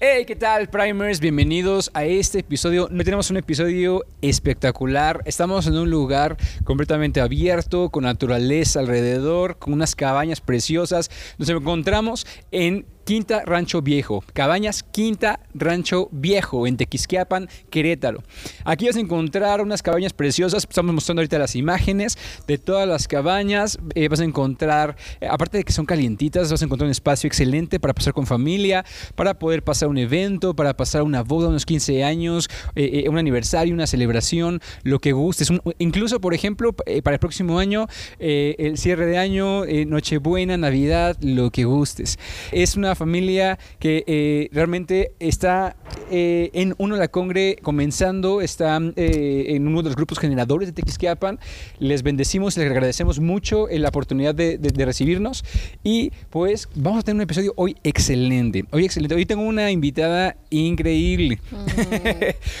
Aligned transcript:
Hey, 0.00 0.26
¿qué 0.26 0.36
tal, 0.36 0.68
Primers? 0.68 1.18
Bienvenidos 1.18 1.90
a 1.92 2.04
este 2.04 2.38
episodio. 2.38 2.84
Hoy 2.84 3.02
tenemos 3.02 3.30
un 3.32 3.36
episodio 3.36 4.04
espectacular. 4.22 5.22
Estamos 5.24 5.66
en 5.66 5.76
un 5.76 5.90
lugar 5.90 6.36
completamente 6.62 7.20
abierto, 7.20 7.90
con 7.90 8.04
naturaleza 8.04 8.78
alrededor, 8.78 9.58
con 9.58 9.72
unas 9.72 9.96
cabañas 9.96 10.40
preciosas. 10.40 11.10
Nos 11.36 11.48
encontramos 11.48 12.28
en 12.52 12.86
Quinta 13.08 13.42
Rancho 13.46 13.80
Viejo, 13.80 14.22
Cabañas 14.34 14.82
Quinta 14.82 15.40
Rancho 15.54 16.10
Viejo 16.12 16.66
en 16.66 16.76
Tequisquiapan, 16.76 17.48
Querétaro. 17.70 18.22
Aquí 18.66 18.84
vas 18.84 18.96
a 18.96 19.00
encontrar 19.00 19.62
unas 19.62 19.82
cabañas 19.82 20.12
preciosas, 20.12 20.66
estamos 20.68 20.94
mostrando 20.94 21.20
ahorita 21.20 21.38
las 21.38 21.56
imágenes 21.56 22.18
de 22.46 22.58
todas 22.58 22.86
las 22.86 23.08
cabañas, 23.08 23.78
eh, 23.94 24.08
vas 24.08 24.20
a 24.20 24.24
encontrar, 24.24 24.94
eh, 25.22 25.26
aparte 25.26 25.56
de 25.56 25.64
que 25.64 25.72
son 25.72 25.86
calientitas, 25.86 26.50
vas 26.50 26.60
a 26.60 26.66
encontrar 26.66 26.84
un 26.84 26.90
espacio 26.90 27.28
excelente 27.28 27.80
para 27.80 27.94
pasar 27.94 28.12
con 28.12 28.26
familia, 28.26 28.84
para 29.14 29.38
poder 29.38 29.64
pasar 29.64 29.88
un 29.88 29.96
evento, 29.96 30.54
para 30.54 30.76
pasar 30.76 31.02
una 31.02 31.22
boda, 31.22 31.48
unos 31.48 31.64
15 31.64 32.04
años, 32.04 32.50
eh, 32.74 33.06
un 33.08 33.16
aniversario, 33.16 33.72
una 33.72 33.86
celebración, 33.86 34.60
lo 34.82 34.98
que 34.98 35.12
gustes. 35.12 35.48
incluso, 35.78 36.20
por 36.20 36.34
ejemplo, 36.34 36.74
para 36.74 37.14
el 37.14 37.20
próximo 37.20 37.58
año, 37.58 37.86
el 38.18 38.76
cierre 38.76 39.06
de 39.06 39.16
año, 39.16 39.64
Nochebuena, 39.86 40.58
Navidad, 40.58 41.16
lo 41.22 41.50
que 41.50 41.64
gustes. 41.64 42.18
Es 42.52 42.76
una 42.76 42.97
familia 42.98 43.58
que 43.78 44.04
eh, 44.06 44.50
realmente 44.52 45.12
está 45.20 45.76
eh, 46.10 46.50
en 46.52 46.74
Uno 46.78 46.96
La 46.96 47.08
Congre 47.08 47.56
comenzando, 47.62 48.42
está 48.42 48.78
eh, 48.96 49.46
en 49.48 49.66
uno 49.66 49.82
de 49.82 49.88
los 49.88 49.96
grupos 49.96 50.18
generadores 50.18 50.68
de 50.68 50.72
Tequisquiapan. 50.72 51.38
Les 51.78 52.02
bendecimos, 52.02 52.56
les 52.56 52.70
agradecemos 52.70 53.20
mucho 53.20 53.66
la 53.70 53.88
oportunidad 53.88 54.34
de, 54.34 54.58
recibirnos 54.78 55.44
y 55.84 56.12
pues 56.30 56.68
vamos 56.74 57.00
a 57.00 57.02
tener 57.02 57.16
un 57.16 57.22
episodio 57.22 57.52
hoy 57.56 57.76
excelente. 57.84 58.64
Hoy 58.70 58.84
excelente. 58.84 59.14
Hoy 59.14 59.26
tengo 59.26 59.42
una 59.42 59.70
invitada 59.70 60.36
increíble. 60.50 61.38
Mm, 61.50 61.56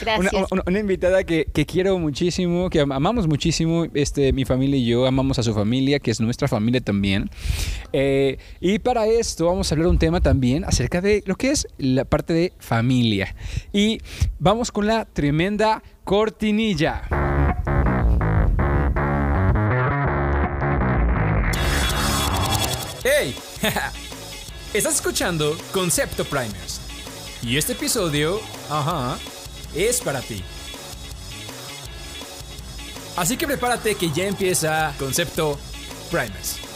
gracias. 0.02 0.46
una, 0.66 0.78
invitada 0.78 1.24
que, 1.24 1.46
quiero 1.66 1.98
muchísimo, 1.98 2.70
que 2.70 2.80
amamos 2.80 3.26
muchísimo, 3.26 3.86
este, 3.94 4.32
mi 4.32 4.44
familia 4.44 4.78
y 4.78 4.86
yo 4.86 5.06
amamos 5.06 5.38
a 5.38 5.42
su 5.42 5.54
familia, 5.54 5.98
que 5.98 6.10
es 6.10 6.20
nuestra 6.20 6.48
familia 6.48 6.80
también. 6.80 7.30
y 8.60 8.78
para 8.78 9.06
esto 9.06 9.46
vamos 9.46 9.70
a 9.70 9.74
hablar 9.74 9.86
de 9.86 9.90
un 9.90 9.98
tema 9.98 10.20
también 10.28 10.66
acerca 10.66 11.00
de 11.00 11.22
lo 11.24 11.36
que 11.36 11.52
es 11.52 11.66
la 11.78 12.04
parte 12.04 12.34
de 12.34 12.52
familia. 12.58 13.34
Y 13.72 13.98
vamos 14.38 14.70
con 14.70 14.86
la 14.86 15.06
tremenda 15.06 15.82
cortinilla. 16.04 17.00
¡Hey! 23.02 23.34
Estás 24.74 24.96
escuchando 24.96 25.56
Concepto 25.72 26.26
Primers. 26.26 26.82
Y 27.40 27.56
este 27.56 27.72
episodio, 27.72 28.38
ajá, 28.68 29.16
es 29.74 30.02
para 30.02 30.20
ti. 30.20 30.44
Así 33.16 33.38
que 33.38 33.46
prepárate 33.46 33.94
que 33.94 34.10
ya 34.10 34.26
empieza 34.26 34.94
Concepto 34.98 35.58
Primers. 36.10 36.67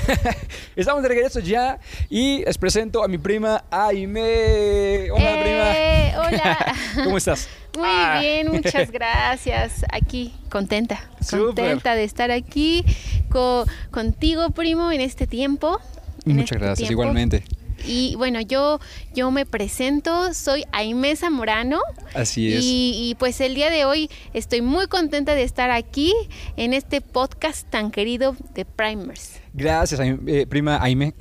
Estamos 0.76 1.02
de 1.02 1.08
regreso 1.08 1.40
ya 1.40 1.78
y 2.08 2.44
les 2.44 2.58
presento 2.58 3.02
a 3.02 3.08
mi 3.08 3.18
prima 3.18 3.64
Aime. 3.70 5.10
Hola, 5.10 5.34
eh, 5.34 6.12
prima. 6.14 6.26
Hola. 6.28 6.74
¿Cómo 7.04 7.16
estás? 7.16 7.48
Muy 7.76 7.88
ah. 7.88 8.18
bien, 8.20 8.48
muchas 8.50 8.90
gracias. 8.92 9.84
Aquí, 9.90 10.34
contenta. 10.50 11.00
Contenta 11.28 11.94
de 11.94 12.04
estar 12.04 12.30
aquí 12.30 12.84
contigo, 13.90 14.50
primo, 14.50 14.92
en 14.92 15.00
este 15.00 15.26
tiempo. 15.26 15.80
muchas 16.24 16.52
este 16.52 16.58
gracias, 16.58 16.90
igualmente. 16.90 17.44
Y 17.86 18.14
bueno, 18.16 18.40
yo, 18.40 18.80
yo 19.14 19.30
me 19.30 19.44
presento, 19.44 20.34
soy 20.34 20.64
Aime 20.72 21.16
Zamorano. 21.16 21.80
Así 22.14 22.52
es. 22.52 22.60
Y, 22.62 23.16
pues 23.18 23.40
el 23.40 23.54
día 23.54 23.70
de 23.70 23.84
hoy 23.84 24.08
estoy 24.32 24.62
muy 24.62 24.86
contenta 24.86 25.34
de 25.34 25.42
estar 25.42 25.70
aquí 25.70 26.12
en 26.56 26.74
este 26.74 27.00
podcast 27.00 27.68
tan 27.70 27.90
querido 27.90 28.36
de 28.54 28.64
Primers. 28.64 29.40
Gracias, 29.54 30.00
eh, 30.00 30.46
prima 30.48 30.82
Aime. 30.82 31.12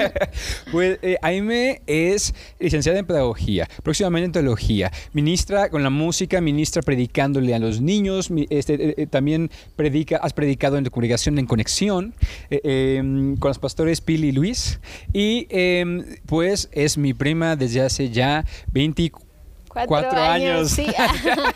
pues 0.72 0.98
eh, 1.02 1.16
Aime 1.22 1.82
es 1.86 2.34
licenciada 2.58 2.98
en 2.98 3.06
pedagogía, 3.06 3.68
próximamente 3.84 4.26
en 4.26 4.32
teología, 4.32 4.90
ministra 5.12 5.70
con 5.70 5.84
la 5.84 5.90
música, 5.90 6.40
ministra 6.40 6.82
predicándole 6.82 7.54
a 7.54 7.60
los 7.60 7.80
niños, 7.80 8.30
este, 8.50 9.00
eh, 9.00 9.06
también 9.06 9.50
predica, 9.76 10.16
has 10.16 10.32
predicado 10.32 10.76
en 10.76 10.84
tu 10.84 10.90
congregación 10.90 11.38
en 11.38 11.46
conexión 11.46 12.14
em, 12.50 13.36
con 13.36 13.50
los 13.50 13.58
pastores 13.60 14.00
Pili 14.00 14.28
y 14.28 14.32
Luis, 14.32 14.80
y 15.12 15.46
em, 15.50 16.04
pues 16.26 16.68
es 16.72 16.98
mi 16.98 17.14
prima 17.14 17.54
desde 17.54 17.82
hace 17.82 18.10
ya 18.10 18.44
24 18.72 19.27
Cuatro, 19.86 20.20
años. 20.20 20.70
Sí. 20.70 20.86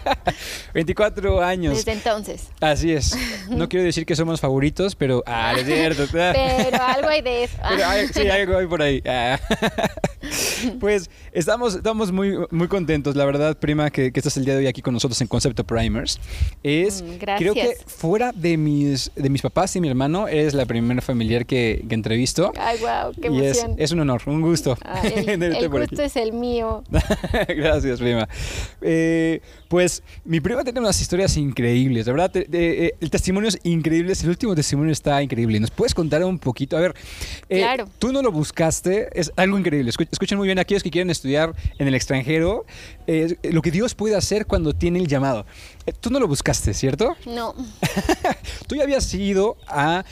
24 0.74 1.42
años. 1.42 1.76
Desde 1.76 1.92
entonces. 1.92 2.48
Así 2.60 2.92
es. 2.92 3.16
No 3.48 3.68
quiero 3.68 3.84
decir 3.84 4.06
que 4.06 4.16
somos 4.16 4.40
favoritos, 4.40 4.94
pero... 4.94 5.22
Ah, 5.26 5.54
es 5.56 5.66
cierto. 5.66 6.06
pero 6.12 6.82
algo 6.82 7.08
hay 7.08 7.22
de 7.22 7.44
eso. 7.44 7.56
Pero 7.68 7.84
sí, 8.12 8.28
algo 8.28 8.56
hay 8.58 8.66
por 8.66 8.82
ahí. 8.82 9.02
Ah. 9.06 9.38
Pues 10.80 11.10
estamos, 11.32 11.74
estamos 11.74 12.12
muy, 12.12 12.36
muy 12.50 12.68
contentos, 12.68 13.16
la 13.16 13.24
verdad, 13.24 13.56
prima, 13.56 13.90
que, 13.90 14.12
que, 14.12 14.20
estás 14.20 14.36
el 14.36 14.44
día 14.44 14.54
de 14.54 14.60
hoy 14.60 14.66
aquí 14.66 14.80
con 14.82 14.94
nosotros 14.94 15.20
en 15.20 15.26
Concepto 15.26 15.64
Primers. 15.64 16.20
Es, 16.62 17.02
mm, 17.02 17.16
creo 17.18 17.54
que 17.54 17.76
fuera 17.86 18.32
de 18.32 18.56
mis, 18.56 19.10
de 19.14 19.28
mis 19.28 19.42
papás 19.42 19.74
y 19.76 19.80
mi 19.80 19.88
hermano, 19.88 20.28
eres 20.28 20.54
la 20.54 20.66
primera 20.66 21.00
familiar 21.00 21.44
que, 21.46 21.84
que 21.88 21.94
entrevisto. 21.94 22.52
Ay, 22.58 22.78
wow, 22.78 23.12
qué 23.20 23.28
emoción. 23.28 23.72
Es, 23.72 23.84
es, 23.86 23.92
un 23.92 24.00
honor, 24.00 24.22
un 24.26 24.40
gusto. 24.40 24.76
el, 25.02 25.68
gusto 25.68 26.02
es 26.02 26.16
el 26.16 26.32
mío. 26.32 26.84
Gracias, 27.48 28.00
prima. 28.00 28.11
Eh, 28.80 29.40
pues 29.68 30.02
mi 30.24 30.40
prima 30.40 30.64
tiene 30.64 30.80
unas 30.80 31.00
historias 31.00 31.36
increíbles, 31.36 32.06
la 32.06 32.12
verdad. 32.12 32.30
Eh, 32.34 32.94
el 33.00 33.10
testimonio 33.10 33.48
es 33.48 33.58
increíble, 33.62 34.12
el 34.20 34.28
último 34.28 34.54
testimonio 34.54 34.92
está 34.92 35.22
increíble. 35.22 35.58
¿Nos 35.60 35.70
puedes 35.70 35.94
contar 35.94 36.24
un 36.24 36.38
poquito? 36.38 36.76
A 36.76 36.80
ver, 36.80 36.94
eh, 37.48 37.58
claro. 37.58 37.88
tú 37.98 38.12
no 38.12 38.22
lo 38.22 38.32
buscaste, 38.32 39.08
es 39.18 39.32
algo 39.36 39.58
increíble. 39.58 39.90
Escuchen 40.10 40.38
muy 40.38 40.46
bien 40.46 40.58
aquellos 40.58 40.82
que 40.82 40.90
quieren 40.90 41.10
estudiar 41.10 41.54
en 41.78 41.88
el 41.88 41.94
extranjero, 41.94 42.66
lo 43.06 43.62
que 43.62 43.70
Dios 43.70 43.94
puede 43.94 44.16
hacer 44.16 44.46
cuando 44.46 44.72
tiene 44.72 44.98
el 44.98 45.06
llamado. 45.06 45.46
Tú 46.00 46.10
no 46.10 46.20
lo 46.20 46.28
buscaste, 46.28 46.74
¿cierto? 46.74 47.16
No. 47.26 47.54
¿Tú 48.66 48.76
ya 48.76 48.84
habías 48.84 49.12
ido 49.14 49.56
a 49.66 50.04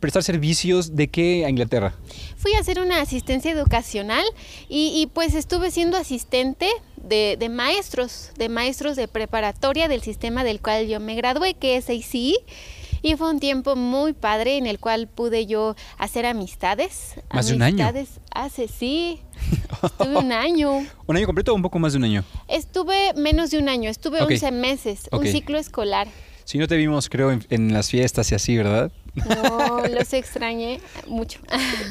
prestar 0.00 0.22
servicios 0.22 0.96
de 0.96 1.08
qué 1.08 1.44
a 1.44 1.50
Inglaterra? 1.50 1.94
Fui 2.36 2.54
a 2.54 2.60
hacer 2.60 2.80
una 2.80 3.00
asistencia 3.00 3.50
educacional 3.50 4.24
y 4.68 5.08
pues 5.12 5.34
estuve 5.34 5.70
siendo 5.70 5.96
asistente 5.96 6.68
de, 7.02 7.48
maestros, 7.50 8.30
de 8.36 8.48
maestros 8.48 8.96
de 8.96 9.08
preparatoria 9.08 9.88
del 9.88 10.02
sistema 10.02 10.44
del 10.44 10.60
cual 10.60 10.86
yo 10.86 11.00
me 11.00 11.14
gradué, 11.14 11.54
que 11.54 11.76
es 11.76 11.90
ACE. 11.90 12.34
Y 13.04 13.16
fue 13.16 13.30
un 13.30 13.40
tiempo 13.40 13.74
muy 13.74 14.12
padre 14.12 14.56
en 14.56 14.66
el 14.68 14.78
cual 14.78 15.08
pude 15.08 15.46
yo 15.46 15.74
hacer 15.98 16.24
amistades. 16.24 17.14
¿Más 17.32 17.48
de 17.48 17.56
un 17.56 17.62
año? 17.62 17.92
Hace, 18.30 18.68
sí. 18.68 19.20
Estuve 19.82 20.16
un 20.16 20.30
año. 20.30 20.86
¿Un 21.06 21.16
año 21.16 21.26
completo 21.26 21.52
o 21.52 21.56
un 21.56 21.62
poco 21.62 21.80
más 21.80 21.92
de 21.92 21.98
un 21.98 22.04
año? 22.04 22.24
Estuve 22.46 23.12
menos 23.14 23.50
de 23.50 23.58
un 23.58 23.68
año. 23.68 23.90
Estuve 23.90 24.22
11 24.22 24.52
meses, 24.52 25.08
un 25.10 25.26
ciclo 25.26 25.58
escolar. 25.58 26.06
Si 26.44 26.58
no 26.58 26.68
te 26.68 26.76
vimos, 26.76 27.08
creo, 27.08 27.36
en, 27.48 27.72
las 27.72 27.90
fiestas 27.90 28.30
y 28.30 28.34
así, 28.36 28.56
¿verdad? 28.56 28.92
No, 29.14 29.86
los 29.88 30.12
extrañé 30.12 30.80
mucho. 31.08 31.40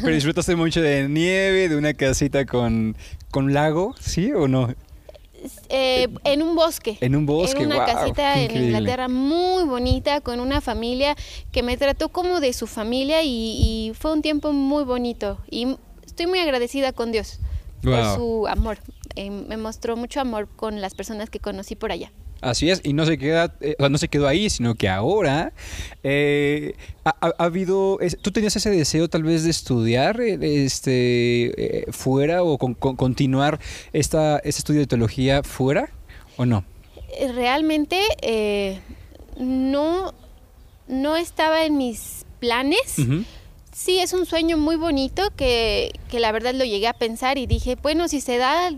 Pero 0.02 0.14
disfrutaste 0.14 0.56
mucho 0.56 0.82
de 0.82 1.10
nieve, 1.10 1.68
de 1.68 1.76
una 1.76 1.94
casita 1.94 2.46
con, 2.46 2.96
con 3.32 3.54
lago, 3.54 3.96
¿sí 4.00 4.32
o 4.32 4.48
no? 4.48 4.74
Eh, 5.70 6.08
en 6.24 6.42
un 6.42 6.56
bosque. 6.56 6.98
En 7.02 7.16
un 7.16 7.26
bosque, 7.26 7.62
En 7.62 7.68
una 7.68 7.86
casita 7.86 8.40
en 8.40 8.56
Inglaterra 8.56 9.08
muy 9.08 9.64
bonita, 9.64 10.22
con 10.22 10.40
una 10.40 10.62
familia 10.62 11.16
que 11.52 11.64
me 11.64 11.78
trató 11.78 12.10
como 12.10 12.40
de 12.40 12.54
su 12.54 12.68
familia 12.68 13.22
y, 13.24 13.92
fue 13.96 14.14
un 14.14 14.22
tiempo 14.22 14.52
muy 14.52 14.84
bonito. 14.84 15.38
Y 15.50 15.78
estoy 16.06 16.28
muy 16.28 16.40
agradecida 16.40 16.94
con 16.94 17.12
Dios 17.12 17.40
por 17.82 18.16
su 18.16 18.48
amor. 18.48 18.80
Eh, 19.16 19.30
me 19.30 19.58
mostró 19.58 19.98
mucho 19.98 20.22
amor 20.22 20.48
con 20.56 20.82
las 20.82 20.94
personas 20.94 21.30
que 21.30 21.40
conocí 21.40 21.76
por 21.76 21.92
allá. 21.92 22.12
Así 22.42 22.70
es, 22.72 22.82
y 22.84 22.94
no 22.94 23.06
se 23.06 23.18
queda, 23.18 23.54
eh, 23.62 23.76
no 23.90 23.98
se 23.98 24.08
quedó 24.08 24.28
ahí, 24.28 24.50
sino 24.50 24.76
que 24.76 24.90
ahora 24.90 25.54
eh, 26.04 26.74
ha, 27.06 27.34
habido, 27.38 28.00
¿tú 28.22 28.32
tenías 28.32 28.56
ese 28.56 28.72
deseo 28.72 29.08
tal 29.08 29.24
vez 29.24 29.44
de 29.44 29.52
estudiar 29.52 30.20
este 30.20 31.86
fuera 31.92 32.44
o 32.44 32.58
continuar 32.58 33.60
esta, 33.94 34.38
este 34.40 34.60
estudio 34.60 34.82
de 34.82 34.88
teología 34.88 35.44
fuera 35.44 35.92
o 36.36 36.46
no? 36.46 36.66
Realmente 37.36 38.02
no, 39.38 40.14
no 40.88 41.18
estaba 41.18 41.66
en 41.66 41.78
mis 41.78 42.26
planes. 42.40 42.98
Sí, 43.72 44.00
es 44.00 44.14
un 44.14 44.26
sueño 44.26 44.58
muy 44.58 44.76
bonito 44.76 45.30
que, 45.36 45.92
que 46.10 46.20
la 46.20 46.32
verdad 46.32 46.54
lo 46.54 46.66
llegué 46.66 46.88
a 46.88 46.94
pensar 46.94 47.38
y 47.38 47.48
dije, 47.48 47.78
bueno, 47.82 48.08
si 48.08 48.20
se 48.20 48.38
da 48.38 48.72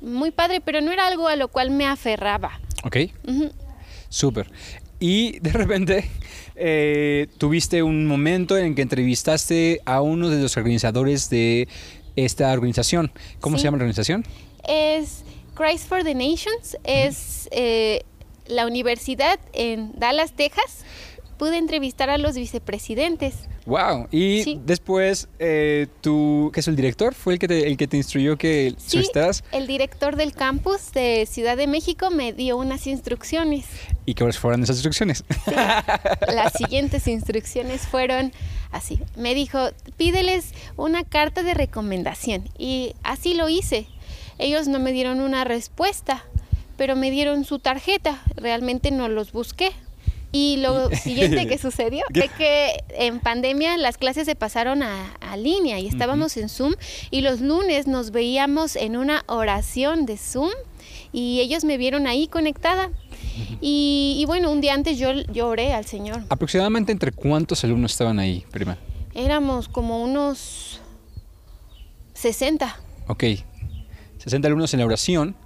muy 0.00 0.30
padre, 0.30 0.60
pero 0.60 0.80
no 0.80 0.92
era 0.92 1.06
algo 1.06 1.28
a 1.28 1.36
lo 1.36 1.48
cual 1.48 1.70
me 1.70 1.86
aferraba. 1.86 2.60
Ok. 2.84 2.96
Súper. 4.08 4.50
Y 4.98 5.38
de 5.40 5.52
repente 5.52 6.08
eh, 6.54 7.26
tuviste 7.38 7.82
un 7.82 8.06
momento 8.06 8.56
en 8.56 8.74
que 8.74 8.82
entrevistaste 8.82 9.80
a 9.84 10.00
uno 10.00 10.30
de 10.30 10.40
los 10.40 10.56
organizadores 10.56 11.28
de 11.28 11.68
esta 12.16 12.50
organización. 12.52 13.12
¿Cómo 13.40 13.56
Sí. 13.56 13.62
se 13.62 13.64
llama 13.66 13.76
la 13.78 13.82
organización? 13.84 14.24
Es 14.66 15.22
Christ 15.54 15.88
for 15.88 16.02
the 16.02 16.14
Nations, 16.14 16.76
es 16.84 17.48
eh, 17.50 18.02
la 18.46 18.66
universidad 18.66 19.38
en 19.52 19.92
Dallas, 19.98 20.32
Texas. 20.32 20.84
Pude 21.38 21.58
entrevistar 21.58 22.08
a 22.10 22.16
los 22.18 22.34
vicepresidentes. 22.36 23.34
Wow. 23.66 24.06
Y 24.10 24.42
Sí. 24.42 24.60
después, 24.64 25.28
eh, 25.38 25.86
tú, 26.00 26.50
¿qué 26.54 26.60
es 26.60 26.68
el 26.68 26.76
director? 26.76 27.14
¿Fue 27.14 27.34
el 27.34 27.38
que 27.38 27.48
te, 27.48 27.66
el 27.66 27.76
que 27.76 27.86
te 27.88 27.96
instruyó 27.96 28.36
que 28.38 28.74
Sí, 28.78 28.98
estás? 28.98 29.44
el 29.52 29.66
director 29.66 30.16
del 30.16 30.32
campus 30.32 30.92
de 30.92 31.26
Ciudad 31.30 31.56
de 31.56 31.66
México 31.66 32.10
me 32.10 32.32
dio 32.32 32.56
unas 32.56 32.86
instrucciones. 32.86 33.66
¿Y 34.06 34.14
cuáles 34.14 34.38
fueron 34.38 34.62
esas 34.62 34.76
instrucciones? 34.76 35.24
Las 36.32 36.52
siguientes 36.54 37.06
instrucciones 37.08 37.82
fueron 37.82 38.32
así. 38.70 39.00
Me 39.16 39.34
dijo, 39.34 39.58
pídeles 39.96 40.52
una 40.76 41.04
carta 41.04 41.42
de 41.42 41.54
recomendación. 41.54 42.48
Y 42.58 42.94
así 43.02 43.34
lo 43.34 43.48
hice. 43.48 43.86
Ellos 44.38 44.68
no 44.68 44.78
me 44.78 44.92
dieron 44.92 45.20
una 45.20 45.44
respuesta, 45.44 46.24
pero 46.76 46.94
me 46.94 47.10
dieron 47.10 47.44
su 47.44 47.58
tarjeta. 47.58 48.22
Realmente 48.36 48.90
no 48.90 49.08
los 49.08 49.32
busqué. 49.32 49.72
Y 50.36 50.58
lo 50.58 50.90
siguiente 50.94 51.46
que 51.46 51.56
sucedió 51.56 52.04
fue 52.12 52.28
que 52.28 52.84
en 52.90 53.20
pandemia 53.20 53.78
las 53.78 53.96
clases 53.96 54.26
se 54.26 54.34
pasaron 54.34 54.82
a, 54.82 55.14
a 55.14 55.36
línea 55.38 55.80
y 55.80 55.86
estábamos 55.86 56.36
en 56.36 56.50
Zoom 56.50 56.74
y 57.10 57.22
los 57.22 57.40
lunes 57.40 57.86
nos 57.86 58.10
veíamos 58.10 58.76
en 58.76 58.98
una 58.98 59.24
oración 59.28 60.04
de 60.04 60.18
Zoom 60.18 60.50
y 61.10 61.40
ellos 61.40 61.64
me 61.64 61.78
vieron 61.78 62.06
ahí 62.06 62.28
conectada. 62.28 62.90
Y, 63.62 64.18
y 64.20 64.26
bueno, 64.26 64.50
un 64.50 64.60
día 64.60 64.74
antes 64.74 64.98
yo, 64.98 65.12
yo 65.32 65.48
oré 65.48 65.72
al 65.72 65.86
Señor. 65.86 66.24
¿Aproximadamente 66.28 66.92
entre 66.92 67.12
cuántos 67.12 67.64
alumnos 67.64 67.92
estaban 67.92 68.18
ahí, 68.18 68.44
prima? 68.50 68.76
Éramos 69.14 69.68
como 69.68 70.02
unos 70.02 70.80
60. 72.12 72.78
Ok. 73.08 73.24
60 74.18 74.48
alumnos 74.48 74.74
en 74.74 74.80
la 74.80 74.86
oración 74.86 75.36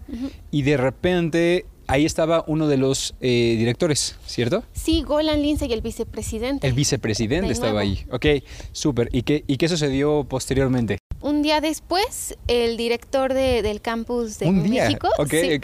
y 0.50 0.62
de 0.62 0.76
repente 0.76 1.66
ahí 1.90 2.04
estaba 2.06 2.44
uno 2.46 2.68
de 2.68 2.76
los 2.76 3.14
eh, 3.20 3.56
directores, 3.58 4.16
¿cierto? 4.26 4.62
Sí, 4.72 5.02
Golan 5.02 5.42
Lindsay, 5.42 5.72
el 5.72 5.80
vicepresidente. 5.82 6.66
El 6.66 6.72
vicepresidente 6.74 7.46
De 7.48 7.52
estaba 7.52 7.80
ahí. 7.80 8.04
Ok, 8.12 8.26
súper. 8.72 9.08
¿Y 9.12 9.22
qué, 9.22 9.44
¿Y 9.46 9.56
qué 9.56 9.68
sucedió 9.68 10.24
posteriormente? 10.28 10.98
Un 11.20 11.42
día 11.42 11.60
después, 11.60 12.36
el 12.46 12.76
director 12.76 13.34
de- 13.34 13.62
del 13.62 13.80
campus 13.80 14.38
de 14.38 14.46
Un 14.46 14.62
día. 14.62 14.84
México 14.84 15.08
sí, 15.28 15.58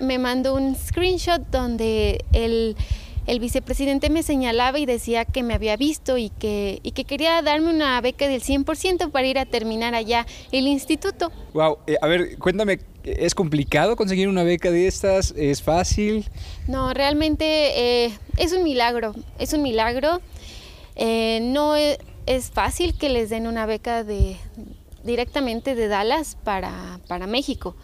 me 0.00 0.18
mandó 0.18 0.54
un 0.54 0.74
screenshot 0.76 1.40
donde 1.50 2.24
el, 2.32 2.76
el 3.26 3.40
vicepresidente 3.40 4.10
me 4.10 4.22
señalaba 4.22 4.78
y 4.78 4.86
decía 4.86 5.24
que 5.24 5.42
me 5.42 5.54
había 5.54 5.76
visto 5.76 6.18
y 6.18 6.30
que, 6.30 6.80
y 6.82 6.92
que 6.92 7.04
quería 7.04 7.40
darme 7.42 7.70
una 7.72 8.00
beca 8.00 8.26
del 8.26 8.42
100% 8.42 9.10
para 9.10 9.26
ir 9.26 9.38
a 9.38 9.46
terminar 9.46 9.94
allá 9.94 10.26
el 10.50 10.66
instituto. 10.66 11.30
Wow. 11.54 11.78
eh, 11.86 11.96
a 12.00 12.06
ver, 12.06 12.36
cuéntame, 12.38 12.80
¿es 13.04 13.34
complicado 13.34 13.96
conseguir 13.96 14.28
una 14.28 14.42
beca 14.42 14.70
de 14.70 14.86
estas? 14.86 15.32
¿Es 15.36 15.62
fácil? 15.62 16.24
No, 16.66 16.92
realmente 16.94 18.04
eh, 18.04 18.18
es 18.36 18.52
un 18.52 18.64
milagro, 18.64 19.14
es 19.38 19.52
un 19.52 19.62
milagro. 19.62 20.20
Eh, 20.96 21.40
no 21.42 21.76
e- 21.76 21.98
es, 22.26 22.50
fácil 22.50 22.96
que 22.98 23.08
les 23.08 23.30
den 23.30 23.46
una 23.46 23.66
beca 23.66 24.04
de, 24.04 24.36
directamente 25.04 25.74
de 25.74 25.88
Dallas 25.88 26.36
para, 26.42 27.00
para 27.08 27.26
México. 27.26 27.76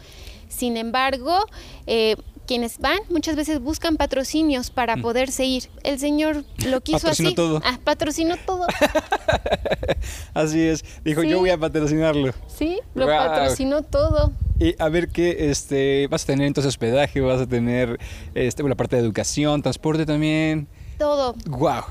Sin 0.49 0.77
embargo, 0.77 1.39
eh, 1.87 2.17
quienes 2.49 2.79
van 2.79 2.99
muchas 3.11 3.37
veces 3.37 3.61
buscan 3.61 3.97
patrocinios 3.97 4.71
para 4.71 4.97
poderse 4.97 5.45
ir. 5.45 5.69
El 5.85 6.01
Señor 6.01 6.45
lo 6.67 6.81
quiso 6.83 6.99
Patrocinó 6.99 7.29
así. 7.29 7.35
todo. 7.37 7.61
Ah, 7.65 7.79
patrocinó 7.85 8.37
todo. 8.45 8.67
Así 10.35 10.61
es. 10.63 10.85
Dijo, 11.05 11.23
Sí. 11.23 11.29
yo 11.29 11.39
voy 11.41 11.51
a 11.51 11.59
patrocinarlo. 11.59 12.33
Sí, 12.47 12.81
lo 12.95 13.07
patrocinó 13.07 13.83
todo. 13.83 14.33
Y 14.59 14.75
a 14.81 14.89
ver 14.89 15.09
qué, 15.09 15.51
este, 15.51 16.07
vas 16.09 16.25
a 16.25 16.27
tener 16.27 16.47
entonces 16.47 16.69
hospedaje, 16.69 17.21
vas 17.21 17.41
a 17.41 17.47
tener 17.47 17.99
este, 18.35 18.63
la 18.63 18.75
parte 18.75 18.97
de 18.97 19.03
educación, 19.03 19.63
transporte 19.63 20.07
también. 20.07 20.67
Todo, 20.99 21.35
Wow. 21.47 21.83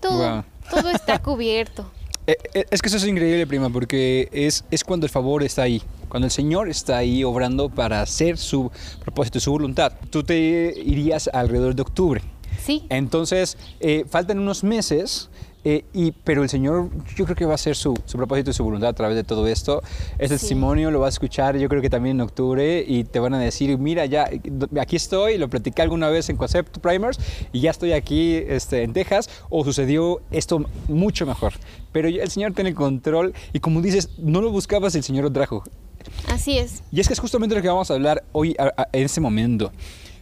todo, 0.00 0.44
todo 0.70 0.90
está 0.90 1.18
cubierto. 1.22 1.90
Eh, 2.26 2.36
eh, 2.54 2.64
Es 2.70 2.80
que 2.80 2.88
eso 2.88 2.96
es 2.96 3.06
increíble, 3.06 3.46
prima, 3.46 3.68
porque 3.70 4.28
es, 4.32 4.64
es 4.70 4.84
cuando 4.84 5.06
el 5.06 5.10
favor 5.10 5.42
está 5.42 5.62
ahí, 5.62 5.82
cuando 6.08 6.26
el 6.26 6.30
Señor 6.30 6.68
está 6.68 6.98
ahí 6.98 7.24
obrando 7.24 7.68
para 7.68 8.00
hacer 8.02 8.38
su 8.38 8.70
propósito, 9.00 9.40
su 9.40 9.50
voluntad. 9.50 9.92
Tú 10.10 10.22
te 10.22 10.72
irías 10.84 11.28
alrededor 11.32 11.74
de 11.74 11.82
octubre. 11.82 12.22
Sí. 12.62 12.84
Entonces, 12.90 13.56
eh, 13.80 14.04
faltan 14.08 14.38
unos 14.38 14.62
meses, 14.62 15.30
eh, 15.64 15.84
y, 15.92 16.10
pero 16.12 16.42
el 16.42 16.48
Señor 16.48 16.88
yo 17.16 17.24
creo 17.24 17.36
que 17.36 17.44
va 17.44 17.52
a 17.52 17.54
hacer 17.54 17.76
su, 17.76 17.94
su 18.04 18.16
propósito 18.16 18.50
y 18.50 18.52
su 18.54 18.64
voluntad 18.64 18.88
a 18.90 18.92
través 18.94 19.16
de 19.16 19.24
todo 19.24 19.46
esto. 19.46 19.82
Este 20.18 20.36
Sí. 20.36 20.40
testimonio 20.46 20.90
lo 20.90 21.00
vas 21.00 21.14
a 21.14 21.16
escuchar 21.16 21.56
yo 21.56 21.68
creo 21.68 21.80
que 21.80 21.90
también 21.90 22.16
en 22.16 22.20
octubre 22.22 22.84
y 22.86 23.04
te 23.04 23.18
van 23.20 23.34
a 23.34 23.38
decir, 23.38 23.76
mira, 23.78 24.06
ya 24.06 24.28
aquí 24.80 24.96
estoy, 24.96 25.38
lo 25.38 25.48
platicé 25.48 25.82
alguna 25.82 26.08
vez 26.08 26.28
en 26.30 26.36
Concept 26.36 26.78
Primers 26.78 27.18
y 27.52 27.60
ya 27.60 27.70
estoy 27.70 27.92
aquí 27.92 28.34
este, 28.34 28.82
en 28.82 28.92
Texas 28.92 29.30
o 29.50 29.64
sucedió 29.64 30.20
esto 30.30 30.64
mucho 30.88 31.26
mejor. 31.26 31.52
Pero 31.92 32.08
el 32.08 32.30
Señor 32.30 32.52
tiene 32.54 32.74
control 32.74 33.32
y 33.52 33.60
como 33.60 33.80
dices, 33.82 34.10
no 34.18 34.40
lo 34.40 34.50
buscabas, 34.50 34.94
el 34.94 35.02
Señor 35.04 35.24
lo 35.24 35.32
trajo. 35.32 35.62
Así 36.28 36.58
es. 36.58 36.82
Y 36.90 37.00
es 37.00 37.06
que 37.06 37.12
es 37.14 37.20
justamente 37.20 37.54
lo 37.54 37.62
que 37.62 37.68
vamos 37.68 37.90
a 37.90 37.94
hablar 37.94 38.24
hoy 38.32 38.56
a- 38.58 38.72
a- 38.76 38.88
en 38.92 39.04
este 39.04 39.20
momento. 39.20 39.70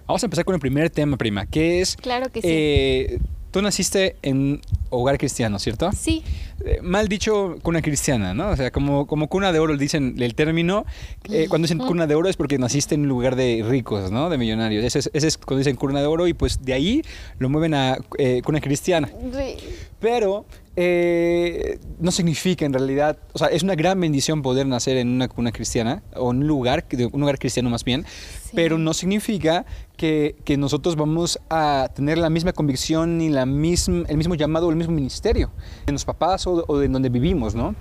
Vamos 0.07 0.23
a 0.23 0.27
empezar 0.27 0.45
con 0.45 0.55
el 0.55 0.61
primer 0.61 0.91
tema, 0.91 1.17
prima, 1.17 1.47
que 1.47 1.81
es... 1.81 1.97
Claro 1.97 2.31
que 2.31 2.43
sí. 2.43 2.49
eh, 2.51 3.19
tú 3.50 3.62
naciste 3.62 4.17
en 4.23 4.61
hogar 4.91 5.19
cristiano, 5.19 5.58
¿cierto? 5.58 5.91
Sí. 5.93 6.23
Eh, 6.64 6.81
mal 6.82 7.08
dicho, 7.08 7.56
cuna 7.62 7.81
cristiana, 7.81 8.35
¿no? 8.35 8.50
O 8.50 8.56
sea, 8.56 8.70
como, 8.70 9.06
como 9.06 9.29
cuna 9.29 9.52
de 9.52 9.58
oro 9.58 9.76
dicen 9.76 10.17
el 10.19 10.35
término. 10.35 10.85
eh, 11.31 11.47
cuando 11.49 11.67
dicen 11.67 11.79
cuna 11.79 12.06
de 12.06 12.14
oro 12.14 12.29
es 12.29 12.37
porque 12.37 12.58
naciste 12.58 12.94
en 12.94 13.02
un 13.02 13.08
lugar 13.08 13.37
de 13.37 13.64
ricos, 13.67 14.11
¿no? 14.11 14.31
De 14.31 14.38
millonarios. 14.38 14.85
Ese 14.85 14.99
es, 15.00 15.11
ese 15.12 15.29
es 15.29 15.38
cuando 15.38 15.58
dicen 15.58 15.76
cuna 15.76 16.00
de 16.00 16.06
oro 16.06 16.26
y 16.26 16.35
pues 16.35 16.62
de 16.64 16.73
ahí 16.73 17.02
lo 17.38 17.49
mueven 17.49 17.75
a 17.75 17.99
eh, 18.19 18.43
cuna 18.44 18.61
cristiana. 18.61 19.08
Sí. 19.08 19.56
Pero 20.00 20.44
eh, 20.82 21.79
no 21.99 22.11
significa 22.11 22.65
en 22.65 22.73
realidad, 22.73 23.19
o 23.35 23.38
sea, 23.38 23.49
es 23.49 23.62
una 23.62 23.75
gran 23.75 24.00
bendición 24.00 24.41
poder 24.41 24.67
nacer 24.67 24.97
en 24.97 25.09
una 25.09 25.29
cuna 25.29 25.53
cristiana, 25.53 26.03
o 26.17 26.31
en 26.31 26.38
un 26.38 26.47
lugar, 26.47 26.87
un 27.12 27.21
lugar 27.21 27.38
cristiano 27.38 27.69
más 27.69 27.85
bien, 27.85 28.06
Sí. 28.06 28.53
pero 28.55 28.79
no 28.79 28.94
significa 28.94 29.67
que, 29.99 30.37
que 30.44 30.56
nosotros 30.56 30.97
vamos 30.97 31.38
a 31.50 31.91
tener 31.94 32.17
la 32.17 32.31
misma 32.31 32.55
convicción 32.55 33.19
ni 33.19 33.29
la 33.29 33.44
misma, 33.44 34.05
el 34.09 34.16
mismo 34.16 34.35
llamado 34.35 34.69
o 34.69 34.71
el 34.71 34.76
mismo 34.76 34.95
ministerio 34.95 35.50
de 35.85 35.93
los 35.93 36.07
papás 36.07 36.47
o, 36.47 36.64
o 36.66 36.78
de 36.78 36.88
donde 36.88 37.11
vivimos, 37.11 37.55
¿no? 37.55 37.75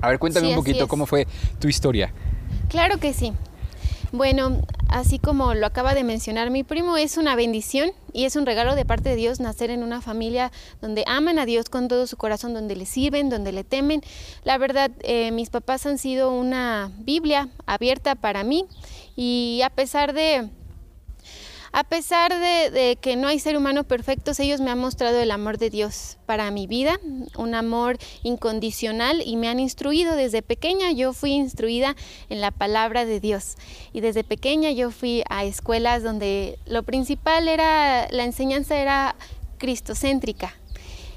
A 0.00 0.08
ver, 0.08 0.18
cuéntame 0.18 0.46
Sí, 0.48 0.52
un 0.52 0.56
poquito 0.58 0.88
cómo 0.88 1.06
fue 1.06 1.26
tu 1.60 1.68
historia. 1.68 2.12
Claro 2.68 2.98
que 2.98 3.12
sí. 3.14 3.32
Bueno, 4.12 4.62
así 4.88 5.18
como 5.18 5.54
lo 5.54 5.66
acaba 5.66 5.94
de 5.94 6.04
mencionar 6.04 6.50
mi 6.50 6.62
primo, 6.62 6.96
es 6.96 7.16
una 7.16 7.34
bendición 7.34 7.90
y 8.12 8.24
es 8.24 8.36
un 8.36 8.46
regalo 8.46 8.74
de 8.74 8.84
parte 8.84 9.08
de 9.10 9.16
Dios 9.16 9.40
nacer 9.40 9.70
en 9.70 9.82
una 9.82 10.00
familia 10.00 10.52
donde 10.80 11.02
aman 11.06 11.38
a 11.38 11.46
Dios 11.46 11.68
con 11.68 11.88
todo 11.88 12.06
su 12.06 12.16
corazón, 12.16 12.54
donde 12.54 12.76
le 12.76 12.86
sirven, 12.86 13.30
donde 13.30 13.52
le 13.52 13.64
temen. 13.64 14.02
La 14.44 14.58
verdad, 14.58 14.90
eh, 15.00 15.32
mis 15.32 15.50
papás 15.50 15.86
han 15.86 15.98
sido 15.98 16.30
una 16.30 16.90
Biblia 16.98 17.48
abierta 17.66 18.14
para 18.14 18.44
mí 18.44 18.64
y 19.16 19.60
a 19.64 19.70
pesar 19.70 20.12
de... 20.12 20.48
A 21.76 21.84
pesar 21.84 22.32
de, 22.40 22.96
que 23.02 23.16
no 23.16 23.28
hay 23.28 23.38
ser 23.38 23.54
humano 23.54 23.84
perfecto, 23.84 24.32
ellos 24.38 24.62
me 24.62 24.70
han 24.70 24.78
mostrado 24.78 25.20
el 25.20 25.30
amor 25.30 25.58
de 25.58 25.68
Dios 25.68 26.16
para 26.24 26.50
mi 26.50 26.66
vida, 26.66 26.98
un 27.36 27.54
amor 27.54 27.98
incondicional 28.22 29.22
y 29.22 29.36
me 29.36 29.48
han 29.48 29.60
instruido 29.60 30.16
desde 30.16 30.40
pequeña. 30.40 30.92
Yo 30.92 31.12
fui 31.12 31.32
instruida 31.32 31.94
en 32.30 32.40
la 32.40 32.50
palabra 32.50 33.04
de 33.04 33.20
Dios 33.20 33.56
y 33.92 34.00
desde 34.00 34.24
pequeña 34.24 34.70
yo 34.70 34.90
fui 34.90 35.22
a 35.28 35.44
escuelas 35.44 36.02
donde 36.02 36.58
lo 36.64 36.82
principal 36.82 37.46
era, 37.46 38.08
la 38.10 38.24
enseñanza 38.24 38.78
era 38.78 39.14
cristocéntrica. 39.58 40.54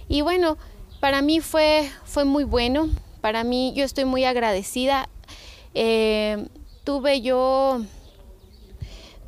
Y 0.10 0.24
bueno, 0.24 0.58
para 1.00 1.22
mí 1.22 1.40
fue, 1.40 1.90
fue 2.04 2.26
muy 2.26 2.44
bueno, 2.44 2.90
para 3.22 3.46
mí 3.46 3.72
yo 3.78 3.86
estoy 3.86 4.04
muy 4.04 4.26
agradecida. 4.26 5.08
Eh, 5.74 6.50
tuve 6.84 7.22
yo 7.22 7.82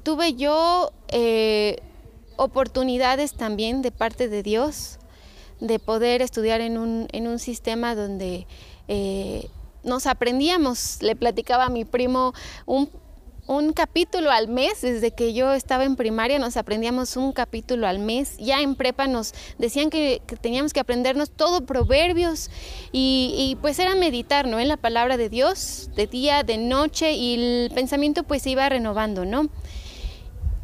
tuve 0.03 0.34
yo 0.34 0.91
eh, 1.10 1.77
oportunidades 2.38 3.34
también 3.34 3.81
de 3.81 3.91
parte 3.91 4.27
de 4.27 4.43
Dios 4.43 5.00
de 5.62 5.79
poder 5.79 6.22
estudiar 6.22 6.60
en 6.60 6.77
un, 6.77 7.08
en 7.12 7.27
un 7.27 7.39
sistema 7.39 7.96
donde 7.96 8.48
eh, 8.88 9.48
nos 9.84 10.08
aprendíamos, 10.08 11.01
le 11.01 11.15
platicaba 11.15 11.65
a 11.65 11.70
mi 11.70 11.86
primo 11.86 12.34
un, 12.65 12.89
un 13.48 13.74
capítulo 13.74 14.31
al 14.31 14.48
mes, 14.48 14.81
desde 14.81 15.12
que 15.12 15.34
yo 15.34 15.53
estaba 15.53 15.84
en 15.84 15.96
primaria 15.96 16.39
nos 16.39 16.58
aprendíamos 16.58 17.15
un 17.15 17.31
capítulo 17.31 17.88
al 17.88 18.00
mes, 18.00 18.38
ya 18.38 18.62
en 18.62 18.75
prepa 18.75 19.08
nos 19.08 19.34
decían 19.60 19.91
que, 19.91 20.22
teníamos 20.41 20.74
que 20.74 20.79
aprendernos 20.79 21.29
todo 21.29 21.65
proverbios 21.65 22.50
y, 22.91 23.34
y, 23.38 23.55
pues 23.62 23.77
era 23.77 23.93
meditar 23.93 24.48
¿no? 24.48 24.60
en 24.60 24.67
la 24.67 24.77
palabra 24.77 25.15
de 25.17 25.29
Dios 25.29 25.91
de 25.96 26.08
día, 26.08 26.43
de 26.43 26.58
noche 26.58 27.13
y 27.13 27.36
el 27.36 27.72
pensamiento 27.72 28.24
pues 28.24 28.41
se 28.41 28.50
iba 28.50 28.67
renovando, 28.67 29.25
¿no? 29.25 29.50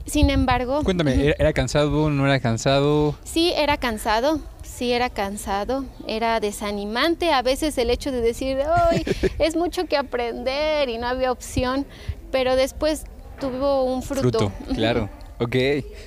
Sin 0.08 0.30
embargo... 0.30 0.84
Cuéntame, 0.84 1.14
¿era, 1.26 1.36
¿era 1.38 1.54
cansado, 1.54 2.10
no 2.10 2.26
era 2.26 2.40
cansado? 2.40 3.16
Sí, 3.24 3.54
era 3.56 3.78
cansado, 3.78 4.40
sí 4.64 4.92
era 4.94 5.10
cansado, 5.10 5.86
era 6.08 6.40
desanimante 6.40 7.32
a 7.32 7.42
veces 7.42 7.78
el 7.78 7.90
hecho 7.90 8.12
de 8.12 8.22
decir, 8.22 8.58
hoy 8.92 9.04
es 9.40 9.56
mucho 9.56 9.86
que 9.86 9.98
aprender 9.98 10.90
y 10.90 10.98
no 10.98 11.08
había 11.08 11.32
opción, 11.32 11.86
pero 12.32 12.56
después 12.56 13.04
tuvo 13.40 13.84
un 13.84 14.02
fruto. 14.02 14.50
Fruto, 14.50 14.52
claro. 14.74 15.10
Ok, 15.40 15.56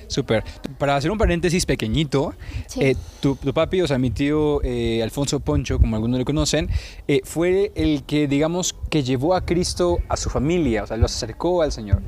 súper. 0.07 0.43
Para 0.77 0.97
hacer 0.97 1.09
un 1.09 1.17
paréntesis 1.17 1.65
pequeñito, 1.65 2.33
Sí. 2.67 2.81
eh, 2.83 2.95
tu, 3.21 3.35
tu 3.37 3.53
papi, 3.53 3.79
o 3.81 3.87
sea, 3.87 3.97
mi 3.97 4.09
tío 4.11 4.61
eh, 4.61 5.01
Alfonso 5.01 5.39
Poncho, 5.39 5.79
como 5.79 5.95
algunos 5.95 6.19
lo 6.19 6.25
conocen, 6.25 6.69
eh, 7.07 7.21
fue 7.23 7.71
el 7.75 8.03
que, 8.03 8.27
digamos, 8.27 8.75
que 8.89 9.03
llevó 9.03 9.33
a 9.33 9.45
Cristo 9.45 9.99
a 10.09 10.17
su 10.17 10.29
familia, 10.29 10.83
o 10.83 10.87
sea, 10.87 10.97
los 10.97 11.15
acercó 11.15 11.61
al 11.61 11.71
Señor. 11.71 12.01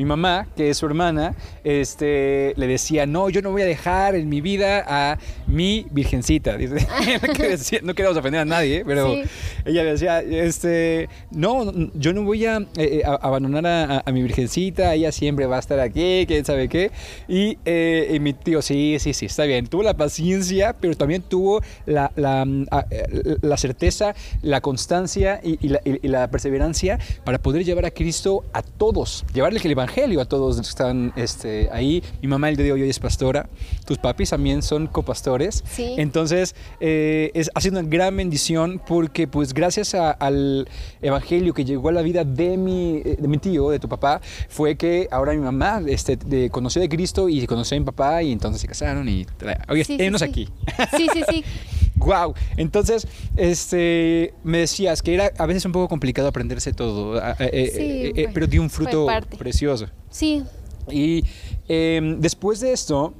Mi 0.00 0.06
mamá, 0.06 0.46
que 0.56 0.70
es 0.70 0.78
su 0.78 0.86
hermana, 0.86 1.34
este, 1.62 2.54
le 2.56 2.66
decía, 2.66 3.04
no, 3.04 3.28
yo 3.28 3.42
no 3.42 3.50
voy 3.52 3.60
a 3.60 3.66
dejar 3.66 4.14
en 4.14 4.30
mi 4.30 4.40
vida 4.40 4.82
a 4.88 5.18
mi 5.46 5.84
virgencita. 5.90 6.56
Dice, 6.56 6.76
no 7.82 7.92
queríamos 7.92 8.16
ofender 8.16 8.40
a 8.40 8.44
nadie, 8.46 8.82
pero 8.86 9.12
Sí. 9.12 9.22
ella 9.66 9.84
decía, 9.84 10.20
este, 10.22 11.10
no, 11.32 11.70
yo 11.92 12.14
no 12.14 12.22
voy 12.22 12.46
a, 12.46 12.56
eh, 12.56 12.64
eh, 12.78 13.02
a- 13.04 13.16
abandonar 13.16 13.66
a, 13.66 13.96
a- 13.98 14.02
a 14.06 14.10
mi 14.12 14.22
virgencita, 14.22 14.94
ella 14.94 15.12
siempre 15.12 15.44
va 15.44 15.56
a 15.56 15.60
estar 15.60 15.78
aquí, 15.80 16.24
quién 16.26 16.46
sabe 16.46 16.70
qué. 16.70 16.90
Y, 17.28 17.58
eh, 17.66 18.12
y 18.14 18.20
mi 18.20 18.32
tío, 18.32 18.62
sí, 18.62 18.96
sí, 19.00 19.12
sí, 19.12 19.26
está 19.26 19.44
bien, 19.44 19.66
tuvo 19.66 19.82
la 19.82 19.98
paciencia, 19.98 20.74
pero 20.80 20.94
también 20.96 21.20
tuvo 21.20 21.60
la, 21.84 22.10
la, 22.16 22.46
mm, 22.46 22.66
eh, 22.90 23.36
la 23.42 23.58
certeza, 23.58 24.14
la 24.40 24.62
constancia 24.62 25.40
y, 25.44 25.58
y 25.60 25.68
la, 25.68 25.80
y 25.84 26.08
la 26.08 26.30
perseverancia 26.30 26.98
para 27.22 27.36
poder 27.38 27.66
llevar 27.66 27.84
a 27.84 27.90
Cristo 27.90 28.46
a 28.54 28.62
todos, 28.62 29.26
llevarle 29.34 29.60
el 29.62 29.70
evangelio 29.72 29.89
a 30.20 30.24
todos 30.24 30.56
los 30.56 30.66
que 30.66 30.70
están 30.70 31.12
este, 31.16 31.68
ahí. 31.72 32.02
Mi 32.22 32.28
mamá 32.28 32.48
el 32.48 32.56
día 32.56 32.66
de 32.66 32.72
hoy 32.72 32.88
es 32.88 32.98
pastora, 33.00 33.48
tus 33.86 33.98
papis 33.98 34.30
también 34.30 34.62
son 34.62 34.86
copastores. 34.86 35.64
Sí. 35.68 35.94
Entonces, 35.98 36.54
eh, 36.78 37.30
es, 37.34 37.50
ha 37.54 37.60
sido 37.60 37.78
una 37.80 37.88
gran 37.88 38.16
bendición 38.16 38.80
porque, 38.86 39.26
pues, 39.26 39.52
gracias 39.52 39.94
a- 39.94 40.12
al 40.12 40.68
evangelio 41.02 41.52
que 41.54 41.64
llegó 41.64 41.88
a 41.88 41.92
la 41.92 42.02
vida 42.02 42.24
de 42.24 42.56
mi, 42.56 42.98
eh, 43.04 43.16
de 43.18 43.28
mi 43.28 43.38
tío, 43.38 43.70
de 43.70 43.80
tu 43.80 43.88
papá, 43.88 44.20
fue 44.48 44.76
que 44.76 45.08
ahora 45.10 45.32
mi 45.32 45.38
mamá 45.40 45.82
este, 45.88 46.16
de- 46.16 46.50
conoció 46.50 46.80
de 46.80 46.88
Cristo 46.88 47.28
y 47.28 47.44
conoció 47.46 47.76
a 47.76 47.80
mi 47.80 47.86
papá 47.86 48.22
y 48.22 48.30
entonces 48.32 48.60
se 48.60 48.68
casaron 48.68 49.08
y... 49.08 49.26
Oye, 49.68 49.84
Sí, 49.84 49.96
sí, 49.98 50.04
sí. 50.18 50.24
aquí. 50.24 50.48
Sí, 50.96 51.08
sí, 51.12 51.22
sí. 51.28 51.44
Wow. 52.00 52.32
Entonces, 52.56 53.06
este, 53.36 54.32
me 54.42 54.56
decías 54.58 55.02
que 55.02 55.12
era 55.12 55.32
a 55.36 55.44
veces 55.44 55.66
un 55.66 55.72
poco 55.72 55.86
complicado 55.88 56.28
aprenderse 56.28 56.72
todo, 56.72 57.18
eh, 57.18 57.34
eh, 57.40 57.42
eh, 57.74 58.10
bueno, 58.14 58.30
pero 58.32 58.46
dio 58.46 58.62
un 58.62 58.70
fruto 58.70 59.04
parte. 59.04 59.36
Sí, 60.10 60.44
Y 60.90 61.24
em, 61.68 62.20
después 62.20 62.60
de 62.60 62.72
esto, 62.72 63.14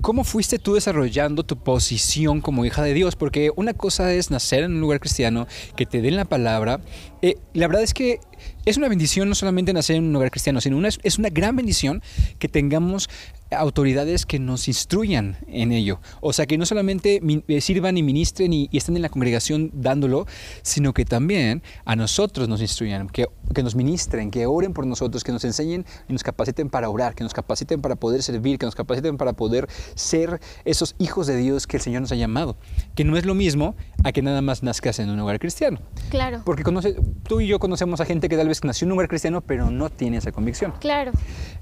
¿cómo 0.00 0.24
fuiste 0.24 0.58
tú 0.58 0.74
desarrollando 0.74 1.44
tu 1.44 1.56
posición 1.56 2.40
como 2.40 2.64
hija 2.64 2.82
de 2.82 2.94
Dios? 2.94 3.16
Porque 3.16 3.52
una 3.54 3.74
cosa 3.74 4.12
es 4.12 4.30
nacer 4.30 4.64
en 4.64 4.72
un 4.72 4.80
lugar 4.80 4.98
cristiano, 5.00 5.46
que 5.76 5.86
te 5.86 6.00
den 6.00 6.16
la 6.16 6.24
palabra. 6.24 6.80
Eh, 7.22 7.36
la 7.54 7.68
verdad 7.68 7.82
es 7.82 7.94
que 7.94 8.18
es 8.64 8.76
una 8.76 8.88
bendición 8.88 9.28
no 9.28 9.34
solamente 9.34 9.72
nacer 9.72 9.96
en 9.96 10.04
un 10.04 10.12
lugar 10.12 10.30
cristiano, 10.30 10.60
sino 10.60 10.76
una, 10.76 10.88
es 10.88 11.18
una 11.18 11.28
gran 11.30 11.56
bendición 11.56 12.02
que 12.38 12.48
tengamos 12.48 13.08
autoridades 13.50 14.26
que 14.26 14.38
nos 14.38 14.68
instruyan 14.68 15.36
en 15.48 15.72
ello. 15.72 16.00
O 16.20 16.32
sea, 16.32 16.46
que 16.46 16.56
no 16.56 16.66
solamente 16.66 17.20
eh, 17.48 17.60
sirvan 17.60 17.96
y 17.96 18.02
ministren 18.02 18.52
y, 18.52 18.68
y 18.70 18.78
estén 18.78 18.96
en 18.96 19.02
la 19.02 19.08
congregación 19.08 19.70
dándolo, 19.72 20.26
sino 20.62 20.92
que 20.92 21.04
también 21.04 21.62
a 21.84 21.96
nosotros 21.96 22.48
nos 22.48 22.60
instruyan, 22.60 23.08
que, 23.08 23.26
que 23.54 23.62
nos 23.62 23.74
ministren, 23.74 24.30
que 24.30 24.46
oren 24.46 24.72
por 24.72 24.86
nosotros, 24.86 25.24
que 25.24 25.32
nos 25.32 25.44
enseñen 25.44 25.84
y 26.08 26.12
nos 26.12 26.22
capaciten 26.22 26.70
para 26.70 26.88
orar, 26.88 27.14
que 27.14 27.24
nos 27.24 27.34
capaciten 27.34 27.80
para 27.80 27.96
poder 27.96 28.22
servir, 28.22 28.58
que 28.58 28.66
nos 28.66 28.74
capaciten 28.74 29.16
para 29.16 29.32
poder 29.32 29.68
ser 29.94 30.40
esos 30.64 30.94
hijos 30.98 31.26
de 31.26 31.36
Dios 31.36 31.66
que 31.66 31.76
el 31.78 31.82
Señor 31.82 32.02
nos 32.02 32.12
ha 32.12 32.16
llamado. 32.16 32.56
Que 32.94 33.04
no 33.04 33.16
es 33.16 33.24
lo 33.24 33.34
mismo 33.34 33.74
a 34.04 34.12
que 34.12 34.22
nada 34.22 34.42
más 34.42 34.62
nazcas 34.62 34.98
en 34.98 35.10
un 35.10 35.18
hogar 35.18 35.38
cristiano. 35.40 35.80
claro. 36.10 36.42
Porque 36.44 36.62
conoce, 36.62 36.96
tú 37.24 37.40
y 37.40 37.46
yo 37.46 37.58
conocemos 37.58 38.00
a 38.00 38.04
gente 38.04 38.28
que 38.30 38.36
tal 38.36 38.48
vez 38.48 38.64
nació 38.64 38.86
en 38.86 38.92
un 38.92 38.96
lugar 38.96 39.08
cristiano, 39.08 39.42
pero 39.42 39.70
no 39.70 39.90
tiene 39.90 40.16
esa 40.16 40.32
convicción. 40.32 40.72
Claro. 40.80 41.12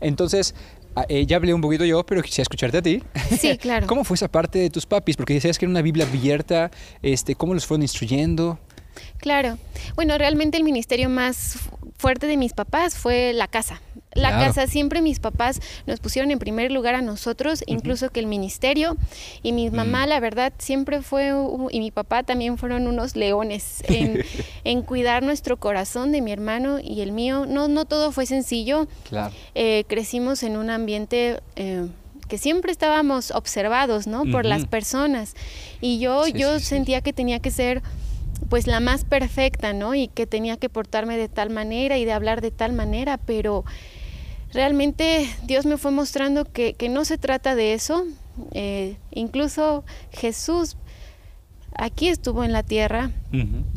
Entonces, 0.01 0.55
a- 0.95 1.05
eh, 1.09 1.27
ya 1.27 1.37
hablé 1.37 1.53
un 1.55 1.61
poquito 1.61 1.85
yo, 1.85 2.05
pero 2.07 2.23
quisiera 2.23 2.43
escucharte 2.43 2.79
a 2.79 2.83
ti. 2.83 3.03
Sí, 3.39 3.59
claro. 3.61 3.87
¿Cómo 3.89 4.05
fue 4.05 4.15
esa 4.15 4.29
parte 4.29 4.59
de 4.61 4.71
tus 4.71 4.87
papis? 4.87 5.17
Porque 5.17 5.35
decías 5.35 5.59
que 5.59 5.65
era 5.65 5.71
una 5.71 5.83
Biblia 5.83 6.07
abierta, 6.07 6.71
este, 7.03 7.35
¿cómo 7.35 7.55
los 7.55 7.67
fueron 7.67 7.83
instruyendo? 7.83 8.59
Claro. 9.19 9.59
Bueno, 9.97 10.19
realmente 10.19 10.57
el 10.57 10.65
ministerio 10.65 11.09
más 11.09 11.57
fu- 11.59 11.77
fuerte 11.99 12.27
de 12.27 12.37
mis 12.37 12.53
papás 12.53 12.97
fue 12.97 13.33
la 13.33 13.47
casa. 13.49 13.81
La 14.19 14.31
Claro. 14.31 14.47
casa, 14.47 14.67
siempre 14.67 15.03
mis 15.03 15.21
papás 15.21 15.61
nos 15.87 16.01
pusieron 16.01 16.31
en 16.31 16.39
primer 16.39 16.71
lugar 16.73 16.95
a 16.95 17.03
nosotros, 17.03 17.63
incluso 17.67 18.11
que 18.11 18.21
el 18.21 18.27
ministerio. 18.27 18.97
Y 19.43 19.53
mi 19.53 19.71
mamá, 19.71 20.07
Mm. 20.07 20.09
la 20.09 20.21
verdad, 20.21 20.53
siempre 20.59 21.03
fue, 21.03 21.33
y 21.71 21.79
mi 21.81 21.91
papá 21.91 22.23
también 22.23 22.59
fueron 22.59 22.87
unos 22.87 23.17
leones 23.17 23.83
en, 23.89 24.23
en 24.65 24.83
cuidar 24.83 25.23
nuestro 25.23 25.57
corazón 25.57 26.13
de 26.13 26.21
mi 26.21 26.33
hermano 26.33 26.79
y 26.83 27.01
el 27.01 27.13
mío. 27.13 27.47
No, 27.47 27.69
no 27.69 27.85
todo 27.85 28.13
fue 28.13 28.27
sencillo. 28.27 28.87
Claro. 29.09 29.33
Eh, 29.55 29.85
crecimos 29.89 30.43
en 30.43 30.57
un 30.57 30.71
ambiente 30.71 31.41
eh, 31.57 31.87
que 32.29 32.37
siempre 32.39 32.73
estábamos 32.73 33.31
observados, 33.31 34.07
¿no? 34.07 34.25
Por 34.31 34.45
las 34.45 34.67
personas. 34.67 35.35
Y 35.81 35.99
yo, 35.99 36.25
Sí, 36.25 36.33
yo 36.35 36.55
sí, 36.59 36.61
sí. 36.61 36.67
sentía 36.67 37.01
que 37.01 37.13
tenía 37.13 37.39
que 37.39 37.51
ser 37.51 37.83
pues 38.51 38.67
la 38.67 38.81
más 38.81 39.05
perfecta, 39.05 39.73
¿no? 39.73 39.95
Y 39.95 40.09
que 40.09 40.27
tenía 40.27 40.57
que 40.57 40.69
portarme 40.69 41.17
de 41.17 41.29
tal 41.29 41.51
manera 41.51 41.99
y 41.99 42.05
de 42.05 42.13
hablar 42.13 42.41
de 42.41 42.51
tal 42.51 42.73
manera, 42.73 43.17
pero 43.19 43.65
realmente 44.53 45.29
Dios 45.45 45.67
me 45.67 45.77
fue 45.77 45.91
mostrando 45.91 46.45
que, 46.45 46.75
que 46.75 46.89
no 46.89 47.05
se 47.05 47.19
trata 47.19 47.55
de 47.55 47.75
eso. 47.75 48.05
Eh, 48.53 48.97
incluso 49.11 49.85
Jesús 50.13 50.77
aquí 51.75 52.09
estuvo 52.09 52.45
en 52.45 52.53
la 52.53 52.63
tierra. 52.63 53.11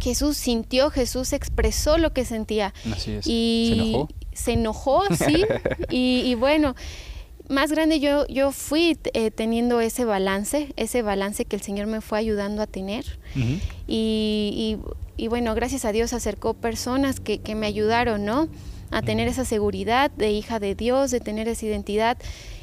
Jesús 0.02 0.38
sintió, 0.38 0.90
Jesús 0.90 1.34
expresó 1.34 1.98
lo 1.98 2.14
que 2.14 2.26
sentía. 2.26 2.74
Así 2.92 3.12
es. 3.12 3.28
Y 3.28 3.74
¿Se 3.76 3.82
enojó? 3.84 4.10
se 4.34 4.52
enojó, 4.54 5.04
sí. 5.16 5.46
y, 5.90 6.22
y 6.26 6.36
bueno, 6.36 6.76
más 7.50 7.72
grande 7.72 8.00
yo, 8.00 8.26
yo 8.28 8.52
fui 8.52 8.98
eh, 9.14 9.30
teniendo 9.30 9.82
ese 9.82 10.06
balance, 10.06 10.74
ese 10.78 11.02
balance 11.02 11.44
que 11.46 11.56
el 11.58 11.62
Señor 11.62 11.88
me 11.88 12.00
fue 12.02 12.18
ayudando 12.18 12.62
a 12.62 12.68
tener. 12.68 13.20
Y- 13.88 14.78
y 15.18 15.28
bueno, 15.28 15.54
gracias 15.54 15.86
a 15.86 15.92
Dios 15.92 16.14
acercó 16.14 16.56
personas 16.56 17.20
que, 17.20 17.38
que 17.40 17.54
me 17.54 17.68
ayudaron, 17.68 18.26
¿no? 18.26 18.48
A 18.92 19.02
tener 19.02 19.28
esa 19.28 19.46
seguridad 19.46 20.12
de 20.12 20.32
hija 20.32 20.60
de 20.60 20.76
Dios, 20.76 21.12
de 21.12 21.20
tener 21.20 21.48
esa 21.48 21.66
identidad. 21.66 22.18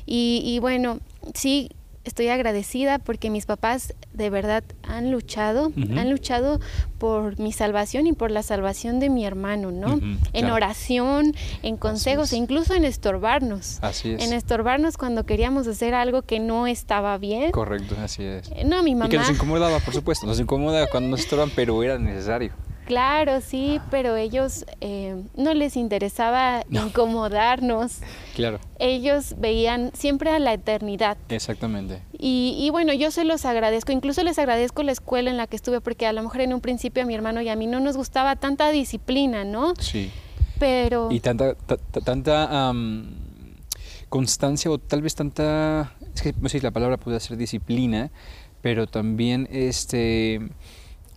Y, 0.06 0.42
y 0.44 0.58
bueno, 0.60 1.00
sí, 1.34 1.70
estoy 2.08 2.28
agradecida 2.28 2.98
porque 2.98 3.30
mis 3.30 3.46
papás 3.46 3.94
de 4.12 4.30
verdad 4.30 4.64
han 4.82 5.12
luchado, 5.12 5.72
han 5.96 6.10
luchado 6.10 6.58
por 6.98 7.38
mi 7.38 7.52
salvación 7.52 8.06
y 8.06 8.12
por 8.12 8.30
la 8.30 8.42
salvación 8.42 8.98
de 8.98 9.10
mi 9.10 9.24
hermano, 9.24 9.70
¿no? 9.70 9.92
En 9.92 10.18
claro. 10.32 10.54
oración, 10.54 11.34
en 11.62 11.76
consejos 11.76 12.32
e 12.32 12.36
incluso 12.36 12.74
en 12.74 12.84
estorbarnos. 12.84 13.78
Así 13.82 14.12
es. 14.12 14.26
En 14.26 14.32
estorbarnos 14.32 14.96
cuando 14.96 15.24
queríamos 15.24 15.68
hacer 15.68 15.94
algo 15.94 16.22
que 16.22 16.40
no 16.40 16.66
estaba 16.66 17.16
bien. 17.18 17.52
Correcto, 17.52 17.94
así 18.02 18.24
es. 18.24 18.50
No, 18.64 18.82
mi 18.82 18.94
mamá. 18.94 19.06
Y 19.06 19.10
que 19.10 19.18
nos 19.18 19.30
incomodaba, 19.30 19.78
por 19.78 19.94
supuesto. 19.94 20.26
Nos 20.26 20.40
incomoda 20.40 20.88
cuando 20.88 21.10
nos 21.10 21.20
estorban, 21.20 21.50
pero 21.54 21.80
era 21.82 21.98
necesario. 21.98 22.52
Claro, 22.88 23.42
sí, 23.42 23.80
pero 23.90 24.16
ellos 24.16 24.64
eh, 24.80 25.14
no 25.36 25.52
les 25.52 25.76
interesaba 25.76 26.64
No. 26.70 26.86
incomodarnos. 26.86 27.98
Claro, 28.34 28.58
Ellos 28.78 29.34
veían 29.38 29.90
siempre 29.92 30.30
a 30.30 30.38
la 30.38 30.54
eternidad. 30.54 31.18
exactamente. 31.28 32.00
Y, 32.18 32.56
y 32.58 32.70
bueno, 32.70 32.94
yo 32.94 33.10
se 33.10 33.24
los 33.24 33.44
agradezco. 33.44 33.92
Incluso 33.92 34.22
les 34.24 34.38
agradezco 34.38 34.82
la 34.82 34.92
escuela 34.92 35.28
en 35.30 35.36
la 35.36 35.46
que 35.46 35.56
estuve, 35.56 35.82
porque 35.82 36.06
a 36.06 36.14
lo 36.14 36.22
mejor 36.22 36.40
en 36.40 36.54
un 36.54 36.62
principio 36.62 37.02
a 37.02 37.06
mi 37.06 37.14
hermano 37.14 37.42
y 37.42 37.50
a 37.50 37.56
mí 37.56 37.66
no 37.66 37.78
nos 37.78 37.96
gustaba 37.98 38.36
tanta 38.36 38.70
disciplina, 38.70 39.44
¿no? 39.44 39.74
Sí. 39.78 40.10
Pero 40.58 41.08
Y 41.12 41.20
tanta, 41.20 41.54
ta- 41.54 41.76
ta- 41.76 42.00
tanta 42.00 42.72
constancia 44.08 44.70
o 44.70 44.78
tal 44.78 45.02
vez 45.02 45.14
tanta, 45.14 45.92
es 46.14 46.22
que 46.22 46.34
no 46.40 46.48
sé 46.48 46.58
si 46.58 46.64
la 46.64 46.70
palabra 46.70 46.96
puede 46.96 47.20
ser 47.20 47.36
disciplina, 47.36 48.10
pero 48.62 48.86
también 48.86 49.46
este 49.52 50.40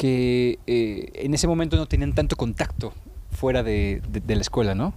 que 0.02 0.58
eh, 0.66 1.12
en 1.14 1.36
ese 1.36 1.48
momento 1.48 1.78
no 1.78 1.86
tenían 1.86 2.14
tanto 2.14 2.36
contacto 2.36 2.92
fuera 3.30 3.62
de, 3.62 4.02
de- 4.10 4.20
de 4.20 4.36
la 4.36 4.42
escuela, 4.42 4.74
¿no? 4.74 4.96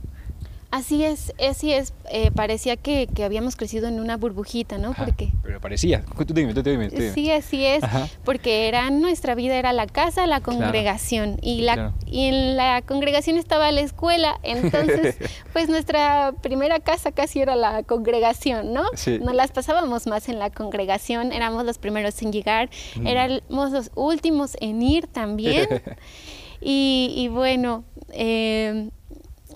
Así 0.77 1.05
es, 1.05 1.33
así 1.39 1.73
es. 1.73 1.93
eh, 2.11 2.31
parecía 2.31 2.77
que, 2.77 3.07
que 3.15 3.25
habíamos 3.25 3.57
crecido 3.57 3.89
en 3.89 3.99
una 4.01 4.17
burbujita, 4.17 4.79
¿no? 4.79 4.91
Ajá, 4.91 5.05
Porque 5.07 5.33
Pero 5.43 5.61
parecía. 5.61 6.03
Tú 6.27 6.35
dime, 6.35 6.53
tú 6.55 6.63
dime, 6.63 6.91
tú 6.91 6.97
dime. 6.97 7.13
Sí, 7.13 7.31
así 7.31 7.65
es, 7.65 7.83
Ajá. 7.83 8.09
porque 8.25 8.69
era 8.69 8.91
nuestra 8.91 9.35
vida 9.35 9.57
era 9.57 9.73
la 9.73 9.87
casa, 9.87 10.27
la 10.27 10.41
congregación 10.41 11.39
y 11.43 11.63
la 11.63 11.75
Claro. 11.75 11.95
y 12.07 12.27
en 12.27 12.57
la 12.57 12.83
congregación 12.83 13.37
estaba 13.39 13.71
la 13.73 13.81
escuela, 13.81 14.39
entonces 14.43 15.17
pues 15.53 15.69
nuestra 15.69 16.33
primera 16.43 16.81
casa 16.81 17.13
casi 17.13 17.41
era 17.41 17.57
la 17.57 17.83
congregación, 17.85 18.73
¿no? 18.73 18.85
Sí. 18.95 19.19
Nos 19.21 19.35
las 19.35 19.51
pasábamos 19.53 20.07
más 20.07 20.29
en 20.29 20.39
la 20.39 20.51
congregación, 20.51 21.33
éramos 21.33 21.65
los 21.65 21.79
primeros 21.79 22.21
en 22.23 22.33
llegar, 22.33 22.69
Mm. 22.97 23.07
éramos 23.07 23.73
los 23.73 23.91
últimos 23.95 24.57
en 24.61 24.83
ir 24.83 25.07
también 25.07 25.67
y, 26.61 27.13
y 27.17 27.29
bueno. 27.29 27.85
eh, 28.13 28.91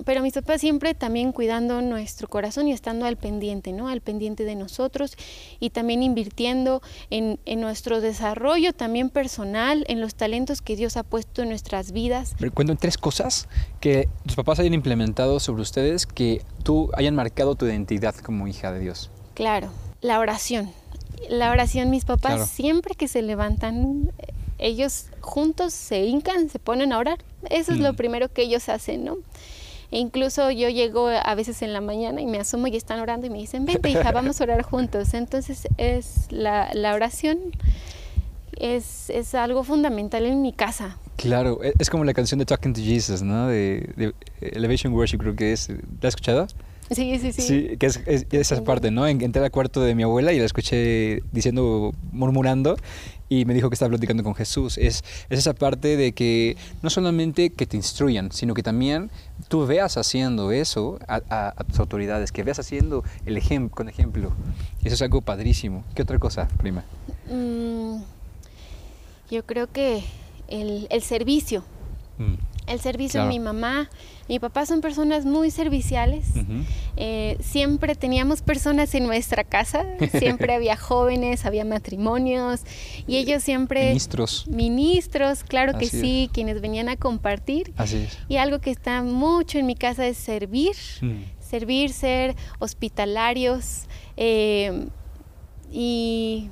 pero 0.04 0.22
mis 0.22 0.34
papás 0.34 0.60
siempre 0.60 0.94
también 0.94 1.32
cuidando 1.32 1.80
nuestro 1.82 2.28
corazón 2.28 2.68
y 2.68 2.72
estando 2.72 3.06
al 3.06 3.16
pendiente, 3.16 3.72
¿no? 3.72 3.88
Al 3.88 4.00
pendiente 4.00 4.44
de 4.44 4.54
nosotros 4.54 5.16
y 5.60 5.70
también 5.70 6.02
invirtiendo 6.02 6.82
en, 7.10 7.38
en 7.44 7.60
nuestro 7.60 8.00
desarrollo 8.00 8.72
también 8.72 9.10
personal, 9.10 9.84
en 9.88 10.00
los 10.00 10.14
talentos 10.14 10.62
que 10.62 10.76
Dios 10.76 10.96
ha 10.96 11.02
puesto 11.02 11.42
en 11.42 11.48
nuestras 11.48 11.92
vidas. 11.92 12.34
Cuéntame 12.54 12.78
tres 12.78 12.98
cosas 12.98 13.48
que 13.80 14.08
tus 14.26 14.36
papás 14.36 14.58
hayan 14.60 14.74
implementado 14.74 15.40
sobre 15.40 15.62
ustedes 15.62 16.06
que 16.06 16.42
tú 16.62 16.90
hayan 16.94 17.14
marcado 17.14 17.54
tu 17.54 17.66
identidad 17.66 18.14
como 18.16 18.46
hija 18.46 18.72
de 18.72 18.80
Dios. 18.80 19.10
Claro, 19.34 19.70
la 20.00 20.18
oración. 20.18 20.70
La 21.28 21.50
oración, 21.50 21.90
mis 21.90 22.04
papás 22.04 22.48
siempre 22.48 22.94
que 22.94 23.08
se 23.08 23.22
levantan, 23.22 24.12
ellos 24.58 25.06
juntos 25.20 25.72
se 25.72 26.04
hincan, 26.04 26.48
se 26.48 26.58
ponen 26.58 26.92
a 26.92 26.98
orar. 26.98 27.18
Eso 27.50 27.72
es 27.72 27.78
lo 27.78 27.92
mm. 27.92 27.96
primero 27.96 28.32
que 28.32 28.42
ellos 28.42 28.68
hacen, 28.68 29.04
¿no? 29.04 29.16
E 29.90 29.98
incluso 29.98 30.50
yo 30.50 30.68
llego 30.68 31.08
a 31.08 31.34
veces 31.34 31.62
en 31.62 31.72
la 31.72 31.80
mañana 31.80 32.20
y 32.20 32.26
me 32.26 32.38
asomo 32.38 32.66
y 32.66 32.76
están 32.76 33.00
orando 33.00 33.26
y 33.26 33.30
me 33.30 33.38
dicen, 33.38 33.64
vente 33.64 33.90
hija, 33.90 34.12
vamos 34.12 34.40
a 34.40 34.44
orar 34.44 34.62
juntos. 34.62 35.14
Entonces 35.14 35.68
es 35.78 36.26
la, 36.30 36.70
la 36.74 36.94
oración 36.94 37.38
es, 38.58 39.10
es, 39.10 39.34
algo 39.34 39.64
fundamental 39.64 40.26
en 40.26 40.42
mi 40.42 40.52
casa. 40.52 40.98
Claro, 41.16 41.62
e, 41.62 41.72
es 41.78 41.90
como 41.90 42.04
la 42.04 42.12
canción 42.12 42.38
de 42.38 42.44
Talking 42.44 42.74
to 42.74 42.80
Jesus, 42.80 43.22
¿no? 43.22 43.46
De, 43.46 43.90
de 43.96 44.14
Elevation 44.40 44.92
Worship 44.92 45.18
creo 45.18 45.36
que 45.36 45.52
es. 45.52 45.68
¿La 45.68 46.08
has 46.08 46.14
escuchado? 46.14 46.46
Sí, 46.90 47.18
sí, 47.18 47.32
sí. 47.32 47.42
Sí, 47.42 47.76
que 47.78 47.86
es, 47.86 48.00
esa 48.30 48.64
parte, 48.64 48.90
¿no? 48.90 49.06
Entré 49.06 49.44
al 49.44 49.50
cuarto 49.50 49.82
de 49.82 49.94
mi 49.94 50.04
abuela 50.04 50.32
y 50.32 50.38
la 50.38 50.46
escuché 50.46 51.22
diciendo, 51.32 51.92
murmurando, 52.12 52.76
y 53.28 53.44
me 53.44 53.54
dijo 53.54 53.68
que 53.70 53.74
estaba 53.74 53.90
platicando 53.90 54.22
con 54.22 54.34
Jesús. 54.34 54.78
Es, 54.78 55.04
es 55.28 55.38
esa 55.38 55.54
parte 55.54 55.96
de 55.96 56.12
que 56.12 56.56
no 56.82 56.90
solamente 56.90 57.50
que 57.50 57.66
te 57.66 57.76
instruyan, 57.76 58.32
sino 58.32 58.54
que 58.54 58.62
también 58.62 59.10
tú 59.48 59.66
veas 59.66 59.96
haciendo 59.96 60.52
eso 60.52 60.98
a, 61.08 61.52
tus 61.68 61.78
autoridades, 61.78 62.32
que 62.32 62.42
veas 62.42 62.58
haciendo 62.58 63.04
el 63.26 63.36
ejemplo, 63.36 63.74
con 63.74 63.88
ejemplo. 63.88 64.32
Eso 64.84 64.94
es 64.94 65.02
algo 65.02 65.20
padrísimo. 65.20 65.84
¿Qué 65.94 66.02
otra 66.02 66.18
cosa, 66.18 66.48
prima? 66.58 66.84
Mm, 67.30 68.02
yo 69.30 69.44
creo 69.44 69.70
que 69.70 70.02
el, 70.48 70.86
el 70.90 71.02
servicio. 71.02 71.64
Mm 72.18 72.57
el 72.68 72.80
servicio 72.80 73.22
de 73.22 73.28
mi 73.28 73.40
mamá, 73.40 73.90
mi 74.28 74.38
papá 74.38 74.66
son 74.66 74.80
personas 74.80 75.24
muy 75.24 75.50
serviciales. 75.50 76.26
Eh, 76.96 77.36
siempre 77.40 77.94
teníamos 77.94 78.42
personas 78.42 78.94
en 78.94 79.04
nuestra 79.04 79.44
casa, 79.44 79.86
siempre 80.18 80.54
había 80.54 80.76
jóvenes, 80.76 81.46
había 81.46 81.64
matrimonios 81.64 82.60
y 83.06 83.16
ellos 83.16 83.42
siempre... 83.42 83.86
Ministros. 83.88 84.46
Ministros, 84.48 85.44
claro 85.44 85.78
que 85.78 85.86
sí, 85.86 86.28
quienes 86.32 86.60
venían 86.60 86.88
a 86.88 86.96
compartir. 86.96 87.72
Así 87.76 87.96
es. 87.96 88.18
Y 88.28 88.36
algo 88.36 88.60
que 88.60 88.70
está 88.70 89.02
mucho 89.02 89.58
en 89.58 89.66
mi 89.66 89.74
casa 89.74 90.06
es 90.06 90.18
servir, 90.18 90.76
mm. 91.00 91.40
servir, 91.40 91.92
ser 91.92 92.36
hospitalarios. 92.58 93.84
Eh, 94.16 94.88
y 95.70 96.48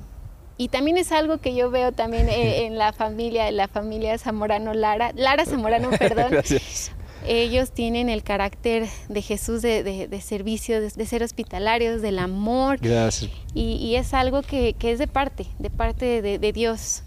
y 0.57 0.69
también 0.69 0.97
es 0.97 1.11
algo 1.11 1.37
que 1.37 1.55
yo 1.55 1.69
veo 1.69 1.91
también 1.91 2.29
eh, 2.29 2.65
en, 2.65 2.77
la 2.77 2.93
familia, 2.93 3.47
en 3.47 3.57
la 3.57 3.67
familia 3.67 4.17
Zamorano 4.17 4.73
Lara, 4.73 5.11
Lara 5.15 5.45
Zamorano, 5.45 5.89
perdón. 5.91 6.27
Gracias. 6.31 6.91
Ellos 7.25 7.71
tienen 7.71 8.07
el 8.07 8.23
carácter 8.23 8.87
de 9.09 9.21
Jesús 9.21 9.61
de, 9.61 9.83
de, 9.83 10.21
servicio, 10.21 10.79
de, 10.79 11.05
ser 11.05 11.23
hospitalarios, 11.23 12.01
del 12.01 12.19
amor. 12.19 12.77
Gracias. 12.79 13.31
Y, 13.53 13.75
y 13.75 13.95
es 13.95 14.13
algo 14.13 14.43
que, 14.43 14.75
que, 14.75 14.93
es 14.93 14.99
de 14.99 15.07
parte, 15.07 15.47
de 15.59 15.69
parte 15.69 16.21
de, 16.21 16.53
Dios. 16.53 17.03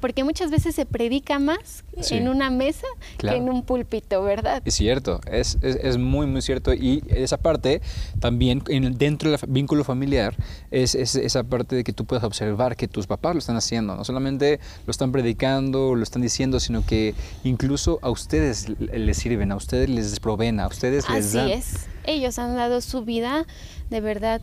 Porque 0.00 0.24
muchas 0.24 0.50
veces 0.50 0.74
se 0.74 0.86
predica 0.86 1.38
más 1.38 1.84
en 2.10 2.28
una 2.28 2.50
mesa 2.50 2.86
que 3.18 3.28
en 3.28 3.48
un 3.48 3.62
púlpito, 3.62 4.22
¿verdad? 4.22 4.62
Es 4.64 4.74
cierto, 4.74 5.20
es, 5.30 5.58
es, 5.62 5.76
es, 5.76 5.98
muy, 5.98 6.26
muy 6.26 6.40
cierto. 6.42 6.72
Y 6.72 7.02
esa 7.08 7.36
parte 7.36 7.82
también, 8.20 8.62
en, 8.68 8.96
dentro 8.96 9.30
del 9.30 9.38
vínculo 9.48 9.84
familiar, 9.84 10.34
es, 10.70 10.94
esa 10.94 11.44
parte 11.44 11.76
de 11.76 11.84
que 11.84 11.92
tú 11.92 12.04
puedas 12.06 12.24
observar 12.24 12.76
que 12.76 12.88
tus 12.88 13.06
papás 13.06 13.34
lo 13.34 13.38
están 13.38 13.56
haciendo. 13.56 13.94
No 13.94 14.04
solamente 14.04 14.58
lo 14.86 14.90
están 14.90 15.12
predicando, 15.12 15.94
lo 15.94 16.02
están 16.02 16.22
diciendo, 16.22 16.58
sino 16.60 16.84
que 16.84 17.14
incluso 17.44 17.98
a 18.02 18.10
ustedes 18.10 18.68
les 18.78 19.16
sirven, 19.18 19.52
a 19.52 19.56
ustedes 19.56 19.88
les 19.90 20.18
proveen, 20.20 20.60
a 20.60 20.66
ustedes 20.66 21.08
les 21.10 21.32
dan. 21.32 21.46
Así 21.46 21.52
es. 21.52 21.86
Ellos 22.04 22.38
han 22.38 22.56
dado 22.56 22.80
su 22.80 23.04
vida, 23.04 23.46
de 23.90 24.00
verdad, 24.00 24.40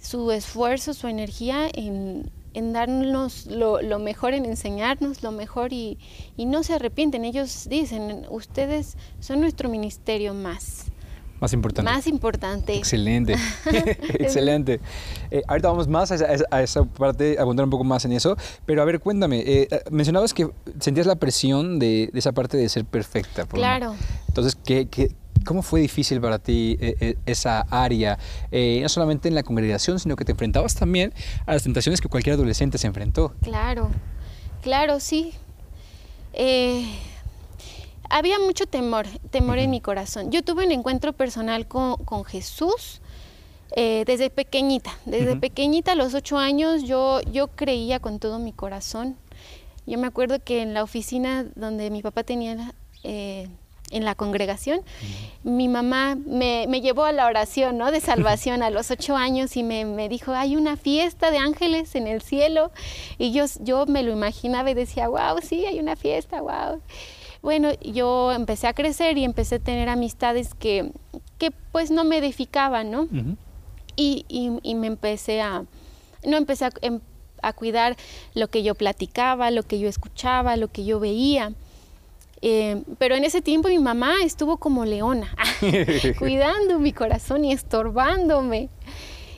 su 0.00 0.30
esfuerzo, 0.30 0.92
su 0.94 1.08
energía 1.08 1.68
en 1.72 2.30
en 2.54 2.72
darnos 2.72 3.46
lo, 3.46 3.98
mejor, 3.98 4.32
en 4.32 4.44
enseñarnos 4.44 5.22
lo 5.22 5.32
mejor 5.32 5.72
y, 5.72 5.98
no 6.38 6.62
se 6.62 6.74
arrepienten. 6.74 7.24
Ellos 7.24 7.66
dicen, 7.68 8.26
ustedes 8.30 8.96
son 9.20 9.40
nuestro 9.40 9.68
ministerio 9.68 10.34
más. 10.34 10.86
Más 11.40 11.52
importante. 11.52 11.90
Más 11.90 12.06
importante. 12.06 12.76
Excelente. 12.76 13.34
Excelente. 14.14 14.80
Eh, 15.30 15.42
ahorita 15.46 15.68
vamos 15.68 15.88
más 15.88 16.12
a 16.12 16.62
esa, 16.62 16.84
parte, 16.84 17.36
a 17.38 17.42
abundar 17.42 17.64
un 17.64 17.70
poco 17.70 17.84
más 17.84 18.04
en 18.04 18.12
eso. 18.12 18.36
Pero 18.64 18.80
a 18.80 18.84
ver, 18.84 19.00
cuéntame, 19.00 19.42
eh, 19.44 19.68
mencionabas 19.90 20.32
que 20.32 20.48
sentías 20.78 21.06
la 21.06 21.16
presión 21.16 21.78
de, 21.78 22.10
esa 22.14 22.32
parte 22.32 22.56
de 22.56 22.68
ser 22.68 22.84
perfecta. 22.84 23.46
claro. 23.46 23.94
Entonces, 24.28 24.56
¿qué, 24.64 24.86
qué, 24.86 25.10
¿Cómo 25.44 25.62
fue 25.62 25.80
difícil 25.80 26.20
para 26.20 26.38
ti 26.38 26.76
eh, 26.80 26.96
eh, 27.00 27.16
esa 27.26 27.60
área, 27.70 28.18
eh, 28.50 28.80
no 28.82 28.88
solamente 28.88 29.28
en 29.28 29.34
la 29.34 29.42
congregación, 29.42 29.98
sino 29.98 30.16
que 30.16 30.24
te 30.24 30.32
enfrentabas 30.32 30.74
también 30.74 31.12
a 31.46 31.52
las 31.52 31.64
tentaciones 31.64 32.00
que 32.00 32.08
cualquier 32.08 32.34
adolescente 32.34 32.78
se 32.78 32.86
enfrentó? 32.86 33.34
Claro, 33.42 33.90
claro, 34.62 35.00
sí. 35.00 35.34
había 38.08 38.38
mucho 38.38 38.66
temor, 38.66 39.06
temor 39.30 39.58
en 39.58 39.70
mi 39.70 39.80
corazón. 39.80 40.30
Yo 40.30 40.42
tuve 40.42 40.64
un 40.64 40.72
encuentro 40.72 41.12
personal 41.12 41.68
con, 41.68 42.24
Jesús 42.24 43.02
desde 43.76 44.30
pequeñita. 44.30 44.96
Desde 45.04 45.36
pequeñita, 45.36 45.92
a 45.92 45.94
los 45.94 46.14
ocho 46.14 46.38
años, 46.38 46.84
yo, 46.84 47.20
yo 47.32 47.48
creía 47.48 48.00
con 48.00 48.18
todo 48.18 48.38
mi 48.38 48.52
corazón. 48.52 49.16
Yo 49.86 49.98
me 49.98 50.06
acuerdo 50.06 50.42
que 50.42 50.62
en 50.62 50.72
la 50.72 50.82
oficina 50.82 51.44
donde 51.54 51.90
mi 51.90 52.00
papá 52.00 52.22
tenía 52.22 52.72
en 53.90 54.04
la 54.04 54.14
congregación, 54.14 54.80
mi 55.42 55.68
mamá 55.68 56.16
me, 56.16 56.66
llevó 56.80 57.04
a 57.04 57.12
la 57.12 57.26
oración 57.26 57.78
¿no? 57.78 57.92
de 57.92 58.00
salvación 58.00 58.62
a 58.62 58.70
los 58.70 58.90
ocho 58.90 59.16
años 59.16 59.56
y 59.56 59.62
me, 59.62 60.08
dijo, 60.08 60.32
hay 60.32 60.56
una 60.56 60.76
fiesta 60.76 61.30
de 61.30 61.38
ángeles 61.38 61.94
en 61.94 62.06
el 62.06 62.22
cielo. 62.22 62.72
Y 63.18 63.32
yo, 63.32 63.44
yo 63.60 63.86
me 63.86 64.02
lo 64.02 64.12
imaginaba 64.12 64.70
y 64.70 64.74
decía, 64.74 65.08
wow, 65.08 65.38
sí, 65.42 65.66
hay 65.66 65.78
una 65.78 65.96
fiesta, 65.96 66.40
wow. 66.40 66.80
Bueno, 67.42 67.72
yo 67.82 68.32
empecé 68.32 68.66
a 68.66 68.72
crecer 68.72 69.18
y 69.18 69.24
empecé 69.24 69.56
a 69.56 69.58
tener 69.58 69.88
amistades 69.88 70.54
que, 70.54 70.90
que 71.38 71.50
pues 71.72 71.90
no 71.90 72.04
me 72.04 72.18
edificaban, 72.18 72.90
¿no? 72.90 73.06
y, 73.96 74.24
y, 74.62 74.74
me 74.74 74.86
empecé 74.86 75.40
a, 75.40 75.64
no 76.24 76.36
empecé 76.36 76.64
a, 76.64 76.70
em, 76.80 77.00
a 77.42 77.52
cuidar 77.52 77.96
lo 78.34 78.48
que 78.48 78.62
yo 78.62 78.74
platicaba, 78.74 79.50
lo 79.50 79.62
que 79.62 79.78
yo 79.78 79.88
escuchaba, 79.88 80.56
lo 80.56 80.68
que 80.68 80.84
yo 80.84 80.98
veía. 80.98 81.52
Eh, 82.46 82.82
pero 82.98 83.14
en 83.14 83.24
ese 83.24 83.40
tiempo 83.40 83.68
mi 83.68 83.78
mamá 83.78 84.16
estuvo 84.22 84.58
como 84.58 84.84
leona, 84.84 85.34
cuidando 86.18 86.78
mi 86.78 86.92
corazón 86.92 87.42
y 87.46 87.52
estorbándome. 87.52 88.68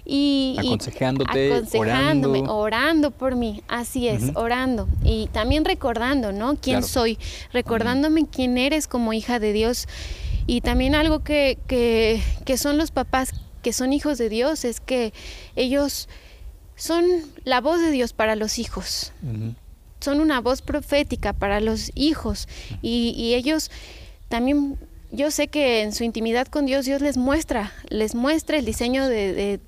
Y, 0.05 0.57
aconsejándote, 0.59 1.53
aconsejándome, 1.53 2.49
orando. 2.49 3.13
por 3.13 3.37
mí, 3.37 3.63
así 3.69 4.09
es, 4.09 4.33
orando. 4.35 4.89
Y 5.05 5.29
también 5.29 5.65
recordando, 5.65 6.33
¿no? 6.33 6.57
¿Quién 6.57 6.83
soy? 6.83 7.17
Recordándome 7.53 8.27
quién 8.27 8.59
eres 8.59 8.89
como 8.89 9.13
hija 9.13 9.39
de 9.39 9.53
Dios. 9.53 9.87
Y 10.49 10.61
también 10.61 10.97
algo 10.97 11.21
que, 11.21 11.59
que, 11.69 12.21
que 12.45 12.57
son 12.57 12.77
los 12.77 12.91
papás 12.91 13.35
que 13.63 13.73
son 13.73 13.93
hijos 13.93 14.19
de 14.19 14.29
Dios 14.29 14.65
es 14.65 14.81
que 14.81 15.13
ellos 15.57 16.09
son 16.77 17.05
la 17.45 17.61
voz 17.61 17.81
de 17.81 17.91
Dios 17.91 18.13
para 18.13 18.37
los 18.37 18.61
hijos 18.61 19.13
son 20.01 20.21
una 20.21 20.41
voz 20.41 20.63
profética 20.63 21.33
para 21.33 21.61
los 21.61 21.91
hijos. 21.95 22.49
Y, 22.83 23.35
ellos 23.35 23.71
también, 24.29 24.79
yo 25.11 25.31
sé 25.31 25.49
que 25.49 25.83
en 25.83 25.93
su 25.93 26.05
intimidad 26.05 26.47
con 26.47 26.67
Dios, 26.67 26.85
Dios 26.85 27.01
les 27.01 27.17
muestra, 27.17 27.73
les 27.89 28.15
muestra 28.15 28.59
el 28.59 28.65
diseño 28.65 29.09
de, 29.09 29.61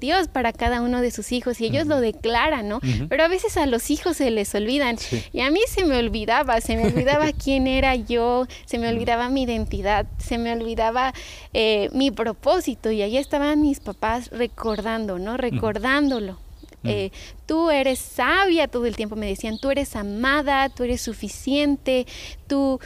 Dios 0.00 0.26
para 0.26 0.52
cada 0.52 0.80
uno 0.80 1.00
de 1.00 1.12
sus 1.12 1.30
hijos 1.30 1.60
y 1.60 1.66
ellos 1.66 1.86
lo 1.86 2.00
declaran, 2.00 2.68
¿no? 2.68 2.80
Pero 3.08 3.22
a 3.22 3.28
veces 3.28 3.56
a 3.56 3.66
los 3.66 3.88
hijos 3.88 4.16
se 4.16 4.32
les 4.32 4.52
olvidan. 4.52 4.96
Y 5.32 5.42
a 5.42 5.50
mí 5.52 5.60
se 5.68 5.84
me 5.84 5.96
olvidaba, 5.96 6.60
se 6.60 6.76
me 6.76 6.86
olvidaba 6.86 7.30
quién 7.44 7.68
era 7.68 7.94
yo, 7.94 8.48
se 8.64 8.80
me 8.80 8.88
olvidaba 8.88 9.28
mi 9.28 9.44
identidad, 9.44 10.06
se 10.18 10.38
me 10.38 10.52
olvidaba 10.52 11.14
eh, 11.54 11.88
mi 11.92 12.10
propósito. 12.10 12.90
Y 12.90 13.00
ahí 13.02 13.16
estaban 13.16 13.62
mis 13.62 13.78
papás 13.78 14.28
recordando, 14.32 15.20
¿no? 15.20 15.36
Recordándolo. 15.36 16.40
Eh, 16.84 17.10
tú 17.46 17.70
eres 17.70 17.98
sabia 17.98 18.68
todo 18.68 18.86
el 18.86 18.96
tiempo, 18.96 19.14
me 19.16 19.26
decían, 19.26 19.58
tú 19.58 19.70
eres 19.70 19.94
amada, 19.94 20.68
tú 20.68 20.82
eres 20.82 21.00
suficiente, 21.00 22.06
tú, 22.46 22.80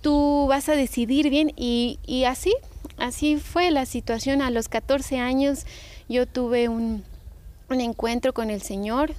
tú 0.00 0.46
vas 0.48 0.68
a 0.68 0.76
decidir 0.76 1.30
bien 1.30 1.52
y, 1.56 1.98
y 2.06 2.24
así, 2.24 2.54
así 2.98 3.36
fue 3.36 3.70
la 3.70 3.86
situación. 3.86 4.42
A 4.42 4.50
los 4.50 4.68
14 4.68 5.18
años 5.18 5.64
yo 6.08 6.26
tuve 6.26 6.68
un, 6.68 7.02
un 7.70 7.80
encuentro 7.80 8.32
con 8.34 8.50
el 8.50 8.60
Señor 8.62 9.14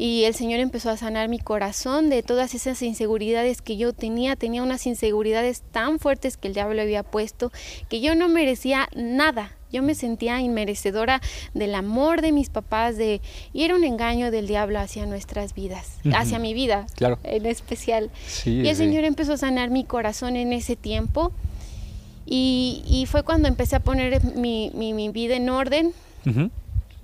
y 0.00 0.24
el 0.24 0.34
Señor 0.34 0.60
empezó 0.60 0.88
a 0.88 0.96
sanar 0.96 1.28
mi 1.28 1.38
corazón 1.38 2.08
de 2.08 2.22
todas 2.22 2.54
esas 2.54 2.80
inseguridades 2.80 3.60
que 3.60 3.76
yo 3.76 3.92
tenía. 3.92 4.34
Tenía 4.34 4.62
unas 4.62 4.86
inseguridades 4.86 5.60
tan 5.72 5.98
fuertes 5.98 6.38
que 6.38 6.48
el 6.48 6.54
diablo 6.54 6.80
había 6.80 7.02
puesto 7.02 7.52
que 7.90 8.00
yo 8.00 8.14
no 8.14 8.30
merecía 8.30 8.88
nada. 8.94 9.52
Yo 9.72 9.82
me 9.82 9.94
sentía 9.94 10.40
inmerecedora 10.40 11.20
del 11.54 11.74
amor 11.74 12.22
de 12.22 12.32
mis 12.32 12.50
papás 12.50 12.96
de 12.96 13.20
y 13.52 13.64
era 13.64 13.74
un 13.74 13.84
engaño 13.84 14.30
del 14.30 14.46
diablo 14.46 14.78
hacia 14.78 15.06
nuestras 15.06 15.54
vidas, 15.54 15.98
hacia 16.14 16.38
mi 16.38 16.54
vida 16.54 16.86
claro. 16.96 17.18
en 17.22 17.46
especial. 17.46 18.10
Sí, 18.26 18.62
y 18.62 18.68
el 18.68 18.76
sí. 18.76 18.84
Señor 18.84 19.04
empezó 19.04 19.34
a 19.34 19.36
sanar 19.36 19.70
mi 19.70 19.84
corazón 19.84 20.36
en 20.36 20.52
ese 20.52 20.76
tiempo. 20.76 21.32
Y, 22.26 22.84
y 22.86 23.06
fue 23.06 23.24
cuando 23.24 23.48
empecé 23.48 23.76
a 23.76 23.80
poner 23.80 24.22
mi, 24.36 24.70
mi, 24.74 24.92
mi 24.92 25.08
vida 25.08 25.34
en 25.34 25.48
orden 25.48 25.92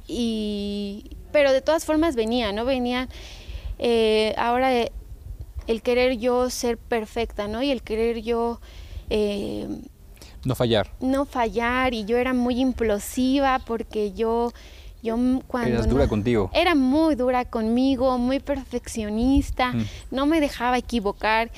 y 0.06 1.04
pero 1.32 1.52
de 1.52 1.60
todas 1.60 1.84
formas 1.84 2.16
venía, 2.16 2.52
¿no? 2.52 2.64
Venía 2.64 3.08
eh, 3.78 4.34
ahora 4.38 4.74
eh, 4.74 4.92
el 5.66 5.82
querer 5.82 6.16
yo 6.16 6.48
ser 6.48 6.78
perfecta, 6.78 7.48
¿no? 7.48 7.62
Y 7.62 7.70
el 7.70 7.82
querer 7.82 8.22
yo 8.22 8.60
eh, 9.10 9.66
No 10.46 10.54
fallar. 10.54 10.90
no 11.00 11.24
fallar 11.26 11.92
y 11.92 12.04
yo 12.04 12.16
era 12.16 12.32
muy 12.32 12.60
implosiva 12.60 13.58
porque 13.66 14.12
yo 14.12 14.52
yo 15.02 15.16
cuando 15.46 15.70
Eras 15.70 15.88
dura 15.88 16.04
no- 16.04 16.08
contigo. 16.08 16.50
era 16.54 16.74
muy 16.74 17.14
dura 17.14 17.44
conmigo, 17.44 18.16
muy 18.18 18.40
perfeccionista, 18.40 19.72
Mm. 19.72 19.84
no 20.10 20.26
me 20.26 20.40
dejaba 20.40 20.78
equivocar. 20.78 21.50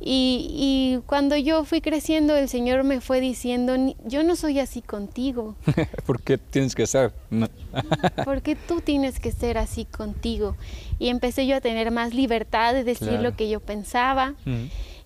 Y, 0.00 0.48
y 0.52 1.00
cuando 1.06 1.34
yo 1.36 1.64
fui 1.64 1.80
creciendo, 1.80 2.36
el 2.36 2.48
Señor 2.48 2.84
me 2.84 3.00
fue 3.00 3.20
diciendo, 3.20 3.78
"Ni- 3.78 3.96
yo 4.04 4.22
no 4.22 4.36
soy 4.36 4.60
así 4.60 4.82
contigo. 4.82 5.56
¿Por 6.06 6.20
qué 6.20 6.36
tienes 6.36 6.74
que 6.74 6.86
ser? 6.86 7.12
No. 7.30 7.48
porque 8.24 8.54
tú 8.54 8.80
tienes 8.80 9.18
que 9.18 9.32
ser 9.32 9.56
así 9.58 9.86
contigo. 9.86 10.56
Y 10.98 11.08
empecé 11.08 11.46
yo 11.46 11.56
a 11.56 11.60
tener 11.60 11.90
más 11.90 12.12
libertad 12.14 12.74
de 12.74 12.84
decir 12.84 13.08
Claro. 13.08 13.22
lo 13.22 13.36
que 13.36 13.48
yo 13.48 13.60
pensaba. 13.60 14.34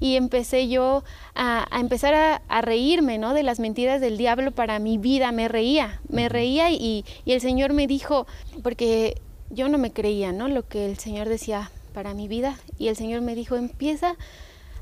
Y 0.01 0.17
empecé 0.17 0.69
yo 0.69 1.03
a, 1.35 1.67
a 1.75 1.81
empezar 1.81 2.15
a, 2.15 2.43
a 2.49 2.61
reírme, 2.61 3.19
¿no? 3.19 3.35
De 3.35 3.43
las 3.43 3.59
mentiras 3.59 4.01
del 4.01 4.17
diablo 4.17 4.53
para 4.53 4.79
mi 4.79 4.97
vida. 4.99 5.33
Me 5.33 5.49
reía, 5.49 6.01
me 6.09 6.29
reía 6.29 6.71
y, 6.71 7.05
y 7.25 7.33
el 7.33 7.41
Señor 7.41 7.73
me 7.73 7.87
dijo, 7.87 8.27
porque 8.63 9.21
yo 9.51 9.69
no 9.69 9.79
me 9.79 9.91
creía, 9.93 10.33
¿no? 10.33 10.49
Lo 10.49 10.69
que 10.69 10.87
el 10.87 10.99
Señor 10.99 11.29
decía 11.29 11.71
para 11.95 12.15
mi 12.15 12.29
vida. 12.29 12.57
Y 12.79 12.89
el 12.89 12.97
Señor 12.97 13.23
me 13.23 13.35
dijo, 13.35 13.57
empieza 13.57 14.15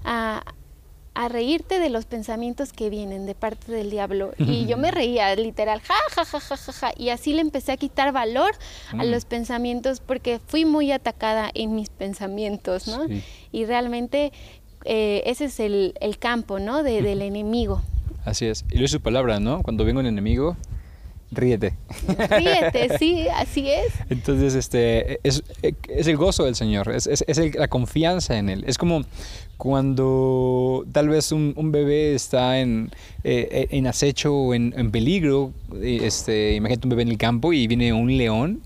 a, 0.04 0.42
a 1.14 1.28
reírte 1.30 1.78
de 1.78 1.88
los 1.88 2.04
pensamientos 2.04 2.74
que 2.74 2.90
vienen 2.90 3.24
de 3.24 3.34
parte 3.34 3.72
del 3.72 3.88
diablo. 3.90 4.32
Y 4.38 4.66
yo 4.66 4.76
me 4.76 4.90
reía, 4.90 5.34
literal, 5.34 5.80
ja, 5.80 5.94
ja, 6.14 6.24
ja, 6.26 6.40
ja, 6.40 6.56
ja, 6.58 6.72
ja. 6.72 6.92
Y 6.96 7.08
así 7.08 7.32
le 7.32 7.40
empecé 7.40 7.72
a 7.72 7.76
quitar 7.78 8.12
valor 8.12 8.52
a 8.92 8.96
Mm. 8.96 9.10
los 9.10 9.24
pensamientos 9.24 10.00
porque 10.00 10.40
fui 10.46 10.64
muy 10.66 10.92
atacada 10.92 11.50
en 11.54 11.74
mis 11.74 11.88
pensamientos, 11.88 12.86
¿no? 12.86 13.06
Sí. 13.08 13.22
Y 13.52 13.64
realmente 13.64 14.32
eh, 14.86 15.22
ese 15.26 15.46
es 15.46 15.60
el, 15.60 15.94
el 16.00 16.18
campo, 16.18 16.58
¿no? 16.58 16.82
De- 16.82 17.02
del 17.02 17.22
enemigo. 17.22 17.82
Así 18.24 18.46
es. 18.46 18.64
Y 18.70 18.78
lo 18.78 18.84
es 18.84 18.90
su 18.90 19.00
palabra, 19.00 19.38
¿no? 19.40 19.62
Cuando 19.62 19.84
venga 19.84 20.00
un 20.00 20.06
enemigo, 20.06 20.56
ríete. 21.30 21.74
Ríete, 22.30 22.98
sí, 22.98 23.26
así 23.28 23.70
es. 23.70 23.92
Entonces, 24.10 24.54
este, 24.54 25.20
es, 25.22 25.42
es 25.88 26.06
el 26.06 26.16
gozo 26.16 26.44
del 26.44 26.54
Señor, 26.56 26.90
es, 26.94 27.06
es- 27.06 27.24
es 27.26 27.38
el- 27.38 27.52
la 27.56 27.68
confianza 27.68 28.36
en 28.38 28.48
Él. 28.48 28.64
Es 28.66 28.78
como 28.78 29.02
cuando 29.56 30.84
tal 30.92 31.08
vez 31.08 31.32
un, 31.32 31.54
un 31.56 31.72
bebé 31.72 32.14
está 32.14 32.60
en, 32.60 32.90
eh, 33.24 33.68
en 33.70 33.86
acecho 33.86 34.34
o 34.34 34.54
en, 34.54 34.74
en 34.76 34.90
peligro, 34.90 35.52
este, 35.82 36.54
imagínate 36.54 36.86
un 36.86 36.90
bebé 36.90 37.02
en 37.02 37.08
el 37.08 37.18
campo 37.18 37.52
y 37.52 37.66
viene 37.66 37.92
un 37.92 38.16
león 38.16 38.60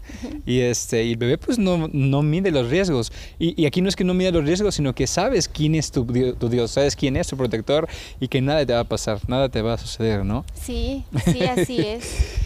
y, 0.47 0.61
este, 0.61 1.05
y 1.05 1.13
el 1.13 1.17
bebé 1.17 1.39
pues 1.39 1.59
no, 1.59 1.89
no 1.93 2.23
mide 2.23 2.51
los 2.51 2.69
riesgos. 2.69 3.13
Y, 3.39 3.61
y 3.61 3.67
aquí 3.67 3.81
no 3.81 3.89
es 3.89 3.97
que 3.97 4.05
no 4.05 4.15
mide 4.15 4.33
los 4.33 4.45
riesgos, 4.45 4.75
sino 4.75 4.95
que 4.95 5.07
sabes 5.07 5.49
quién 5.49 5.75
es 5.75 5.91
tu, 5.93 6.05
tu 6.05 6.49
Dios, 6.49 6.73
sabes 6.73 6.97
quién 6.97 7.17
es 7.17 7.29
tu 7.29 7.37
protector 7.37 7.89
y 8.21 8.29
que 8.29 8.41
nada 8.41 8.67
te 8.67 8.73
va 8.73 8.81
a 8.81 8.85
pasar, 8.85 9.21
nada 9.29 9.49
te 9.49 9.63
va 9.63 9.75
a 9.75 9.79
suceder, 9.79 10.25
¿no? 10.25 10.45
Sí, 10.55 11.05
sí, 11.25 11.43
así 11.43 11.79
es. 11.81 12.05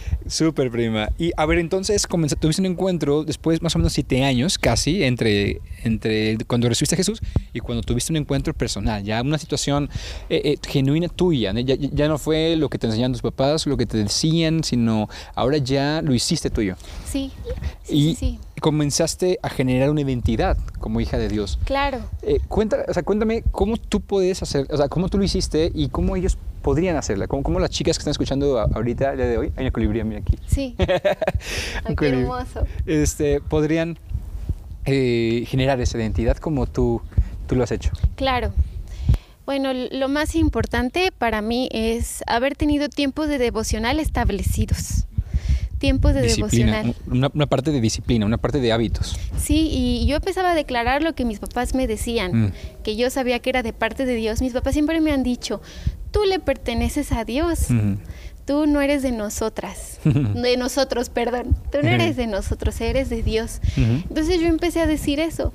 Súper 0.27 0.71
prima. 0.71 1.09
Y 1.19 1.31
a 1.37 1.45
ver, 1.45 1.59
entonces 1.59 2.07
comenza- 2.07 2.35
tuviste 2.35 2.61
un 2.61 2.65
encuentro 2.65 3.23
después 3.23 3.61
más 3.61 3.75
o 3.75 3.79
menos 3.79 3.93
siete 3.93 4.23
años 4.23 4.57
casi 4.57 5.03
entre, 5.03 5.61
entre 5.83 6.37
cuando 6.47 6.67
recibiste 6.67 6.95
a 6.95 6.97
Jesús 6.97 7.21
y 7.53 7.59
cuando 7.59 7.83
tuviste 7.83 8.11
un 8.11 8.17
encuentro 8.17 8.53
personal, 8.53 9.03
ya 9.03 9.21
una 9.21 9.37
situación 9.37 9.89
eh, 10.29 10.41
eh, 10.43 10.57
genuina 10.67 11.09
tuya. 11.09 11.53
¿no? 11.53 11.59
Ya, 11.59 11.75
ya 11.77 12.07
no 12.07 12.17
fue 12.17 12.55
lo 12.55 12.69
que 12.69 12.79
te 12.79 12.87
enseñaban 12.87 13.11
tus 13.11 13.21
papás, 13.21 13.67
lo 13.67 13.77
que 13.77 13.85
te 13.85 13.97
decían, 13.99 14.63
sino 14.63 15.07
ahora 15.35 15.57
ya 15.57 16.01
lo 16.01 16.13
hiciste 16.13 16.49
tuyo. 16.49 16.75
Sí, 17.07 17.31
sí, 17.83 17.95
y 17.95 18.15
sí, 18.15 18.15
sí. 18.15 18.39
Comenzaste 18.65 19.37
a 19.43 19.49
generar 19.49 19.91
una 19.91 20.01
identidad 20.01 20.57
como 20.79 20.99
hija 20.99 21.19
de 21.19 21.27
Dios. 21.27 21.59
Claro. 21.65 21.99
Eh, 22.23 22.39
cuenta, 22.47 22.83
o 22.87 22.93
sea, 22.95 23.03
cuéntame 23.03 23.43
cómo 23.51 23.77
tú 23.77 24.01
puedes 24.01 24.41
hacer, 24.41 24.65
o 24.71 24.77
sea, 24.77 24.89
cómo 24.89 25.07
tú 25.07 25.19
lo 25.19 25.23
hiciste 25.23 25.71
y 25.75 25.89
cómo 25.89 26.15
ellos 26.15 26.35
podrían 26.63 26.95
hacerla. 26.95 27.27
Cómo, 27.27 27.43
cómo 27.43 27.59
las 27.59 27.69
chicas 27.69 27.95
que 27.95 28.01
están 28.01 28.13
escuchando 28.13 28.59
ahorita, 28.59 29.11
el 29.11 29.17
día 29.17 29.27
de 29.27 29.37
hoy, 29.37 29.51
hay 29.55 29.65
una 29.65 29.71
colibrí, 29.71 30.03
mira 30.03 30.21
aquí. 30.21 30.39
Sí. 30.47 30.75
Ay, 31.83 31.95
qué 31.95 32.07
hermoso. 32.07 32.65
Este, 32.87 33.39
podrían 33.39 33.99
eh, 34.85 35.43
generar 35.45 35.79
esa 35.79 35.99
identidad 35.99 36.37
como 36.37 36.65
tú, 36.65 37.03
tú 37.45 37.55
lo 37.55 37.63
has 37.63 37.71
hecho. 37.71 37.91
Claro. 38.15 38.51
Bueno, 39.45 39.73
lo 39.73 40.07
más 40.07 40.33
importante 40.33 41.11
para 41.15 41.43
mí 41.43 41.69
es 41.71 42.23
haber 42.25 42.55
tenido 42.55 42.89
tiempos 42.89 43.27
de 43.27 43.37
devocional 43.37 43.99
establecidos. 43.99 45.04
Tiempos 45.85 46.13
de 46.13 46.21
disciplina, 46.23 46.77
devocional. 46.83 46.95
una, 47.07 47.31
una 47.33 47.45
parte 47.45 47.71
de 47.71 47.79
disciplina, 47.81 48.25
una 48.25 48.37
parte 48.37 48.59
de 48.59 48.71
hábitos. 48.71 49.17
Sí, 49.37 49.69
y 49.71 50.05
yo 50.07 50.15
empezaba 50.15 50.51
a 50.51 50.55
declarar 50.55 51.03
lo 51.03 51.13
que 51.13 51.25
mis 51.25 51.39
papás 51.39 51.73
me 51.75 51.85
decían, 51.87 52.45
Mm. 52.47 52.51
que 52.83 52.95
yo 52.95 53.09
sabía 53.09 53.39
que 53.39 53.49
era 53.51 53.61
de 53.63 53.71
parte 53.73 54.05
de 54.05 54.15
Dios. 54.15 54.41
Mis 54.41 54.53
papás 54.53 54.73
siempre 54.73 54.99
me 55.01 55.11
han 55.11 55.21
dicho, 55.23 55.61
tú 56.11 56.23
le 56.23 56.39
perteneces 56.39 57.11
a 57.11 57.23
Dios, 57.23 57.69
Ujú. 57.69 57.97
tú 58.45 58.65
no 58.67 58.81
eres 58.81 59.03
de 59.03 59.11
nosotras, 59.11 59.99
de 60.03 60.57
nosotros, 60.57 61.09
perdón, 61.09 61.55
tú 61.71 61.77
no 61.83 61.89
eres 61.89 62.15
de 62.17 62.25
nosotros, 62.27 62.79
eres 62.81 63.09
de 63.09 63.21
Dios. 63.21 63.59
Entonces 63.77 64.39
yo 64.41 64.47
empecé 64.47 64.81
a 64.81 64.87
decir 64.87 65.19
eso, 65.19 65.53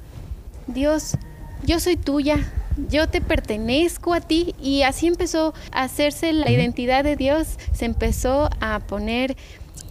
Dios, 0.66 1.16
yo 1.64 1.80
soy 1.80 1.96
tuya, 1.96 2.36
yo 2.88 3.08
te 3.08 3.20
pertenezco 3.20 4.14
a 4.14 4.20
ti 4.20 4.54
y 4.62 4.82
así 4.82 5.06
empezó 5.06 5.52
a 5.72 5.82
hacerse 5.82 6.32
la 6.32 6.50
identidad 6.50 7.02
de 7.04 7.16
Dios, 7.16 7.58
se 7.72 7.84
empezó 7.84 8.48
a 8.60 8.78
poner 8.80 9.36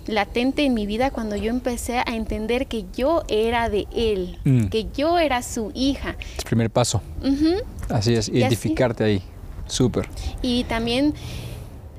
latente 0.08 0.64
en 0.66 0.74
mi 0.74 0.86
vida 0.86 1.12
cuando 1.12 1.36
yo 1.36 1.50
empecé 1.50 1.98
a 2.00 2.16
entender 2.16 2.68
que 2.68 2.86
yo 2.96 3.24
era 3.28 3.70
de 3.70 3.88
Él, 3.96 4.38
Mm. 4.44 4.68
que 4.68 4.88
yo 4.96 5.18
era 5.20 5.42
su 5.44 5.72
hija. 5.76 6.16
Es 6.38 6.44
primer 6.46 6.70
paso. 6.70 7.02
Así 7.90 8.14
es, 8.14 8.20
así- 8.30 8.32
identificarte 8.38 9.04
ahí. 9.04 9.22
Súper. 9.68 10.10
Y 10.42 10.64
también 10.64 11.14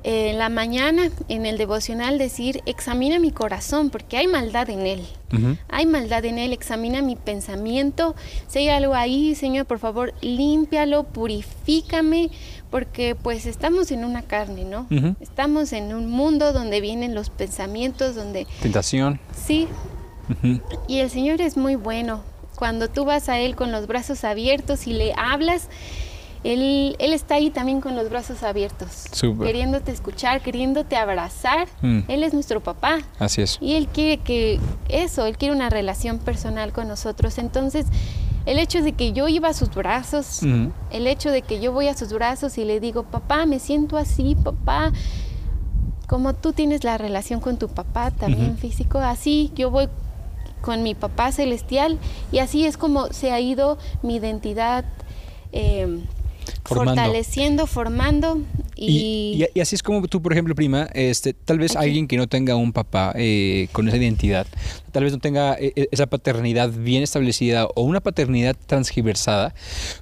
en 0.03 0.37
la 0.39 0.49
mañana 0.49 1.09
en 1.27 1.45
el 1.45 1.57
devocional 1.57 2.17
decir, 2.17 2.61
examina 2.65 3.19
mi 3.19 3.31
corazón 3.31 3.89
porque 3.89 4.17
hay 4.17 4.27
maldad 4.27 4.69
en 4.69 4.85
él. 4.87 5.05
Hay 5.69 5.85
maldad 5.85 6.25
en 6.25 6.37
él, 6.39 6.51
examina 6.51 7.01
mi 7.01 7.15
pensamiento. 7.15 8.15
Si 8.47 8.59
hay 8.59 8.69
algo 8.69 8.95
ahí, 8.95 9.33
Señor, 9.35 9.65
por 9.65 9.79
favor, 9.79 10.13
límpialo, 10.21 11.03
purifícame, 11.03 12.31
porque 12.69 13.15
pues 13.15 13.45
estamos 13.45 13.91
en 13.91 14.03
una 14.03 14.23
carne, 14.23 14.65
¿no? 14.65 14.87
Estamos 15.21 15.71
en 15.73 15.93
un 15.93 16.09
mundo 16.09 16.51
donde 16.51 16.81
vienen 16.81 17.15
los 17.15 17.29
pensamientos, 17.29 18.15
donde 18.15 18.47
Tentación. 18.61 19.19
sí, 19.35 19.67
y 20.87 20.99
el 20.99 21.09
Señor 21.09 21.41
es 21.41 21.57
muy 21.57 21.75
bueno. 21.75 22.23
Cuando 22.55 22.89
tú 22.89 23.05
vas 23.05 23.27
a 23.27 23.39
Él 23.39 23.55
con 23.55 23.71
los 23.71 23.87
brazos 23.87 24.23
abiertos 24.23 24.85
y 24.85 24.93
le 24.93 25.13
hablas, 25.17 25.67
Él, 26.43 26.95
él 26.97 27.13
está 27.13 27.35
ahí 27.35 27.51
también 27.51 27.81
con 27.81 27.95
los 27.95 28.09
brazos 28.09 28.41
abiertos, 28.41 29.05
queriéndote 29.39 29.91
escuchar, 29.91 30.41
queriéndote 30.41 30.95
abrazar. 30.95 31.67
Mm. 31.81 31.99
Él 32.07 32.23
es 32.23 32.33
nuestro 32.33 32.61
papá. 32.61 32.97
Así 33.19 33.43
es. 33.43 33.59
Y 33.61 33.75
Él 33.75 33.87
quiere 33.87 34.17
que 34.17 34.59
eso, 34.89 35.27
Él 35.27 35.37
quiere 35.37 35.53
una 35.55 35.69
relación 35.69 36.17
personal 36.17 36.73
con 36.73 36.87
nosotros. 36.87 37.37
Entonces, 37.37 37.85
el 38.47 38.57
hecho 38.57 38.81
de 38.81 38.93
que 38.93 39.13
yo 39.13 39.27
iba 39.27 39.49
a 39.49 39.53
sus 39.53 39.69
brazos, 39.69 40.41
Ujú. 40.41 40.71
el 40.89 41.05
hecho 41.05 41.29
de 41.29 41.43
que 41.43 41.59
yo 41.59 41.71
voy 41.73 41.87
a 41.87 41.95
sus 41.95 42.11
brazos 42.11 42.57
y 42.57 42.65
le 42.65 42.79
digo, 42.79 43.03
papá, 43.03 43.45
me 43.45 43.59
siento 43.59 43.97
así, 43.97 44.35
papá, 44.35 44.91
como 46.07 46.33
tú 46.33 46.53
tienes 46.53 46.83
la 46.83 46.97
relación 46.97 47.39
con 47.39 47.57
tu 47.57 47.67
papá 47.69 48.09
también 48.11 48.57
físico, 48.57 48.97
así 48.97 49.51
yo 49.55 49.69
voy 49.69 49.87
con 50.61 50.83
mi 50.83 50.93
papá 50.93 51.31
celestial 51.31 51.99
y 52.31 52.39
así 52.39 52.65
es 52.65 52.77
como 52.77 53.07
se 53.13 53.31
ha 53.31 53.39
ido 53.39 53.77
mi 54.03 54.15
identidad 54.17 54.85
eh, 55.53 56.03
Formando. 56.63 57.01
fortaleciendo, 57.01 57.67
formando 57.67 58.41
Y, 58.75 59.45
y, 59.53 59.59
así 59.59 59.75
es 59.75 59.83
como 59.83 60.07
tú, 60.07 60.21
por 60.21 60.31
ejemplo, 60.31 60.55
prima, 60.55 60.89
este, 60.93 61.33
tal 61.33 61.59
vez 61.59 61.75
alguien 61.75 62.07
que 62.07 62.17
no 62.17 62.27
tenga 62.27 62.55
un 62.55 62.73
papá 62.73 63.13
eh, 63.15 63.67
con 63.71 63.87
esa 63.87 63.97
identidad, 63.97 64.47
tal 64.91 65.03
vez 65.03 65.13
no 65.13 65.19
tenga 65.19 65.53
eh, 65.53 65.73
eh, 65.75 65.87
esa 65.91 66.07
paternidad 66.07 66.69
bien 66.69 67.03
establecida 67.03 67.67
o 67.75 67.83
una 67.83 67.99
paternidad 68.01 68.55
transgiversada, 68.65 69.53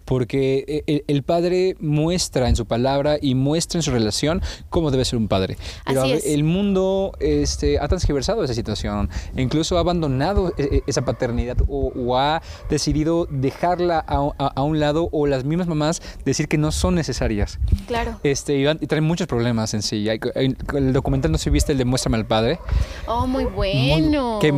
porque 0.06 0.84
el, 1.08 1.24
padre 1.24 1.76
muestra 1.80 2.50
en 2.50 2.56
su 2.56 2.66
palabra 2.66 3.18
y 3.22 3.36
muestra 3.36 3.78
en 3.78 3.84
su 3.84 3.92
relación 3.92 4.42
cómo 4.70 4.92
debe 4.92 5.06
ser 5.06 5.18
un 5.18 5.28
padre. 5.28 5.58
Pero 5.86 6.04
el 6.06 6.44
mundo 6.44 7.14
este, 7.20 7.80
ha 7.80 7.88
transgiversado 7.88 8.44
esa 8.44 8.54
situación, 8.54 9.10
incluso 9.36 9.78
ha 9.78 9.82
abandonado 9.82 10.54
esa 10.88 11.04
paternidad 11.04 11.58
o, 11.68 12.18
ha 12.18 12.42
decidido 12.70 13.28
dejarla 13.30 14.04
a, 14.08 14.52
a, 14.56 14.64
un 14.64 14.80
lado 14.80 15.10
o 15.12 15.28
las 15.28 15.44
mismas 15.44 15.68
mamás 15.68 16.02
decir 16.26 16.48
que 16.48 16.58
no 16.58 16.72
son 16.72 16.96
necesarias. 16.96 17.60
Claro. 17.88 18.20
Este, 18.24 18.58
y, 18.60 18.88
trae 18.88 19.02
muchos 19.02 19.28
problemas 19.28 19.74
en 19.74 19.82
sí. 19.82 20.08
el 20.08 20.94
documental, 20.94 21.32
no 21.32 21.38
si 21.38 21.50
viste 21.50 21.72
el 21.72 21.78
de 21.78 21.86
Muéstrame 21.86 22.18
al 22.18 22.26
Padre. 22.26 22.60
Oh, 23.08 23.28
muy 23.28 23.46
bueno. 23.46 24.40
que 24.40 24.52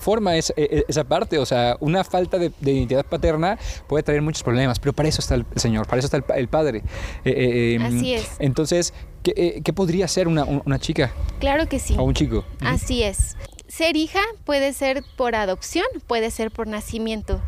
forma 0.00 0.36
e, 0.36 0.42
e, 0.56 0.84
esa 0.88 1.04
parte. 1.04 1.38
O 1.38 1.46
sea, 1.46 1.76
una 1.80 2.04
falta 2.04 2.38
de, 2.38 2.52
identidad 2.60 3.04
paterna 3.04 3.58
puede 3.86 4.02
traer 4.02 4.22
muchos 4.22 4.42
problemas, 4.42 4.78
pero 4.78 4.92
para 4.92 5.08
eso 5.08 5.20
está 5.20 5.34
el 5.34 5.46
Señor, 5.56 5.86
para 5.86 5.98
eso 5.98 6.06
está 6.06 6.34
el, 6.34 6.48
Padre. 6.48 6.82
Eh, 7.24 7.30
eh, 7.30 7.74
em, 7.74 7.82
Así 7.82 8.14
es. 8.14 8.28
Entonces, 8.38 8.94
eh, 9.24 9.60
¿qué, 9.62 9.72
podría 9.72 10.08
ser 10.08 10.28
una, 10.28 10.78
chica? 10.78 11.12
Claro 11.40 11.68
que 11.68 11.78
sí. 11.78 11.94
O 11.98 12.04
un 12.04 12.14
chico. 12.14 12.44
Así 12.60 13.02
es. 13.02 13.36
Ser 13.66 13.96
hija 13.96 14.20
puede 14.44 14.72
ser 14.72 15.04
por 15.16 15.34
adopción, 15.34 15.86
puede 16.06 16.30
ser 16.30 16.50
por 16.50 16.66
nacimiento. 16.66 17.40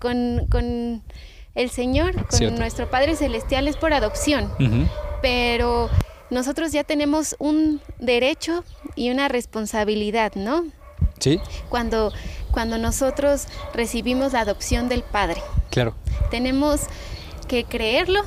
con, 0.00 0.46
con 0.50 1.02
el 1.54 1.70
Señor, 1.70 2.26
con 2.28 2.54
nuestro 2.56 2.88
Padre 2.90 3.16
Celestial 3.16 3.68
es 3.68 3.76
por 3.76 3.92
adopción 3.92 4.50
pero 5.20 5.90
nosotros 6.30 6.72
ya 6.72 6.84
tenemos 6.84 7.36
un 7.38 7.80
derecho 7.98 8.64
y 8.94 9.10
una 9.10 9.28
responsabilidad, 9.28 10.32
¿no? 10.34 10.66
Sí. 11.20 11.40
Cuando, 11.68 12.12
cuando 12.50 12.78
nosotros 12.78 13.46
recibimos 13.74 14.32
la 14.32 14.40
adopción 14.40 14.88
del 14.88 15.02
Padre. 15.02 15.42
Claro. 15.70 15.94
Tenemos 16.30 16.82
que 17.46 17.64
creerlo, 17.64 18.22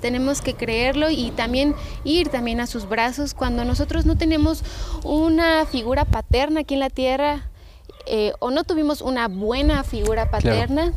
tenemos 0.00 0.40
que 0.40 0.54
creerlo 0.54 1.10
y 1.10 1.30
también 1.30 1.74
ir 2.04 2.28
también 2.28 2.60
a 2.60 2.66
sus 2.66 2.88
brazos 2.88 3.34
cuando 3.34 3.64
nosotros 3.64 4.06
no 4.06 4.16
tenemos 4.16 4.62
una 5.02 5.66
figura 5.66 6.04
paterna 6.04 6.60
aquí 6.60 6.74
en 6.74 6.80
la 6.80 6.90
tierra 6.90 7.48
eh, 8.06 8.32
o 8.38 8.50
no 8.50 8.64
tuvimos 8.64 9.00
una 9.00 9.28
buena 9.28 9.82
figura 9.82 10.30
paterna. 10.30 10.92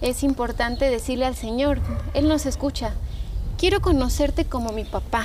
Es 0.00 0.22
importante 0.22 0.90
decirle 0.90 1.24
al 1.24 1.36
Señor, 1.36 1.78
Él 2.12 2.28
nos 2.28 2.44
escucha, 2.44 2.94
quiero 3.62 3.80
conocerte 3.80 4.44
como 4.44 4.72
mi 4.72 4.82
papá. 4.82 5.24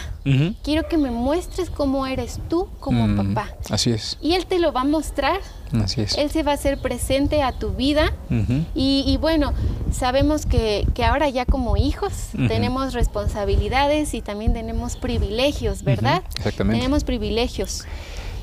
Quiero 0.62 0.88
que 0.88 0.96
me 1.00 1.10
muestres 1.10 1.72
cómo 1.72 2.06
eres 2.06 2.40
tú 2.48 2.68
como 2.80 3.08
mm, 3.08 3.34
papá. 3.34 3.56
Así 3.72 3.90
es. 3.90 4.20
Y 4.22 4.34
Él 4.34 4.46
te 4.46 4.60
lo 4.60 4.72
va 4.72 4.82
a 4.82 4.84
mostrar. 4.84 5.40
Así 5.84 6.02
es. 6.02 6.16
Él 6.20 6.30
se 6.30 6.44
va 6.44 6.52
a 6.52 6.54
hacer 6.54 6.78
presente 6.80 7.42
a 7.42 7.54
tu 7.54 7.72
vida. 7.72 8.14
y, 8.76 9.18
bueno, 9.20 9.54
sabemos 9.92 10.46
que, 10.46 10.86
ahora 11.04 11.30
ya 11.30 11.46
como 11.46 11.78
hijos 11.78 12.30
tenemos 12.48 12.94
responsabilidades 12.94 14.14
y 14.14 14.22
también 14.22 14.54
tenemos 14.54 14.98
privilegios, 14.98 15.82
¿verdad? 15.82 16.22
Exactamente. 16.36 16.80
Tenemos 16.80 17.04
privilegios. 17.06 17.86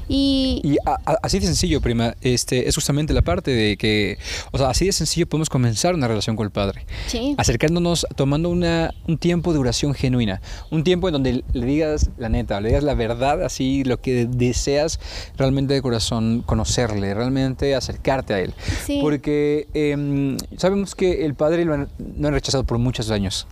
Y, 0.09 0.77
así 1.23 1.39
de 1.39 1.47
sencillo, 1.47 1.81
prima, 1.81 2.15
este, 2.21 2.69
es 2.69 2.75
justamente 2.75 3.13
la 3.15 3.23
parte 3.23 3.51
de 3.51 3.77
que, 3.77 4.19
o 4.53 4.59
sea, 4.59 4.69
así 4.69 4.87
de 4.87 4.93
sencillo 4.93 5.27
podemos 5.27 5.49
comenzar 5.49 5.95
una 5.95 6.09
relación 6.09 6.37
con 6.37 6.45
el 6.45 6.51
Padre. 6.51 6.87
Sí. 7.07 7.35
Acercándonos, 7.39 8.07
tomando 8.17 8.49
una, 8.49 8.93
un 9.07 9.19
tiempo 9.19 9.53
de 9.53 9.59
oración 9.59 9.95
genuina, 9.95 10.41
un 10.71 10.85
tiempo 10.85 11.09
en 11.09 11.13
donde 11.13 11.45
le 11.53 11.67
digas 11.67 12.11
la 12.19 12.29
neta, 12.29 12.61
le 12.61 12.69
digas 12.69 12.85
la 12.85 12.95
verdad, 12.95 13.43
así 13.43 13.85
lo 13.85 14.01
que 14.01 14.27
deseas 14.27 15.01
realmente 15.37 15.75
de 15.75 15.83
corazón 15.83 16.43
conocerle, 16.45 17.15
realmente 17.15 17.75
acercarte 17.75 18.35
a 18.35 18.41
Él. 18.41 18.55
Sí. 18.85 18.99
Porque 19.01 19.69
em, 19.75 20.37
sabemos 20.57 20.95
que 20.95 21.25
el 21.25 21.35
Padre 21.35 21.65
lo 21.65 21.75
han, 21.75 21.89
han 22.23 22.33
rechazado 22.33 22.65
por 22.65 22.79
muchos 22.79 23.11
años 23.11 23.47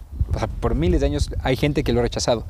por 0.60 0.74
miles 0.74 1.00
de 1.00 1.06
años 1.06 1.30
hay 1.42 1.56
gente 1.56 1.84
que 1.84 1.92
lo 1.92 2.00
ha 2.00 2.02
rechazado, 2.02 2.44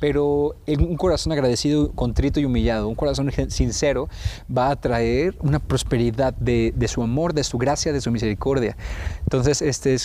pero 0.00 0.56
un 0.66 0.96
corazón 0.96 1.32
agradecido, 1.32 1.92
contrito 1.92 2.40
y 2.40 2.44
humillado, 2.44 2.88
un 2.88 2.94
corazón 2.94 3.30
sincero, 3.48 4.08
va 4.54 4.70
a 4.70 4.76
traer 4.76 5.36
una 5.40 5.58
prosperidad 5.58 6.34
de, 6.34 6.72
su 6.88 7.02
amor, 7.02 7.34
de 7.34 7.44
su 7.44 7.58
gracia, 7.58 7.92
de 7.92 8.00
su 8.00 8.10
misericordia. 8.10 8.76
Entonces, 9.22 9.62
este 9.62 9.94
es 9.94 10.02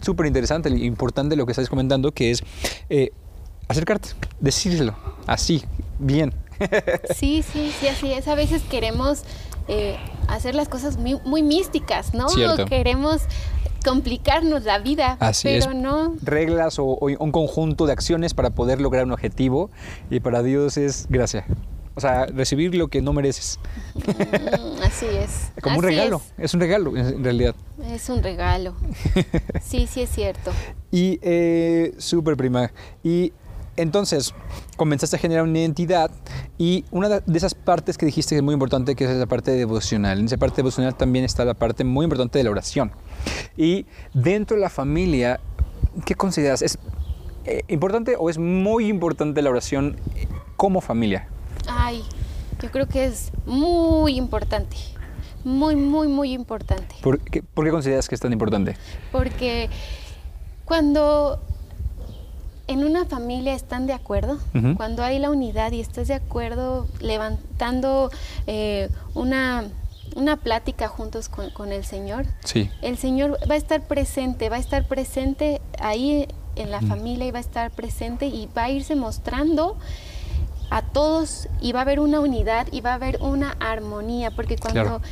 súper 0.00 0.26
interesante 0.26 0.68
e 0.68 0.84
importante 0.84 1.36
lo 1.36 1.46
que 1.46 1.52
estás 1.52 1.68
comentando, 1.68 2.12
que 2.12 2.30
es 2.30 2.42
eh, 2.88 3.10
acercarte, 3.68 4.10
decirlo 4.40 4.94
así, 5.26 5.62
bien. 5.98 6.32
Sí, 7.16 7.42
sí, 7.42 7.72
sí, 7.80 7.88
así 7.88 8.12
es. 8.12 8.28
A 8.28 8.36
veces 8.36 8.62
queremos 8.62 9.24
eh, 9.66 9.96
hacer 10.28 10.54
las 10.54 10.68
cosas 10.68 10.98
muy, 10.98 11.42
místicas, 11.42 12.14
¿no? 12.14 12.26
Queremos 12.68 13.22
complicarnos 13.84 14.64
la 14.64 14.78
vida, 14.78 15.18
pero 15.42 15.74
no. 15.74 16.16
Reglas 16.22 16.78
o, 16.78 16.84
un 16.84 17.32
conjunto 17.32 17.86
de 17.86 17.92
acciones 17.92 18.34
para 18.34 18.50
poder 18.50 18.80
lograr 18.80 19.04
un 19.04 19.12
objetivo 19.12 19.70
y 20.10 20.20
para 20.20 20.42
Dios 20.42 20.76
es 20.76 21.06
gracia. 21.08 21.44
O 21.96 22.00
sea, 22.00 22.26
recibir 22.26 22.74
lo 22.74 22.88
que 22.88 23.00
no 23.00 23.12
mereces. 23.12 23.60
Mm, 23.94 24.82
así 24.82 25.06
es. 25.06 25.52
Como 25.62 25.76
un 25.78 25.84
regalo, 25.84 26.20
es. 26.38 26.52
un 26.52 26.60
regalo 26.60 26.96
en 26.96 27.22
realidad. 27.22 27.54
Es 27.84 28.08
un 28.08 28.22
regalo. 28.22 28.74
Sí, 29.62 29.86
sí 29.86 30.02
es 30.02 30.10
cierto. 30.10 30.50
y 30.90 31.18
eh, 31.22 31.94
súper 31.98 32.36
prima. 32.36 32.72
Y 33.02 33.32
entonces, 33.76 34.34
comenzaste 34.76 35.16
a 35.16 35.18
generar 35.18 35.44
una 35.44 35.58
identidad 35.58 36.10
y 36.58 36.84
una 36.90 37.08
de 37.08 37.38
esas 37.38 37.54
partes 37.54 37.98
que 37.98 38.06
dijiste 38.06 38.34
que 38.34 38.38
es 38.38 38.42
muy 38.42 38.54
importante, 38.54 38.94
que 38.94 39.04
es 39.04 39.16
la 39.16 39.26
parte 39.26 39.50
devocional. 39.50 40.18
En 40.18 40.26
esa 40.26 40.36
parte 40.36 40.56
devocional 40.56 40.94
también 40.94 41.24
está 41.24 41.44
la 41.44 41.54
parte 41.54 41.84
muy 41.84 42.04
importante 42.04 42.38
de 42.38 42.44
la 42.44 42.50
oración. 42.50 42.92
Y 43.56 43.86
dentro 44.12 44.56
de 44.56 44.62
la 44.62 44.70
familia, 44.70 45.40
¿qué 46.04 46.14
consideras? 46.14 46.62
¿Es 46.62 46.78
eh, 47.44 47.62
importante 47.68 48.16
o 48.18 48.30
es 48.30 48.38
muy 48.38 48.86
importante 48.86 49.42
la 49.42 49.50
oración 49.50 49.96
como 50.56 50.80
familia? 50.80 51.28
Ay, 51.68 52.02
yo 52.62 52.70
creo 52.70 52.88
que 52.88 53.06
es 53.06 53.32
muy 53.46 54.16
importante. 54.16 54.76
Muy, 55.44 55.76
muy, 55.76 56.08
muy 56.08 56.32
importante. 56.32 56.96
¿Por 57.02 57.20
qué, 57.20 57.42
¿Por 57.42 57.66
qué 57.66 57.70
consideras 57.70 58.08
que 58.08 58.14
es 58.14 58.20
tan 58.20 58.32
importante? 58.32 58.76
Porque 59.12 59.68
cuando 60.64 61.42
en 62.66 62.84
una 62.84 63.04
familia 63.04 63.54
están 63.54 63.86
de 63.86 63.92
acuerdo, 63.92 64.38
cuando 64.76 65.02
hay 65.02 65.18
la 65.18 65.30
unidad 65.30 65.72
y 65.72 65.80
estás 65.80 66.08
de 66.08 66.14
acuerdo 66.14 66.86
levantando 67.00 68.10
eh, 68.46 68.88
una, 69.14 69.64
una 70.16 70.36
plática 70.36 70.88
juntos 70.88 71.28
con, 71.28 71.72
el 71.72 71.84
Señor, 71.84 72.26
sí. 72.44 72.70
el 72.80 72.96
Señor 72.96 73.38
va 73.48 73.54
a 73.54 73.58
estar 73.58 73.82
presente, 73.82 74.48
va 74.48 74.56
a 74.56 74.60
estar 74.60 74.86
presente 74.86 75.60
ahí 75.78 76.26
en 76.56 76.70
la 76.70 76.80
familia 76.80 77.26
y 77.26 77.30
va 77.30 77.38
a 77.38 77.42
estar 77.42 77.70
presente 77.70 78.26
y 78.26 78.48
va 78.56 78.64
a 78.64 78.70
irse 78.70 78.96
mostrando 78.96 79.76
a 80.70 80.82
todos 80.82 81.48
y 81.60 81.72
va 81.72 81.80
a 81.80 81.82
haber 81.82 82.00
una 82.00 82.20
unidad 82.20 82.66
y 82.72 82.80
va 82.80 82.92
a 82.92 82.94
haber 82.94 83.20
una 83.20 83.56
armonía, 83.60 84.30
porque 84.30 84.56
cuando 84.56 85.02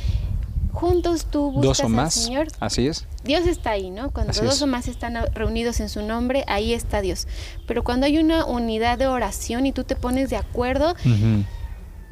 juntos 0.73 1.27
tú 1.29 1.51
buscas 1.51 1.77
dos 1.77 1.79
o 1.81 1.89
más, 1.89 2.17
al 2.17 2.23
Señor. 2.23 2.47
Así 2.59 2.87
es. 2.87 3.05
Dios 3.23 3.47
está 3.47 3.71
ahí, 3.71 3.89
¿no? 3.89 4.11
Cuando 4.11 4.33
dos 4.33 4.61
o 4.61 4.67
más 4.67 4.87
están 4.87 5.15
reunidos 5.33 5.79
en 5.79 5.87
su 5.87 6.01
nombre, 6.01 6.43
ahí 6.47 6.73
está 6.73 6.99
Dios. 7.01 7.27
Pero 7.67 7.83
cuando 7.83 8.05
hay 8.05 8.17
una 8.17 8.45
unidad 8.45 8.97
de 8.97 9.07
oración 9.07 9.65
y 9.65 9.71
tú 9.71 9.83
te 9.83 9.95
pones 9.95 10.29
de 10.29 10.35
acuerdo, 10.35 10.95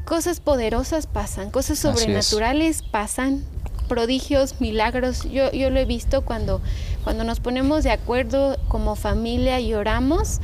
cosas 0.06 0.40
poderosas 0.40 1.08
pasan, 1.08 1.50
cosas 1.52 1.80
sobrenaturales 1.80 2.84
pasan, 2.84 3.44
prodigios, 3.90 4.62
milagros. 4.62 5.24
Yo, 5.30 5.52
yo 5.52 5.70
lo 5.70 5.80
he 5.80 5.86
visto 5.86 6.22
cuando, 6.22 6.62
cuando 7.04 7.24
nos 7.24 7.40
ponemos 7.40 7.84
de 7.84 7.92
acuerdo 7.92 8.58
como 8.70 8.96
familia 8.96 9.60
y 9.60 9.74
oramos 9.74 10.40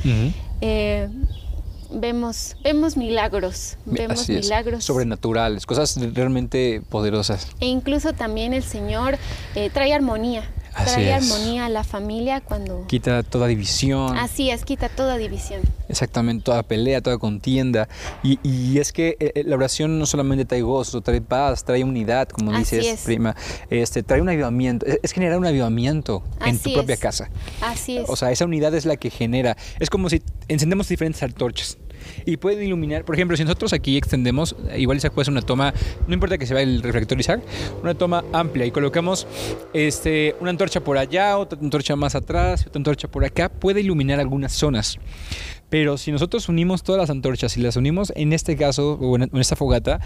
vemos, 1.91 2.55
vemos 2.63 2.97
milagros, 2.97 3.77
vemos 3.85 4.27
milagros. 4.29 4.83
Sobrenaturales, 4.85 5.65
cosas 5.65 5.97
realmente 6.13 6.81
poderosas. 6.89 7.47
E 7.59 7.67
incluso 7.67 8.13
también 8.13 8.53
el 8.53 8.63
Señor 8.63 9.17
eh, 9.55 9.69
trae 9.69 9.93
armonía. 9.93 10.43
Trae 10.85 11.13
armonía 11.13 11.65
a 11.65 11.69
la 11.69 11.83
familia 11.83 12.41
cuando... 12.41 12.85
Quita 12.87 13.23
toda 13.23 13.47
división. 13.47 14.17
Así 14.17 14.49
es, 14.49 14.65
quita 14.65 14.89
toda 14.89 15.17
división. 15.17 15.61
Exactamente, 15.89 16.43
toda 16.43 16.63
pelea, 16.63 17.01
toda 17.01 17.17
contienda. 17.17 17.87
Y, 18.23 18.39
y 18.43 18.79
es 18.79 18.91
que 18.91 19.17
eh, 19.19 19.31
eh, 19.35 19.43
la 19.45 19.55
oración 19.55 19.99
no 19.99 20.05
solamente 20.05 20.45
trae 20.45 20.61
gozo, 20.61 21.01
trae 21.01 21.21
paz, 21.21 21.63
trae 21.63 21.83
unidad, 21.83 22.27
como 22.29 22.51
dices, 22.51 23.01
prima. 23.05 23.35
Este, 23.69 24.03
trae 24.03 24.21
un 24.21 24.29
avivamiento. 24.29 24.85
Es, 24.85 25.11
generar 25.11 25.37
un 25.37 25.45
avivamiento 25.45 26.23
en 26.45 26.59
tu 26.59 26.73
propia 26.73 26.97
casa. 26.97 27.29
Así 27.61 27.97
es. 27.97 28.09
O 28.09 28.15
sea, 28.15 28.31
esa 28.31 28.45
unidad 28.45 28.73
es 28.75 28.85
la 28.85 28.97
que 28.97 29.09
genera. 29.09 29.57
Es 29.79 29.89
como 29.89 30.09
si 30.09 30.21
encendemos 30.47 30.87
diferentes 30.87 31.23
antorchas 31.23 31.77
y 32.25 32.37
pueden 32.37 32.63
iluminar. 32.63 33.05
Por 33.05 33.15
ejemplo, 33.15 33.37
si 33.37 33.43
nosotros 33.43 33.73
aquí 33.73 33.97
extendemos, 33.97 34.55
igual 34.75 34.97
Isaac 34.97 35.13
puede 35.13 35.23
hacer 35.23 35.31
una 35.31 35.41
toma, 35.41 35.73
no 36.07 36.13
importa 36.13 36.37
que 36.37 36.45
se 36.45 36.53
vea 36.53 36.63
el 36.63 36.81
reflector 36.81 37.19
Isaac, 37.19 37.41
una 37.81 37.93
toma 37.93 38.23
amplia 38.33 38.65
y 38.65 38.71
colocamos 38.71 39.27
este, 39.73 40.35
una 40.39 40.49
antorcha 40.49 40.81
por 40.81 40.97
allá, 40.97 41.37
otra 41.37 41.59
antorcha 41.59 41.95
más 41.95 42.15
atrás, 42.15 42.65
otra 42.67 42.79
antorcha 42.79 43.07
por 43.07 43.25
acá, 43.25 43.49
puede 43.49 43.81
iluminar 43.81 44.19
algunas 44.19 44.53
zonas. 44.53 44.97
Pero 45.69 45.97
si 45.97 46.11
nosotros 46.11 46.47
unimos 46.49 46.81
todas 46.83 46.99
las 47.01 47.09
antorchas 47.09 47.57
y 47.57 47.61
las 47.61 47.75
unimos 47.75 48.13
en 48.15 48.31
este 48.33 48.55
caso, 48.55 48.93
o 48.93 49.15
en, 49.17 49.29
esta 49.37 49.55
fogata, 49.55 49.99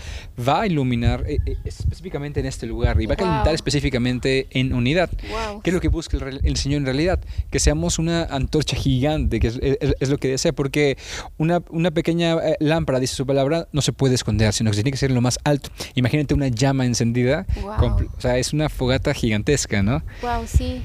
va 0.48 0.62
a 0.62 0.68
iluminar 0.68 1.24
eh, 1.28 1.38
eh, 1.46 1.58
específicamente 1.66 2.40
en 2.40 2.48
este 2.48 2.66
lugar 2.66 3.00
y 3.02 3.06
va 3.06 3.14
a 3.14 3.18
calentar 3.18 3.46
Wow. 3.46 3.54
específicamente 3.56 4.48
en 4.52 4.74
unidad. 4.74 5.10
Wow. 5.30 5.62
¿Qué 5.62 5.70
es 5.70 5.74
lo 5.74 5.80
que 5.80 5.88
busca 5.90 6.18
el, 6.18 6.40
el 6.44 6.56
Señor 6.58 6.80
en 6.80 6.86
realidad? 6.86 7.20
Que 7.52 7.60
seamos 7.60 8.00
una 8.00 8.24
antorcha 8.24 8.76
gigante, 8.76 9.40
que 9.40 9.48
es, 9.48 9.60
es- 9.62 9.96
es 10.00 10.10
lo 10.10 10.18
que 10.18 10.30
desea, 10.30 10.52
porque 10.54 10.98
una, 11.38 11.62
una 11.70 11.92
pequeña 11.92 12.34
eh, 12.38 12.56
lámpara, 12.60 13.00
dice 13.00 13.16
su 13.16 13.26
palabra, 13.28 13.68
no 13.72 13.82
se 13.82 13.94
puede 13.94 14.16
esconder, 14.16 14.54
sino 14.54 14.72
que 14.72 14.76
tiene 14.78 14.92
que 14.92 14.98
ser 14.98 15.10
en 15.12 15.16
lo 15.16 15.22
más 15.22 15.38
alto. 15.44 15.70
Imagínate 15.96 16.34
una 16.34 16.48
llama 16.48 16.86
encendida, 16.86 17.46
Wow. 17.62 18.08
o 18.18 18.22
sea, 18.22 18.38
es 18.40 18.52
una 18.54 18.68
fogata 18.70 19.14
gigantesca, 19.14 19.84
¿no? 19.84 20.02
Wow, 20.24 20.46
sí. 20.48 20.82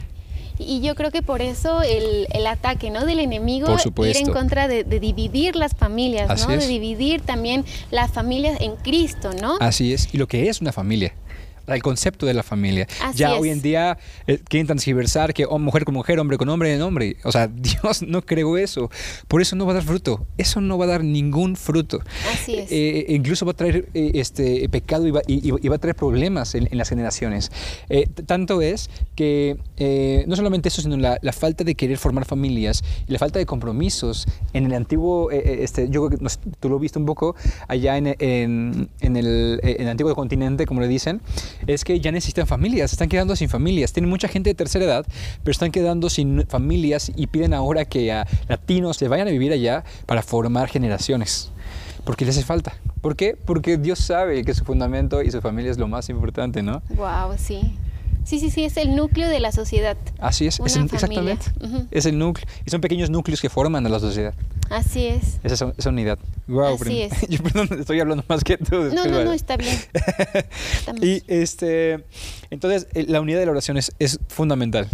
Y 0.58 0.80
yo 0.80 0.94
creo 0.94 1.10
que 1.10 1.22
por 1.22 1.42
eso 1.42 1.82
el, 1.82 2.26
el 2.30 2.46
ataque 2.46 2.90
¿no? 2.90 3.04
del 3.04 3.18
enemigo 3.20 3.68
ir 4.04 4.16
en 4.16 4.32
contra 4.32 4.68
de, 4.68 4.84
de 4.84 5.00
dividir 5.00 5.56
las 5.56 5.74
familias, 5.74 6.30
Así 6.30 6.46
¿no? 6.46 6.54
es. 6.54 6.60
De 6.60 6.66
dividir 6.68 7.20
también 7.20 7.64
las 7.90 8.10
familias 8.10 8.60
en 8.60 8.76
Cristo, 8.76 9.30
¿no? 9.40 9.56
Así 9.60 9.92
es, 9.92 10.08
y 10.12 10.18
lo 10.18 10.26
que 10.26 10.48
es 10.48 10.60
una 10.60 10.72
familia. 10.72 11.14
Sea, 11.66 11.74
El 11.74 11.82
concepto 11.82 12.26
de 12.26 12.34
la 12.34 12.42
familia. 12.42 12.86
Así 13.02 13.18
ya 13.18 13.34
es. 13.34 13.40
hoy 13.40 13.50
en 13.50 13.62
día 13.62 13.98
eh, 14.26 14.38
quieren 14.48 14.66
transgiversar 14.66 15.34
que 15.34 15.44
oh, 15.46 15.58
mujer 15.58 15.84
con 15.84 15.94
mujer, 15.94 16.18
hombre 16.18 16.38
con 16.38 16.48
hombre, 16.48 16.74
en 16.74 16.82
hombre. 16.82 17.16
O 17.24 17.32
sea, 17.32 17.46
Dios 17.54 18.02
no 18.02 18.22
creó 18.22 18.56
eso. 18.56 18.90
Por 19.28 19.42
eso 19.42 19.56
no 19.56 19.66
va 19.66 19.72
a 19.72 19.74
dar 19.74 19.84
fruto. 19.84 20.26
Eso 20.38 20.60
no 20.60 20.78
va 20.78 20.84
a 20.84 20.88
dar 20.88 21.04
ningún 21.04 21.56
fruto. 21.56 22.00
Así 22.32 22.54
es. 22.56 22.70
Eh, 22.70 23.06
incluso 23.08 23.44
va 23.46 23.52
a 23.52 23.56
traer 23.56 23.88
eh, 23.94 24.12
este 24.14 24.68
pecado 24.68 25.06
y 25.06 25.10
va, 25.10 25.20
y- 25.26 25.46
y 25.48 25.68
va 25.68 25.76
a 25.76 25.78
traer 25.78 25.96
problemas 25.96 26.54
en, 26.54 26.68
en 26.70 26.78
las 26.78 26.88
generaciones. 26.88 27.50
Eh, 27.88 28.06
tanto 28.26 28.62
es 28.62 28.90
que 29.14 29.56
eh, 29.76 30.24
no 30.28 30.36
solamente 30.36 30.68
eso, 30.68 30.82
sino 30.82 30.96
la, 30.96 31.18
la 31.22 31.32
falta 31.32 31.64
de 31.64 31.74
querer 31.74 31.98
formar 31.98 32.24
familias 32.24 32.82
y 33.08 33.12
la 33.12 33.18
falta 33.18 33.38
de 33.38 33.46
compromisos 33.46 34.26
en 34.52 34.66
el 34.66 34.72
antiguo, 34.74 35.30
eh, 35.30 35.42
eh, 35.44 35.58
este, 35.62 35.88
yo 35.90 36.06
creo 36.06 36.18
que 36.18 36.22
no 36.22 36.28
sé, 36.28 36.38
tú 36.60 36.68
lo 36.68 36.78
viste 36.78 36.98
un 36.98 37.06
poco 37.06 37.34
allá 37.68 37.96
en, 37.96 38.14
en- 38.18 38.88
en 39.00 39.16
el, 39.16 39.60
eh, 39.62 39.76
en 39.78 39.82
el 39.84 39.88
antiguo 39.88 40.14
continente, 40.14 40.66
como 40.66 40.80
le 40.80 40.88
dicen, 40.88 41.20
es 41.66 41.84
que 41.84 42.00
ya 42.00 42.12
necesitan 42.12 42.46
familias, 42.46 42.92
están 42.92 43.08
quedando 43.08 43.36
sin 43.36 43.48
familias. 43.48 43.92
Tienen 43.92 44.10
mucha 44.10 44.28
gente 44.28 44.50
de 44.50 44.54
tercera 44.54 44.84
edad, 44.84 45.06
pero 45.42 45.52
están 45.52 45.70
quedando 45.70 46.10
sin 46.10 46.46
familias 46.46 47.12
y 47.14 47.26
piden 47.26 47.54
ahora 47.54 47.84
que 47.84 48.12
a 48.12 48.26
latinos 48.48 48.96
se 48.96 49.08
vayan 49.08 49.28
a 49.28 49.30
vivir 49.30 49.52
allá 49.52 49.84
para 50.06 50.22
formar 50.22 50.68
generaciones. 50.68 51.50
Porque 52.04 52.24
les 52.24 52.36
hace 52.36 52.46
falta. 52.46 52.74
¿Por 53.00 53.16
qué? 53.16 53.36
Porque 53.36 53.78
Dios 53.78 53.98
sabe 53.98 54.44
que 54.44 54.54
su 54.54 54.64
fundamento 54.64 55.22
y 55.22 55.30
su 55.30 55.40
familia 55.40 55.70
es 55.70 55.78
lo 55.78 55.88
más 55.88 56.08
importante, 56.08 56.62
¿no? 56.62 56.82
Wow, 56.90 57.36
sí. 57.36 57.76
Sí, 58.26 58.40
sí, 58.40 58.50
sí, 58.50 58.64
es 58.64 58.76
el 58.76 58.96
núcleo 58.96 59.28
de 59.28 59.38
la 59.38 59.52
sociedad. 59.52 59.96
Así 60.18 60.46
es, 60.48 60.58
el- 60.58 60.64
exactamente. 60.96 61.86
Es 61.92 62.06
el 62.06 62.18
núcleo. 62.18 62.44
Y 62.66 62.70
son 62.70 62.80
pequeños 62.80 63.08
núcleos 63.08 63.40
que 63.40 63.48
forman 63.48 63.86
a 63.86 63.88
la 63.88 64.00
sociedad. 64.00 64.34
Así 64.68 65.06
es. 65.06 65.38
Esa, 65.44 65.54
es- 65.68 65.74
esa 65.78 65.90
unidad. 65.90 66.18
Wow, 66.48 66.74
Así 66.74 67.02
es. 67.02 67.12
Yo, 67.28 67.40
perdón, 67.42 67.68
estoy 67.78 68.00
hablando 68.00 68.24
más 68.28 68.42
que 68.42 68.58
tú. 68.58 68.74
No, 68.92 69.04
no, 69.06 69.24
no, 69.24 69.32
está 69.32 69.56
bien. 69.56 69.78
Y 71.02 71.22
este, 71.28 72.04
entonces, 72.50 72.88
eh, 72.94 73.04
la 73.08 73.20
unidad 73.20 73.38
de 73.38 73.46
la 73.46 73.52
oración 73.52 73.76
es, 73.76 73.92
es 74.00 74.18
fundamental. 74.28 74.88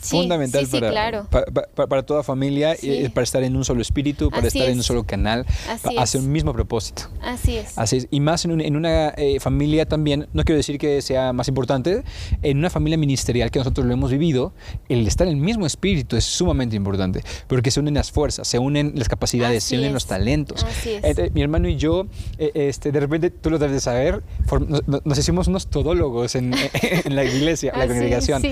Sí, 0.00 0.16
fundamental 0.16 0.64
sí, 0.64 0.70
sí, 0.70 0.76
para, 0.80 0.90
claro. 0.90 1.26
pa- 1.30 1.44
pa- 1.44 1.66
pa- 1.74 1.86
para 1.86 2.02
toda 2.04 2.22
familia, 2.22 2.74
eh, 2.82 3.10
para 3.12 3.24
estar 3.24 3.42
en 3.42 3.56
un 3.56 3.64
solo 3.64 3.80
espíritu, 3.82 4.30
para 4.30 4.48
Así 4.48 4.58
estar 4.58 4.68
en 4.68 4.74
un 4.74 4.80
es. 4.80 4.86
solo 4.86 5.04
canal, 5.04 5.46
Así 5.68 5.82
pa- 5.94 6.02
hacia 6.02 6.18
es. 6.18 6.24
un 6.24 6.32
mismo 6.32 6.52
propósito. 6.52 7.02
Así 7.22 7.56
es. 7.56 7.76
Así 7.78 7.96
es. 7.98 8.08
Y 8.10 8.20
más 8.20 8.44
en, 8.44 8.52
un- 8.52 8.60
en 8.60 8.76
una 8.76 9.10
eh, 9.16 9.38
familia 9.40 9.86
también, 9.86 10.26
no 10.32 10.44
quiero 10.44 10.56
decir 10.56 10.78
que 10.78 11.02
sea 11.02 11.32
más 11.32 11.48
importante, 11.48 12.02
en 12.42 12.58
una 12.58 12.70
familia 12.70 12.98
ministerial 12.98 13.50
que 13.50 13.58
nosotros 13.58 13.86
lo 13.86 13.92
hemos 13.92 14.10
vivido, 14.10 14.52
el 14.88 15.06
estar 15.06 15.26
en 15.26 15.34
el 15.34 15.40
mismo 15.40 15.66
espíritu 15.66 16.16
es 16.16 16.24
sumamente 16.24 16.76
importante, 16.76 17.22
porque 17.46 17.70
se 17.70 17.80
unen 17.80 17.94
las 17.94 18.10
fuerzas, 18.12 18.46
se 18.48 18.58
unen 18.58 18.92
las 18.96 19.08
capacidades, 19.08 19.62
se 19.64 19.74
Así 19.74 19.76
unen 19.76 19.88
es. 19.88 19.94
los 19.94 20.06
talentos. 20.06 20.64
Así 20.64 20.90
es. 20.90 21.04
Entre 21.04 21.30
mi 21.30 21.42
hermano 21.42 21.68
y 21.68 21.76
yo, 21.76 22.06
eh, 22.38 22.50
este, 22.54 22.92
de 22.92 23.00
repente, 23.00 23.30
tú 23.30 23.50
lo 23.50 23.58
debes 23.58 23.74
de 23.74 23.80
saber, 23.80 24.22
nos, 24.68 24.82
nos- 25.04 25.18
hicimos 25.18 25.48
unos 25.48 25.68
todólogos 25.68 26.34
en, 26.34 26.52
en 27.04 27.16
la 27.16 27.24
iglesia, 27.24 27.72
en 27.72 27.78
la 27.78 27.84
Así, 27.84 27.92
congregación, 27.94 28.42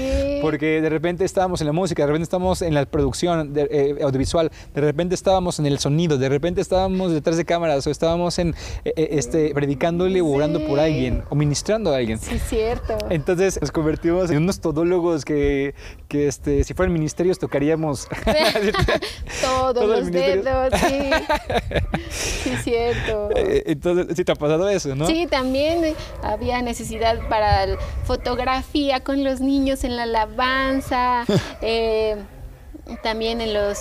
porque 0.42 0.80
de 0.80 0.88
repente 0.88 1.23
estábamos 1.24 1.60
en 1.60 1.66
la 1.66 1.72
música, 1.72 2.02
de 2.02 2.06
repente 2.08 2.24
estábamos 2.24 2.62
en 2.62 2.74
la 2.74 2.84
producción 2.86 3.52
de- 3.52 3.68
eh, 3.70 3.96
audiovisual, 4.02 4.50
de 4.74 4.80
repente 4.80 5.14
estábamos 5.14 5.58
en 5.58 5.66
el 5.66 5.78
sonido, 5.78 6.18
de 6.18 6.28
repente 6.28 6.60
estábamos 6.60 7.12
detrás 7.12 7.36
de 7.36 7.44
cámaras 7.44 7.86
o 7.86 7.90
estábamos 7.90 8.38
en, 8.38 8.54
eh, 8.84 8.92
eh, 8.96 9.08
este, 9.12 9.52
predicándole 9.54 10.20
o 10.20 10.26
orando 10.28 10.60
por 10.66 10.78
alguien 10.80 11.22
o 11.30 11.34
ministrando 11.34 11.92
a 11.92 11.96
alguien. 11.96 12.18
Sí, 12.18 12.38
cierto. 12.38 12.96
Entonces 13.10 13.60
nos 13.60 13.70
convertimos 13.72 14.30
en 14.30 14.38
unos 14.38 14.60
todólogos 14.60 15.24
que, 15.24 15.74
que 16.08 16.28
este, 16.28 16.64
si 16.64 16.74
fueran 16.74 16.92
ministerios 16.92 17.38
tocaríamos 17.38 18.08
Todos 19.42 19.86
los 19.86 20.10
dedos, 20.10 20.72
sí. 20.80 21.10
Sí, 22.10 22.50
cierto. 22.62 23.30
Entonces, 23.34 24.16
sí 24.16 24.24
te 24.24 24.32
ha 24.32 24.34
pasado 24.34 24.68
eso, 24.68 24.94
¿no? 24.94 25.06
Sí, 25.06 25.26
también 25.28 25.94
había 26.22 26.60
necesidad 26.62 27.18
para 27.28 27.66
fotografía 28.04 29.00
con 29.00 29.24
los 29.24 29.40
niños 29.40 29.82
en 29.84 29.96
la 29.96 30.04
alabanza, 30.04 31.13
eh, 31.60 32.16
también 33.02 33.40
en 33.40 33.54
los 33.54 33.78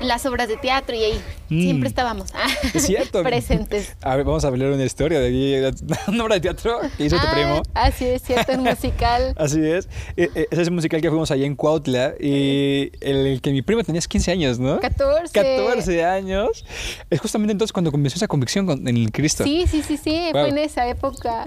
en 0.00 0.08
las 0.08 0.24
obras 0.26 0.48
de 0.48 0.56
teatro 0.56 0.96
y 0.96 1.04
ahí. 1.04 1.24
Siempre 1.50 1.88
estábamos 1.88 2.30
ah, 2.34 2.46
Es 2.74 2.86
cierto. 2.86 3.22
presentes. 3.24 3.94
A 4.02 4.16
ver, 4.16 4.24
vamos 4.24 4.44
a 4.44 4.48
hablar 4.48 4.70
una 4.72 4.84
historia 4.84 5.20
de 5.20 5.72
una 6.08 6.24
obra 6.24 6.34
de 6.36 6.40
teatro 6.40 6.78
que 6.96 7.04
hizo 7.04 7.16
tu 7.16 7.26
Ah, 7.26 7.32
primo. 7.34 7.62
Así 7.74 8.04
es, 8.06 8.22
cierto, 8.22 8.52
el 8.52 8.60
musical. 8.60 9.34
Así 9.38 9.60
es. 9.64 9.88
Eh, 10.16 10.28
eh, 10.34 10.46
Ese 10.50 10.62
es 10.62 10.68
el 10.68 10.74
musical 10.74 11.00
que 11.00 11.08
fuimos 11.08 11.30
allá 11.30 11.44
en 11.46 11.54
Cuautla 11.56 12.14
y 12.18 12.90
el, 13.00 13.26
el 13.26 13.40
que 13.40 13.50
mi 13.52 13.62
primo 13.62 13.82
tenía 13.84 14.00
15 14.00 14.30
años, 14.32 14.58
¿no? 14.58 14.80
14. 14.80 15.32
14 15.32 16.04
años. 16.04 16.64
Es 17.10 17.20
justamente 17.20 17.52
entonces 17.52 17.72
cuando 17.72 17.90
comenzó 17.90 18.16
esa 18.16 18.28
convicción 18.28 18.66
con- 18.66 18.86
en 18.88 18.96
el 18.96 19.12
Cristo. 19.12 19.44
Sí, 19.44 19.64
sí, 19.68 19.82
sí, 19.82 19.96
sí, 19.96 20.10
Wow. 20.32 20.42
fue 20.42 20.48
en 20.50 20.58
esa 20.58 20.88
época. 20.88 21.44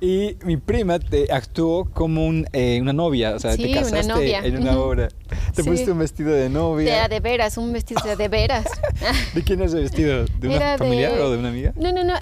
y 0.00 0.36
mi 0.44 0.56
prima 0.56 0.98
te 0.98 1.32
actuó 1.32 1.84
como 1.92 2.26
un, 2.26 2.46
eh, 2.52 2.78
una 2.80 2.92
novia, 2.92 3.34
o 3.34 3.38
sea, 3.38 3.52
Sí, 3.54 3.62
te 3.62 3.68
una 3.70 3.80
casaste 3.82 4.08
novia. 4.08 4.40
en 4.44 4.58
una 4.58 4.78
obra. 4.78 5.08
Te 5.54 5.62
Sí. 5.62 5.68
pusiste 5.68 5.92
un 5.92 5.98
vestido 5.98 6.30
de 6.32 6.42
De 6.42 6.48
novia. 6.50 7.04
a 7.04 7.08
de 7.08 7.20
veras, 7.20 7.56
un 7.56 7.72
vestido 7.72 8.00
de 8.04 8.16
de 8.16 8.28
veras. 8.28 8.66
¿De 9.34 9.42
quién 9.42 9.62
es 9.62 9.72
el 9.72 9.82
vestido? 9.82 10.24
¿De 10.24 10.48
una 10.48 10.56
Era 10.56 10.78
familiar 10.78 11.12
o 11.12 11.30
de 11.30 11.38
una 11.38 11.48
amiga? 11.48 11.72
No, 11.76 11.92
no, 11.92 12.04
no. 12.04 12.14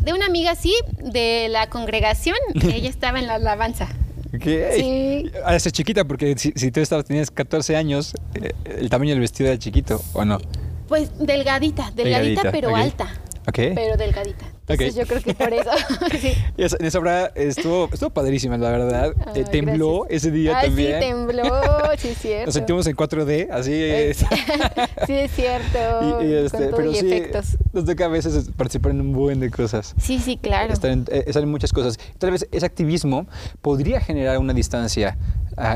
De 0.00 0.12
una 0.12 0.26
amiga, 0.26 0.54
sí, 0.54 0.74
de 1.02 1.48
la 1.48 1.68
congregación. 1.68 2.36
Ella 2.62 2.88
estaba 2.88 3.18
en 3.18 3.26
la 3.26 3.34
alabanza. 3.34 3.88
Ok. 4.34 4.44
Sí. 4.76 5.30
Es 5.50 5.72
chiquita 5.72 6.04
porque 6.04 6.36
si, 6.36 6.52
si 6.54 6.70
tú 6.70 6.80
estabas, 6.80 7.04
tenías 7.06 7.30
14 7.30 7.76
años, 7.76 8.14
eh, 8.34 8.52
el 8.64 8.90
tamaño 8.90 9.10
del 9.10 9.20
vestido 9.20 9.50
era 9.50 9.58
chiquito, 9.58 10.02
¿o 10.12 10.24
no? 10.24 10.38
Pues 10.86 11.10
delgadita, 11.18 11.90
delgadita, 11.94 12.42
Delgadita, 12.42 12.52
pero 12.52 12.74
alta. 12.76 13.12
Ok. 13.46 13.58
Pero 13.74 13.96
delgadita. 13.96 14.46
Entonces 14.68 14.94
yo 14.94 15.06
creo 15.06 15.22
que 15.22 15.34
por 15.34 15.52
eso. 15.52 15.70
sí. 16.20 16.34
Y 16.56 16.62
esa- 16.64 16.98
obra 16.98 17.32
estuvo, 17.34 17.88
estuvo 17.92 18.10
padrísima, 18.10 18.56
la 18.58 18.70
verdad. 18.70 19.12
Eh, 19.34 19.44
tembló 19.44 20.00
gracias. 20.02 20.24
ese 20.24 20.30
día 20.32 20.60
también. 20.60 21.00
sí, 21.02 21.08
tembló, 21.08 21.44
sí, 21.98 22.08
es 22.08 22.18
cierto. 22.18 22.46
Nos 22.46 22.54
sentimos 22.54 22.86
en 22.86 22.96
4D, 22.96 23.48
así 23.50 23.72
Eh, 23.72 24.10
es. 24.10 24.18
sí, 25.06 25.12
es 25.14 25.30
cierto. 25.32 25.78
Y- 26.22 26.26
y, 26.26 26.34
este, 26.34 26.58
con 26.58 26.66
todo 26.70 26.76
pero 26.76 26.90
y 26.92 26.94
sí, 26.96 27.06
efectos. 27.12 27.56
nos 27.72 27.84
toca 27.84 28.04
a 28.04 28.08
veces 28.08 28.50
participar 28.56 28.92
en 28.92 29.00
un 29.00 29.12
buen 29.12 29.40
de 29.40 29.50
cosas. 29.50 29.94
Sí, 30.00 30.18
sí, 30.18 30.36
claro. 30.36 30.72
Estar 30.72 30.90
en, 30.90 31.04
eh, 31.10 31.24
estar 31.26 31.42
en 31.42 31.50
muchas 31.50 31.72
cosas. 31.72 31.98
Tal 32.18 32.30
vez 32.30 32.46
ese 32.52 32.66
activismo 32.66 33.26
podría 33.62 34.00
generar 34.00 34.38
una 34.38 34.52
distancia 34.52 35.16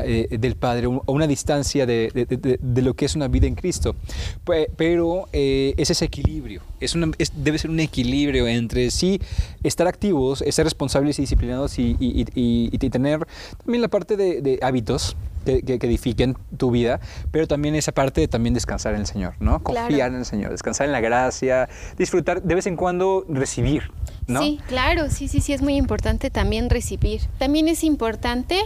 eh, 0.05 0.27
del 0.39 0.55
Padre 0.55 0.87
o 0.87 1.03
una 1.07 1.27
distancia 1.27 1.85
de, 1.85 2.09
de- 2.13 2.25
de- 2.25 2.59
de 2.61 2.81
lo 2.81 2.93
que 2.95 3.05
es 3.05 3.15
una 3.15 3.27
vida 3.27 3.47
en 3.47 3.55
Cristo. 3.55 3.95
Pe- 4.43 4.69
Pero 4.77 5.27
eh, 5.33 5.73
es 5.77 5.89
ese 5.89 6.05
equilibrio. 6.05 6.61
Es 6.79 6.95
una- 6.95 7.11
es- 7.17 7.31
debe 7.35 7.57
ser 7.57 7.69
un 7.69 7.79
equilibrio 7.79 8.47
entre 8.47 8.91
sí 8.91 9.19
estar 9.63 9.87
activos, 9.87 10.43
ser 10.49 10.65
responsables 10.65 11.19
y 11.19 11.23
disciplinados 11.23 11.79
y, 11.79 11.95
y- 11.99 12.21
y- 12.35 12.69
y- 12.71 12.89
tener 12.89 13.25
también 13.63 13.81
la 13.81 13.87
parte 13.87 14.17
de, 14.17 14.41
hábitos. 14.61 15.15
Que, 15.43 15.61
que- 15.61 15.77
que 15.77 15.87
edifiquen 15.87 16.37
tu 16.55 16.71
vida, 16.71 17.01
pero 17.31 17.47
también 17.47 17.75
esa 17.75 17.91
parte 17.91 18.21
de 18.21 18.29
también 18.29 18.53
descansar 18.53 18.93
en 18.93 19.01
el 19.01 19.05
Señor, 19.07 19.33
¿no? 19.41 19.59
Claro. 19.61 19.87
Confiar 19.87 20.11
en 20.13 20.19
el 20.19 20.25
Señor, 20.25 20.51
descansar 20.51 20.85
en 20.85 20.93
la 20.93 21.01
gracia, 21.01 21.67
disfrutar, 21.97 22.41
de 22.41 22.55
vez 22.55 22.65
en 22.65 22.77
cuando 22.77 23.25
recibir, 23.27 23.91
¿no? 24.25 24.41
Sí, 24.41 24.61
claro, 24.69 25.09
sí, 25.09 25.27
sí, 25.27 25.41
sí, 25.41 25.51
es 25.51 25.61
muy 25.61 25.75
importante 25.75 26.29
también 26.29 26.69
recibir. 26.69 27.19
También 27.39 27.67
es 27.67 27.83
importante 27.83 28.61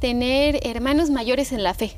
tener 0.00 0.60
hermanos 0.66 1.10
mayores 1.10 1.52
en 1.52 1.62
la 1.62 1.74
fe. 1.74 1.96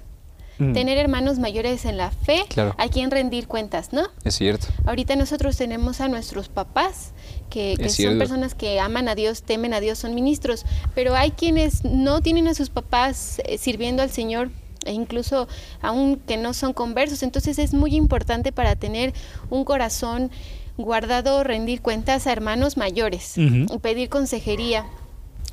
Mm. 0.59 0.75
Tener 0.75 0.99
hermanos 0.99 1.39
mayores 1.39 1.87
en 1.87 1.97
la 1.97 2.11
fe 2.11 2.45
Claro. 2.49 2.75
a 2.77 2.89
quien 2.89 3.11
rendir 3.11 3.49
cuentas, 3.49 3.93
¿no? 3.93 4.03
Es 4.23 4.35
cierto. 4.35 4.67
Ahorita 4.85 5.17
nosotros 5.17 5.57
tenemos 5.57 6.01
a 6.03 6.09
nuestros 6.09 6.49
papás, 6.51 7.13
que, 7.49 7.75
que 7.79 7.89
son 7.89 8.19
personas 8.19 8.55
que 8.55 8.79
aman 8.79 9.09
a 9.09 9.15
Dios, 9.15 9.43
temen 9.43 9.73
a 9.73 9.81
Dios, 9.81 9.99
son 9.99 10.15
ministros, 10.15 10.65
pero 10.95 11.15
hay 11.17 11.31
quienes 11.31 11.85
no 11.85 12.21
tienen 12.21 12.49
a 12.49 12.55
sus 12.55 12.69
papás 12.69 13.41
eh, 13.47 13.57
sirviendo 13.57 14.03
al 14.03 14.11
Señor 14.11 14.51
e 14.85 14.93
incluso 14.93 15.49
aún 15.81 16.17
que 16.17 16.37
no 16.37 16.53
son 16.55 16.73
conversos. 16.75 17.23
Entonces 17.23 17.59
es 17.59 17.73
muy 17.73 17.95
importante 17.95 18.53
para 18.53 18.77
tener 18.77 19.15
un 19.49 19.65
corazón 19.65 20.31
guardado, 20.77 21.45
rendir 21.45 21.81
cuentas 21.83 22.27
a 22.27 22.33
hermanos 22.33 22.77
mayores, 22.77 23.35
Ujú. 23.39 23.75
y 23.75 23.79
pedir 23.79 24.09
consejería. 24.09 24.85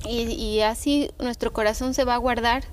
Y, 0.08 0.32
y 0.34 0.62
así 0.62 1.12
nuestro 1.20 1.52
corazón 1.54 1.94
se 1.94 2.04
va 2.04 2.16
a 2.16 2.18
guardar 2.18 2.64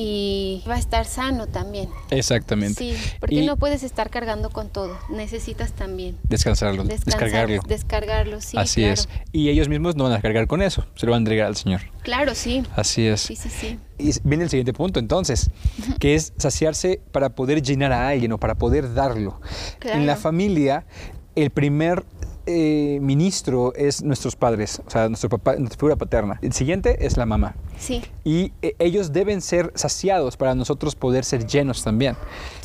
y 0.00 0.62
va 0.68 0.76
a 0.76 0.78
estar 0.78 1.04
sano 1.06 1.48
también. 1.48 1.88
Exactamente. 2.10 2.78
Sí, 2.78 2.94
porque 3.18 3.42
no 3.42 3.56
puedes 3.56 3.82
estar 3.82 4.10
cargando 4.10 4.50
con 4.50 4.68
todo, 4.68 4.96
necesitas 5.10 5.72
también 5.72 6.16
descansarlo, 6.22 6.84
descargarlo. 6.84 7.60
Descargarlo, 7.66 8.40
sí. 8.40 8.56
Así 8.56 8.84
es. 8.84 9.08
Y 9.32 9.48
ellos 9.48 9.68
mismos 9.68 9.96
no 9.96 10.04
van 10.04 10.12
a 10.12 10.22
cargar 10.22 10.46
con 10.46 10.62
eso, 10.62 10.86
se 10.94 11.06
lo 11.06 11.12
van 11.12 11.18
a 11.18 11.22
entregar 11.22 11.48
al 11.48 11.56
Señor. 11.56 11.80
Claro, 12.02 12.36
sí. 12.36 12.62
Así 12.76 13.08
es. 13.08 13.22
Sí, 13.22 13.34
sí, 13.34 13.50
sí. 13.50 13.78
Y 13.98 14.12
viene 14.22 14.44
el 14.44 14.50
siguiente 14.50 14.72
punto 14.72 15.00
entonces, 15.00 15.50
que 15.98 16.14
es 16.14 16.32
saciarse 16.36 17.00
para 17.10 17.30
poder 17.30 17.60
llenar 17.60 17.92
a 17.92 18.08
alguien 18.08 18.30
o 18.30 18.38
para 18.38 18.54
poder 18.54 18.94
darlo. 18.94 19.40
En 19.82 20.06
la 20.06 20.14
familia, 20.14 20.86
el 21.34 21.50
primer 21.50 22.04
eh, 22.48 22.98
ministro 23.00 23.74
es 23.74 24.02
nuestros 24.02 24.34
padres, 24.34 24.80
o 24.86 24.90
sea, 24.90 25.08
nuestra 25.08 25.28
figura 25.76 25.96
paterna. 25.96 26.38
El 26.40 26.54
siguiente 26.54 27.04
es 27.06 27.16
la 27.16 27.26
mamá. 27.26 27.54
Sí. 27.78 28.02
Y 28.24 28.52
eh, 28.62 28.74
ellos 28.78 29.12
deben 29.12 29.40
ser 29.40 29.72
saciados 29.74 30.36
para 30.36 30.54
nosotros 30.54 30.94
poder 30.94 31.24
ser 31.24 31.46
llenos 31.46 31.82
también. 31.82 32.16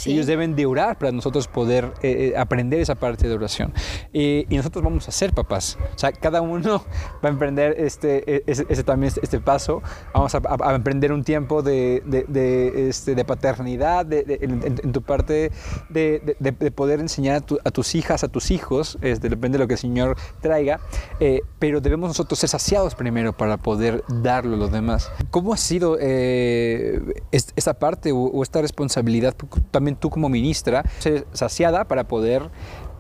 Ellos 0.06 0.26
deben 0.26 0.56
de 0.56 0.66
orar 0.66 0.98
para 0.98 1.12
nosotros 1.12 1.48
poder 1.48 1.94
eh, 2.02 2.34
aprender 2.36 2.82
esa 2.82 2.96
parte 2.96 3.28
de 3.28 3.34
oración. 3.34 3.74
y 4.12 4.46
nosotros 4.50 4.84
vamos 4.84 5.08
a 5.08 5.12
ser 5.12 5.34
papás. 5.34 5.78
O 5.96 6.00
sea, 6.00 6.12
cada 6.12 6.42
uno 6.42 6.84
va 7.24 7.30
a 7.30 7.32
emprender 7.32 7.76
este, 7.78 8.24
e, 8.36 8.44
ese, 8.48 8.84
también 8.84 9.10
este, 9.10 9.22
este 9.24 9.40
paso. 9.40 9.82
Vamos 10.14 10.34
a, 10.36 10.76
emprender 10.76 11.12
un 11.12 11.24
tiempo 11.24 11.62
de, 11.62 12.04
de, 12.06 12.90
este, 12.90 13.16
de 13.16 13.26
paternidad, 13.26 14.12
en, 14.12 14.92
tu 14.92 15.02
parte 15.02 15.52
de, 15.90 16.72
poder 16.76 17.00
enseñar 17.00 17.44
a, 17.64 17.72
tus 17.72 17.96
hijas, 17.96 18.24
a 18.24 18.28
tus 18.28 18.52
hijos, 18.52 18.98
este, 19.02 19.30
depende 19.30 19.58
de 19.58 19.64
lo 19.64 19.68
que 19.68 19.74
el 19.74 19.80
Señor 19.80 20.18
traiga, 20.42 20.80
eh, 21.20 21.42
pero 21.60 21.82
debemos 21.82 22.10
nosotros 22.10 22.40
ser 22.40 22.50
saciados 22.50 22.96
primero 22.96 23.34
para 23.34 23.58
poder 23.58 24.04
darlo 24.08 24.56
a 24.56 24.58
los 24.58 24.72
demás. 24.72 25.03
¿Cómo 25.32 25.54
ha 25.54 25.58
sido 25.58 25.98
eh, 26.00 27.00
esta 27.32 27.74
parte 27.74 28.12
o, 28.12 28.42
esta 28.44 28.62
responsabilidad, 28.62 29.36
también 29.72 29.96
tú 29.96 30.10
como 30.10 30.30
ministra, 30.30 30.84
ser 31.00 31.26
saciada 31.34 31.86
para 31.86 32.08
poder 32.08 32.50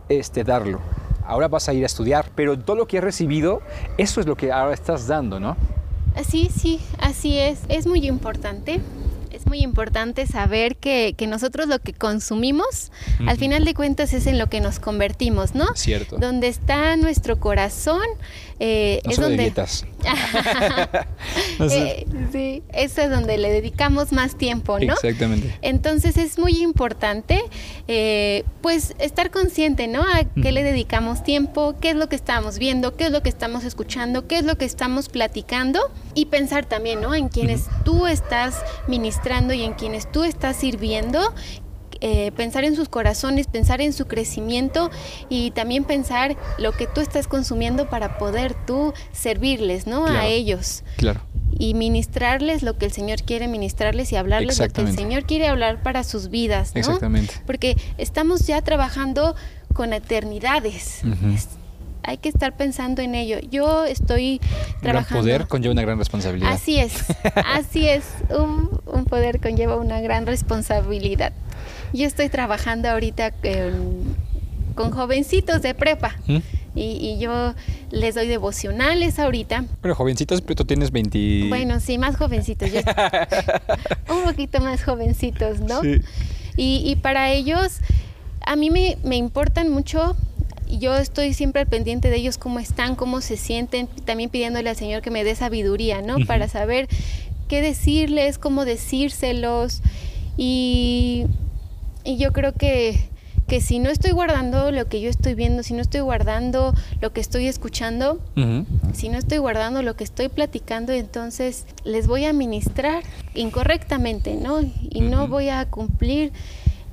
este, 0.09 0.43
darlo? 0.43 0.79
Ahora 1.25 1.47
vas 1.47 1.69
a 1.69 1.73
ir 1.73 1.83
a 1.83 1.85
estudiar, 1.85 2.29
pero 2.35 2.59
todo 2.59 2.75
lo 2.75 2.87
que 2.87 2.97
has 2.97 3.03
recibido, 3.03 3.61
eso 3.97 4.19
es 4.19 4.27
lo 4.27 4.35
que 4.35 4.51
ahora 4.51 4.73
estás 4.73 5.07
dando, 5.07 5.39
¿no? 5.39 5.55
Sí, 6.27 6.49
sí, 6.53 6.79
así 6.99 7.39
es. 7.39 7.59
Es 7.69 7.87
muy 7.87 8.05
importante 8.05 8.81
es 9.33 9.47
muy 9.47 9.61
importante 9.61 10.27
saber 10.27 10.77
que, 10.77 11.15
nosotros 11.27 11.67
lo 11.67 11.79
que 11.79 11.93
consumimos, 11.93 12.91
al 13.25 13.37
final 13.37 13.65
de 13.65 13.73
cuentas 13.73 14.13
es 14.13 14.27
en 14.27 14.37
lo 14.37 14.47
que 14.47 14.61
nos 14.61 14.79
convertimos, 14.79 15.55
¿no? 15.55 15.65
Cierto. 15.75 16.17
Donde 16.17 16.47
está 16.47 16.95
nuestro 16.97 17.39
corazón, 17.39 18.03
eh, 18.65 19.01
es 19.03 19.17
donde... 19.17 19.51
Eh, 21.59 22.05
sí, 22.31 22.63
eso 22.73 23.01
es 23.01 23.09
donde 23.09 23.37
le 23.37 23.49
dedicamos 23.49 24.11
más 24.11 24.37
tiempo, 24.37 24.79
¿no? 24.79 24.93
Exactamente. 24.93 25.55
Entonces 25.61 26.17
es 26.17 26.37
muy 26.37 26.61
importante, 26.61 27.41
eh, 27.87 28.43
pues, 28.61 28.95
estar 28.99 29.31
consciente, 29.31 29.87
¿no? 29.87 30.01
A 30.01 30.23
qué 30.41 30.51
le 30.51 30.63
dedicamos 30.63 31.23
tiempo, 31.23 31.75
qué 31.79 31.91
es 31.91 31.95
lo 31.95 32.09
que 32.09 32.15
estamos 32.15 32.59
viendo, 32.59 32.95
qué 32.97 33.05
es 33.05 33.11
lo 33.11 33.21
que 33.21 33.29
estamos 33.29 33.63
escuchando, 33.63 34.27
qué 34.27 34.39
es 34.39 34.45
lo 34.45 34.57
que 34.57 34.65
estamos 34.65 35.09
platicando 35.09 35.79
y 36.15 36.25
pensar 36.25 36.65
también, 36.65 37.01
¿no? 37.01 37.15
En 37.15 37.29
quienes 37.29 37.67
tú 37.85 38.07
estás 38.07 38.61
ministrando 38.87 39.53
y 39.53 39.63
en 39.63 39.73
quienes 39.73 40.11
tú 40.11 40.23
estás 40.23 40.57
sirviendo 40.57 41.33
eh, 42.05 42.33
pensar 42.35 42.65
en 42.65 42.75
sus 42.75 42.89
corazones, 42.89 43.47
pensar 43.47 43.79
en 43.79 43.93
su 43.93 44.07
crecimiento 44.07 44.91
y 45.29 45.51
también 45.51 45.85
pensar 45.85 46.35
lo 46.57 46.73
que 46.73 46.85
tú 46.85 46.99
estás 46.99 47.29
consumiendo 47.29 47.89
para 47.89 48.17
poder 48.17 48.53
tú 48.65 48.93
servirles, 49.13 49.87
¿no? 49.87 50.05
A 50.05 50.25
ellos. 50.25 50.83
Claro. 50.97 51.21
Y 51.57 51.75
ministrarles 51.75 52.61
lo 52.61 52.77
que 52.77 52.87
el 52.87 52.91
Señor 52.91 53.21
quiere 53.21 53.47
ministrarles 53.47 54.11
y 54.11 54.17
hablarles 54.17 54.59
lo 54.59 54.67
que 54.67 54.81
el 54.81 54.93
Señor 54.93 55.23
quiere 55.23 55.47
hablar 55.47 55.81
para 55.81 56.03
sus 56.03 56.27
vidas, 56.27 56.73
¿no? 56.75 56.81
Exactamente. 56.81 57.35
Porque 57.45 57.77
estamos 57.97 58.45
ya 58.47 58.61
trabajando 58.61 59.33
con 59.73 59.93
eternidades. 59.93 61.03
hay 62.03 62.17
que 62.17 62.27
estar 62.27 62.57
pensando 62.57 63.01
en 63.01 63.15
ello. 63.15 63.37
Yo 63.49 63.85
estoy 63.85 64.41
trabajando. 64.81 65.19
Un 65.19 65.25
poder 65.25 65.47
conlleva 65.47 65.71
una 65.71 65.83
gran 65.83 65.97
responsabilidad. 65.97 66.51
Así 66.51 66.79
es, 66.79 67.05
así 67.45 67.87
es. 67.87 68.03
Un, 68.29 68.77
un, 68.87 69.05
poder 69.05 69.39
conlleva 69.39 69.77
una 69.77 70.01
gran 70.01 70.25
responsabilidad. 70.25 71.31
Yo 71.93 72.05
estoy 72.05 72.29
trabajando 72.29 72.89
ahorita 72.89 73.33
con 74.75 74.91
jovencitos 74.91 75.61
de 75.61 75.73
prepa. 75.73 76.15
¿Mm? 76.27 76.37
Y, 76.75 77.19
yo 77.19 77.53
les 77.91 78.15
doy 78.15 78.27
devocionales 78.27 79.19
ahorita. 79.19 79.65
Pero 79.81 79.93
jovencitos, 79.93 80.41
pero 80.41 80.55
tú 80.55 80.65
tienes 80.65 80.91
20... 80.91 81.45
Bueno, 81.47 81.79
sí, 81.79 81.99
más 81.99 82.17
jovencitos. 82.17 82.69
un 84.09 84.23
poquito 84.23 84.59
más 84.59 84.83
jovencitos, 84.83 85.59
¿no? 85.59 85.81
Sí. 85.81 86.01
Y, 86.57 86.95
para 86.97 87.31
ellos, 87.31 87.79
a 88.41 88.55
mí 88.55 88.71
me, 88.71 88.97
me 89.03 89.17
importan 89.17 89.69
mucho 89.69 90.15
yo 90.79 90.95
estoy 90.97 91.33
siempre 91.33 91.61
al 91.61 91.67
pendiente 91.67 92.09
de 92.09 92.15
ellos, 92.15 92.37
cómo 92.37 92.59
están, 92.59 92.95
cómo 92.95 93.21
se 93.21 93.37
sienten, 93.37 93.87
también 94.05 94.29
pidiéndole 94.29 94.69
al 94.69 94.75
Señor 94.75 95.01
que 95.01 95.11
me 95.11 95.23
dé 95.23 95.35
sabiduría, 95.35 96.01
¿no? 96.01 96.17
Para 96.25 96.47
saber 96.47 96.87
qué 97.47 97.61
decirles, 97.61 98.37
cómo 98.37 98.65
decírselos. 98.65 99.81
Y 100.35 101.25
y 102.03 102.17
yo 102.17 102.33
creo 102.33 102.53
que, 102.53 103.09
que 103.47 103.61
si 103.61 103.79
no 103.79 103.89
estoy 103.89 104.11
guardando 104.11 104.71
lo 104.71 104.87
que 104.87 105.01
yo 105.01 105.09
estoy 105.09 105.35
viendo, 105.35 105.63
si 105.63 105.73
no 105.73 105.81
estoy 105.81 106.01
guardando 106.01 106.73
lo 107.01 107.13
que 107.13 107.21
estoy 107.21 107.47
escuchando, 107.47 108.19
si 108.93 109.09
no 109.09 109.17
estoy 109.17 109.37
guardando 109.37 109.81
lo 109.81 109.95
que 109.95 110.03
estoy 110.03 110.29
platicando, 110.29 110.93
entonces 110.93 111.65
les 111.83 112.07
voy 112.07 112.25
a 112.25 112.33
ministrar 112.33 113.03
incorrectamente, 113.33 114.35
¿no? 114.35 114.61
Y 114.61 115.01
no 115.01 115.27
voy 115.27 115.49
a 115.49 115.65
cumplir 115.69 116.31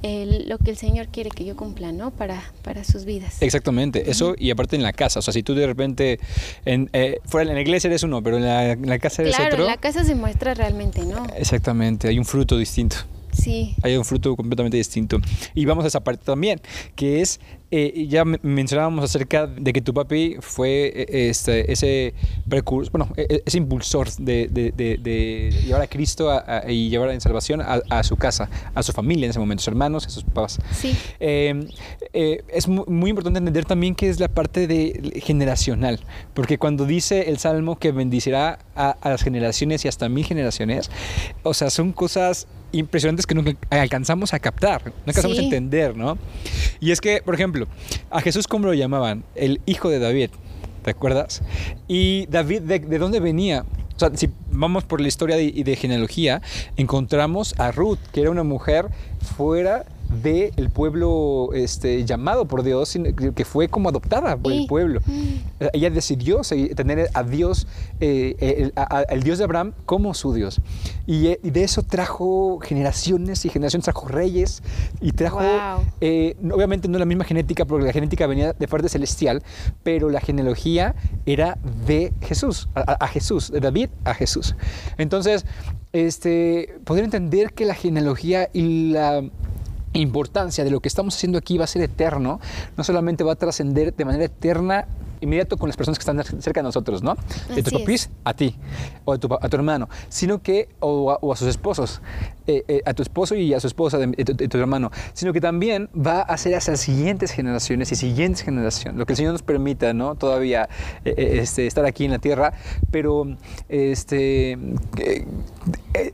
lo 0.02 0.58
que 0.58 0.70
el 0.70 0.76
Señor 0.76 1.08
quiere 1.08 1.30
que 1.30 1.44
yo 1.44 1.56
cumpla, 1.56 1.92
¿no? 1.92 2.10
Para, 2.10 2.42
para 2.62 2.84
sus 2.84 3.04
vidas. 3.04 3.42
Exactamente, 3.42 4.10
eso 4.10 4.34
y 4.38 4.50
aparte 4.50 4.76
en 4.76 4.82
la 4.82 4.92
casa, 4.92 5.18
o 5.18 5.22
sea, 5.22 5.32
si 5.32 5.42
tú 5.42 5.54
de 5.54 5.66
repente, 5.66 6.18
en, 6.64 6.88
eh, 6.92 7.20
fuera 7.26 7.50
en 7.50 7.54
la 7.54 7.60
iglesia 7.60 7.88
eres 7.88 8.02
uno, 8.02 8.22
pero 8.22 8.38
en 8.38 8.44
la, 8.44 8.72
en 8.72 8.88
la 8.88 8.98
casa 8.98 9.22
eres 9.22 9.34
otro. 9.34 9.46
Claro, 9.48 9.62
en 9.64 9.70
la 9.70 9.76
casa 9.76 10.04
se 10.04 10.14
muestra 10.14 10.54
realmente, 10.54 11.02
¿no? 11.04 11.26
Exactamente, 11.36 12.08
hay 12.08 12.18
un 12.18 12.24
fruto 12.24 12.56
distinto. 12.56 12.96
Sí. 13.32 13.74
Hay 13.82 13.96
un 13.96 14.04
fruto 14.04 14.36
completamente 14.36 14.76
distinto. 14.76 15.18
Y 15.54 15.64
vamos 15.64 15.84
a 15.84 15.88
esa 15.88 16.00
parte 16.00 16.24
también, 16.24 16.60
que 16.94 17.20
es 17.20 17.40
eh, 17.72 18.06
ya 18.08 18.24
mencionábamos 18.24 19.04
acerca 19.04 19.46
de 19.46 19.72
que 19.72 19.80
tu 19.80 19.94
papi 19.94 20.38
fue 20.40 20.92
eh, 20.92 21.28
este, 21.30 21.70
ese 21.70 22.14
precursor, 22.48 22.90
bueno, 22.90 23.12
e, 23.16 23.26
e, 23.30 23.42
ese 23.46 23.58
impulsor 23.58 24.10
de, 24.16 24.48
de, 24.48 24.72
de, 24.72 25.52
llevar 25.64 25.82
a 25.82 25.86
Cristo 25.86 26.42
y 26.66 26.88
llevar 26.88 27.10
en 27.10 27.20
salvación 27.20 27.60
a, 27.60 28.02
su 28.02 28.16
casa, 28.16 28.50
a 28.74 28.82
su 28.82 28.90
familia 28.90 29.26
en 29.26 29.30
ese 29.30 29.38
momento, 29.38 29.60
sus 29.60 29.68
hermanos, 29.68 30.04
a 30.04 30.10
sus 30.10 30.24
papás. 30.24 30.58
Sí. 30.72 30.96
Em, 31.20 31.68
eh, 32.12 32.42
es 32.48 32.66
muy, 32.66 33.10
importante 33.10 33.38
entender 33.38 33.64
también 33.64 33.94
que 33.94 34.08
es 34.08 34.18
la 34.18 34.26
parte 34.26 34.66
de 34.66 35.20
generacional, 35.24 36.00
porque 36.34 36.58
cuando 36.58 36.86
dice 36.86 37.30
el 37.30 37.38
Salmo 37.38 37.78
que 37.78 37.92
bendicirá 37.92 38.58
a, 38.74 38.90
a 39.00 39.10
las 39.10 39.22
generaciones 39.22 39.84
y 39.84 39.88
hasta 39.88 40.08
mil 40.08 40.24
generaciones, 40.24 40.90
o 41.44 41.54
sea, 41.54 41.70
son 41.70 41.92
cosas 41.92 42.48
impresionantes 42.72 43.26
que 43.26 43.34
nunca 43.34 43.56
alcanzamos 43.70 44.34
a 44.34 44.38
captar, 44.38 44.86
no 44.86 44.92
alcanzamos 45.06 45.38
a 45.38 45.42
entender, 45.42 45.96
¿no? 45.96 46.18
Y 46.80 46.90
es 46.90 47.00
que, 47.00 47.22
por 47.22 47.34
ejemplo, 47.34 47.66
a 48.10 48.20
Jesús, 48.20 48.46
¿cómo 48.46 48.66
lo 48.66 48.74
llamaban? 48.74 49.24
El 49.34 49.60
hijo 49.66 49.88
de 49.88 49.98
David, 49.98 50.30
¿te 50.82 50.90
acuerdas? 50.90 51.42
Y 51.88 52.26
David, 52.26 52.62
¿de, 52.62 52.98
dónde 52.98 53.20
venía? 53.20 53.64
O 53.96 53.98
sea, 53.98 54.10
si 54.14 54.30
vamos 54.50 54.84
por 54.84 55.00
la 55.00 55.08
historia 55.08 55.38
y 55.40 55.62
de 55.62 55.76
genealogía, 55.76 56.40
encontramos 56.76 57.54
a 57.58 57.70
Ruth, 57.70 57.98
que 58.12 58.22
era 58.22 58.30
una 58.30 58.44
mujer 58.44 58.86
fuera 59.36 59.84
del 60.22 60.52
el 60.56 60.70
pueblo 60.70 61.50
este, 61.54 62.04
llamado 62.04 62.46
por 62.46 62.62
Dios, 62.62 62.98
que 63.34 63.44
fue 63.44 63.68
como 63.68 63.88
adoptada 63.88 64.36
por 64.36 64.52
el 64.52 64.66
pueblo. 64.66 65.00
Mm. 65.06 65.66
Ella 65.72 65.90
decidió 65.90 66.40
tener 66.74 67.08
a 67.14 67.22
Dios, 67.22 67.66
eh, 68.00 68.72
el, 69.08 69.22
Dios 69.22 69.38
de 69.38 69.44
Abraham 69.44 69.72
como 69.86 70.14
su 70.14 70.32
Dios. 70.32 70.60
Y, 71.06 71.20
de 71.20 71.64
eso 71.64 71.82
trajo 71.82 72.58
generaciones 72.60 73.44
y 73.44 73.48
generaciones, 73.48 73.84
trajo 73.84 74.08
reyes 74.08 74.62
y 75.00 75.12
trajo, 75.12 75.40
eh, 76.00 76.36
obviamente 76.52 76.88
no 76.88 76.98
la 76.98 77.04
misma 77.04 77.24
genética, 77.24 77.64
porque 77.64 77.86
la 77.86 77.92
genética 77.92 78.26
venía 78.26 78.52
de 78.52 78.68
parte 78.68 78.88
celestial, 78.88 79.42
pero 79.82 80.10
la 80.10 80.20
genealogía 80.20 80.94
era 81.26 81.58
de 81.86 82.12
Jesús, 82.20 82.68
a, 82.74 83.06
Jesús, 83.08 83.50
de 83.50 83.60
David 83.60 83.90
a 84.04 84.14
Jesús. 84.14 84.54
Entonces, 84.98 85.44
este, 85.92 86.78
poder 86.84 87.04
entender 87.04 87.52
que 87.52 87.64
la 87.64 87.74
genealogía 87.74 88.48
y 88.52 88.92
la 88.92 89.22
importancia 89.92 90.64
de 90.64 90.70
lo 90.70 90.80
que 90.80 90.88
estamos 90.88 91.16
haciendo 91.16 91.38
aquí 91.38 91.58
va 91.58 91.64
a 91.64 91.68
ser 91.68 91.82
eterno, 91.82 92.40
no 92.76 92.84
solamente 92.84 93.24
va 93.24 93.32
a 93.32 93.36
trascender 93.36 93.94
de 93.94 94.04
manera 94.04 94.24
eterna 94.24 94.86
inmediato 95.20 95.56
con 95.56 95.68
las 95.68 95.76
personas 95.76 95.98
que 95.98 96.02
están 96.02 96.22
cerca 96.42 96.60
de 96.60 96.64
nosotros, 96.64 97.02
¿no? 97.02 97.16
De 97.54 97.62
tu 97.62 97.68
Así 97.68 97.78
papis 97.78 98.10
a 98.24 98.34
ti 98.34 98.56
o 99.04 99.12
a 99.12 99.18
tu, 99.18 99.32
a 99.32 99.48
tu 99.48 99.56
hermano, 99.56 99.88
sino 100.08 100.42
que, 100.42 100.68
o 100.80 101.10
a, 101.10 101.18
o 101.20 101.32
a 101.32 101.36
sus 101.36 101.48
esposos, 101.48 102.00
eh, 102.46 102.64
eh, 102.68 102.82
a 102.84 102.94
tu 102.94 103.02
esposo 103.02 103.34
y 103.34 103.54
a 103.54 103.60
su 103.60 103.66
esposa 103.66 103.98
de, 103.98 104.08
de 104.08 104.24
tu, 104.24 104.34
de 104.34 104.48
tu 104.48 104.58
hermano, 104.58 104.90
sino 105.12 105.32
que 105.32 105.40
también 105.40 105.88
va 105.94 106.20
a 106.20 106.22
hacer 106.22 106.54
hacia 106.54 106.72
las 106.72 106.80
siguientes 106.80 107.30
generaciones 107.30 107.92
y 107.92 107.96
siguientes 107.96 108.42
generaciones, 108.42 108.98
lo 108.98 109.06
que 109.06 109.12
el 109.12 109.16
Señor 109.16 109.32
nos 109.32 109.42
permita, 109.42 109.92
¿no? 109.92 110.14
Todavía 110.14 110.68
eh, 111.04 111.38
este, 111.42 111.66
estar 111.66 111.84
aquí 111.84 112.04
en 112.04 112.12
la 112.12 112.18
tierra, 112.18 112.52
pero, 112.90 113.36
este, 113.68 114.58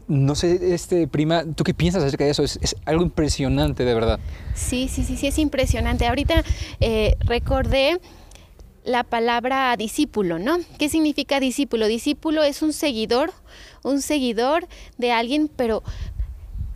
no 0.08 0.34
sé, 0.34 0.74
este, 0.74 1.06
prima, 1.06 1.44
¿tú 1.54 1.64
qué 1.64 1.74
piensas 1.74 2.02
acerca 2.02 2.24
de 2.24 2.30
eso? 2.30 2.42
Es, 2.42 2.58
es 2.60 2.76
algo 2.84 3.02
impresionante, 3.02 3.84
de 3.84 3.94
verdad. 3.94 4.18
Sí, 4.54 4.88
sí, 4.88 5.04
sí, 5.04 5.16
sí, 5.16 5.28
es 5.28 5.38
impresionante. 5.38 6.06
Ahorita 6.06 6.44
recordé 7.20 8.00
la 8.86 9.04
palabra 9.04 9.76
discípulo, 9.76 10.38
¿no? 10.38 10.58
¿Qué 10.78 10.88
significa 10.88 11.40
discípulo? 11.40 11.86
Discípulo 11.86 12.42
es 12.44 12.62
un 12.62 12.72
seguidor, 12.72 13.32
un 13.82 14.00
seguidor 14.00 14.66
de 14.96 15.12
alguien, 15.12 15.50
pero 15.54 15.82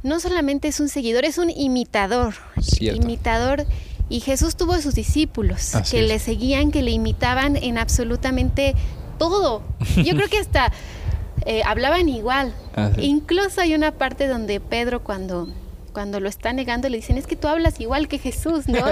no 0.03 0.19
solamente 0.19 0.69
es 0.69 0.81
un 0.81 0.89
seguidor, 0.89 1.25
es 1.25 1.39
un 1.39 1.51
imitador. 1.51 2.35
Cierto. 2.61 3.01
Imitador. 3.01 3.65
Y 4.09 4.21
Jesús 4.21 4.57
tuvo 4.57 4.77
sus 4.81 4.95
discípulos 4.95 5.75
Así 5.77 5.93
que 5.93 6.03
es. 6.03 6.09
le 6.09 6.19
seguían, 6.19 6.73
que 6.73 6.83
le 6.83 6.91
imitaban 6.91 7.57
en 7.57 7.79
absolutamente 7.79 8.75
todo. 9.19 9.63
Yo 9.97 10.17
creo 10.17 10.29
que 10.29 10.39
hasta 10.39 10.73
eh, 11.47 11.63
hablaban 11.65 12.09
igual. 12.09 12.53
Así. 12.75 13.03
Incluso 13.03 13.61
hay 13.61 13.75
una 13.75 13.93
parte 13.93 14.27
donde 14.27 14.59
Pedro 14.59 15.05
cuando, 15.05 15.49
cuando 15.93 16.19
lo 16.19 16.29
está 16.29 16.53
negando 16.53 16.89
le 16.89 16.97
dicen, 16.97 17.19
es 17.19 17.29
que 17.29 17.37
tú 17.37 17.47
hablas 17.47 17.79
igual 17.79 18.09
que 18.09 18.19
Jesús, 18.19 18.67
¿no? 18.67 18.85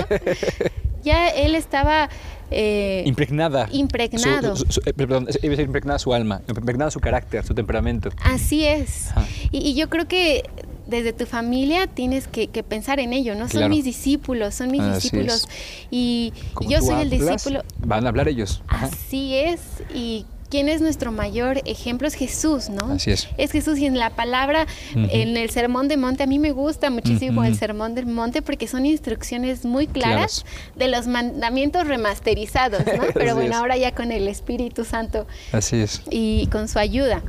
ya 1.02 1.28
él 1.28 1.56
estaba... 1.56 2.08
eh, 2.51 3.03
Impregnada. 3.07 3.68
Impregnado. 3.72 4.57
Su- 4.57 4.64
su- 4.66 4.72
su- 4.72 4.80
eh, 4.86 4.92
perdón, 4.94 5.26
iba 5.42 5.49
a 5.49 5.51
decir 5.51 5.66
impregnada 5.66 5.99
su 5.99 6.12
alma, 6.14 6.42
impregnada 6.49 6.90
su 6.90 7.01
carácter, 7.01 7.44
su 7.44 7.55
temperamento. 7.55 8.11
Así 8.22 8.64
es. 8.64 9.09
Y, 9.51 9.59
y 9.59 9.74
yo 9.74 9.88
creo 9.88 10.09
que 10.09 10.44
desde 10.86 11.12
tu 11.12 11.26
familia 11.26 11.86
tienes 11.86 12.26
que, 12.28 12.46
que 12.49 12.62
pensar 12.62 12.99
en 13.01 13.12
ello, 13.12 13.34
¿no? 13.34 13.49
Son 13.49 13.68
mis 13.68 13.84
discípulos, 13.84 14.55
son 14.55 14.70
mis 14.70 14.80
Así 14.80 14.94
discípulos. 15.11 15.44
es. 15.44 15.49
Y 15.90 16.32
Como 16.55 16.70
yo 16.70 16.80
soy 16.80 17.03
el 17.03 17.11
discípulo. 17.11 17.62
Van 17.84 18.07
a 18.07 18.09
hablar 18.09 18.28
ellos. 18.28 18.62
Ajá. 18.68 18.86
Así 18.86 19.34
es. 19.34 19.61
Y 19.94 20.24
quién 20.51 20.68
es 20.68 20.80
nuestro 20.80 21.12
mayor 21.12 21.61
ejemplo 21.64 22.09
es 22.09 22.14
Jesús, 22.14 22.68
¿no? 22.68 22.92
Así 22.92 23.11
es. 23.11 23.28
Es 23.36 23.53
Jesús 23.53 23.78
y 23.78 23.86
en 23.86 23.99
la 23.99 24.11
palabra, 24.11 24.66
en 24.94 25.36
el 25.36 25.51
sermón 25.51 25.88
de 25.88 25.96
monte, 25.96 26.22
a 26.22 26.26
mí 26.26 26.38
me 26.38 26.53
gusta 26.53 26.90
muchísimo 26.90 27.44
el 27.44 27.57
sermón 27.57 27.94
del 27.94 28.07
monte 28.07 28.42
porque 28.42 28.66
son 28.68 28.86
instrucciones 28.86 29.64
muy 29.64 29.86
claras 29.86 30.44
de 30.76 30.88
los 30.88 31.07
mandamientos 31.07 31.86
remasterizados, 31.86 32.80
¿no? 32.86 33.03
Pero 33.14 33.34
bueno, 33.34 33.51
es. 33.51 33.57
ahora 33.57 33.76
ya 33.76 33.94
con 33.94 34.12
el 34.12 34.28
Espíritu 34.28 34.84
Santo 34.84 35.26
Así 35.53 35.76
es. 35.76 36.03
y 36.11 36.46
con 36.49 36.68
su 36.68 36.78
ayuda. 36.78 37.22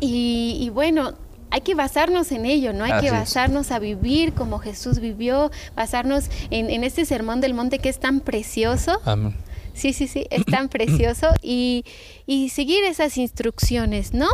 Y, 0.00 0.56
y 0.60 0.70
bueno, 0.70 1.12
hay 1.50 1.60
que 1.60 1.74
basarnos 1.74 2.32
en 2.32 2.46
ello, 2.46 2.72
¿no? 2.72 2.84
Hay 2.84 2.92
Así 2.92 3.02
que 3.02 3.06
es. 3.08 3.12
basarnos 3.12 3.70
a 3.70 3.78
vivir 3.78 4.32
como 4.32 4.58
Jesús 4.58 4.98
vivió, 4.98 5.50
basarnos 5.76 6.24
en, 6.50 6.70
en 6.70 6.82
este 6.82 7.04
sermón 7.04 7.40
del 7.40 7.54
monte 7.54 7.78
que 7.78 7.88
es 7.88 8.00
tan 8.00 8.20
precioso. 8.20 9.00
Amén. 9.04 9.36
Sí, 9.74 9.92
sí, 9.92 10.06
sí, 10.06 10.26
es 10.30 10.44
tan 10.46 10.68
precioso 10.76 11.28
y, 11.42 11.84
y 12.26 12.48
seguir 12.50 12.84
esas 12.84 13.16
instrucciones, 13.18 14.14
¿no? 14.14 14.28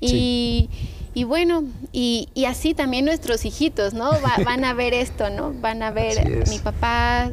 Y, 0.00 0.68
y 1.14 1.24
bueno, 1.24 1.64
y, 1.92 2.28
y 2.34 2.44
así 2.44 2.74
también 2.74 3.04
nuestros 3.04 3.44
hijitos, 3.44 3.94
¿no? 3.94 4.10
Va- 4.22 4.36
van 4.44 4.64
a 4.64 4.74
ver 4.74 4.94
esto, 4.94 5.30
¿no? 5.30 5.52
Van 5.60 5.82
a 5.82 5.90
ver 5.90 6.44
mi 6.48 6.58
papá, 6.58 7.30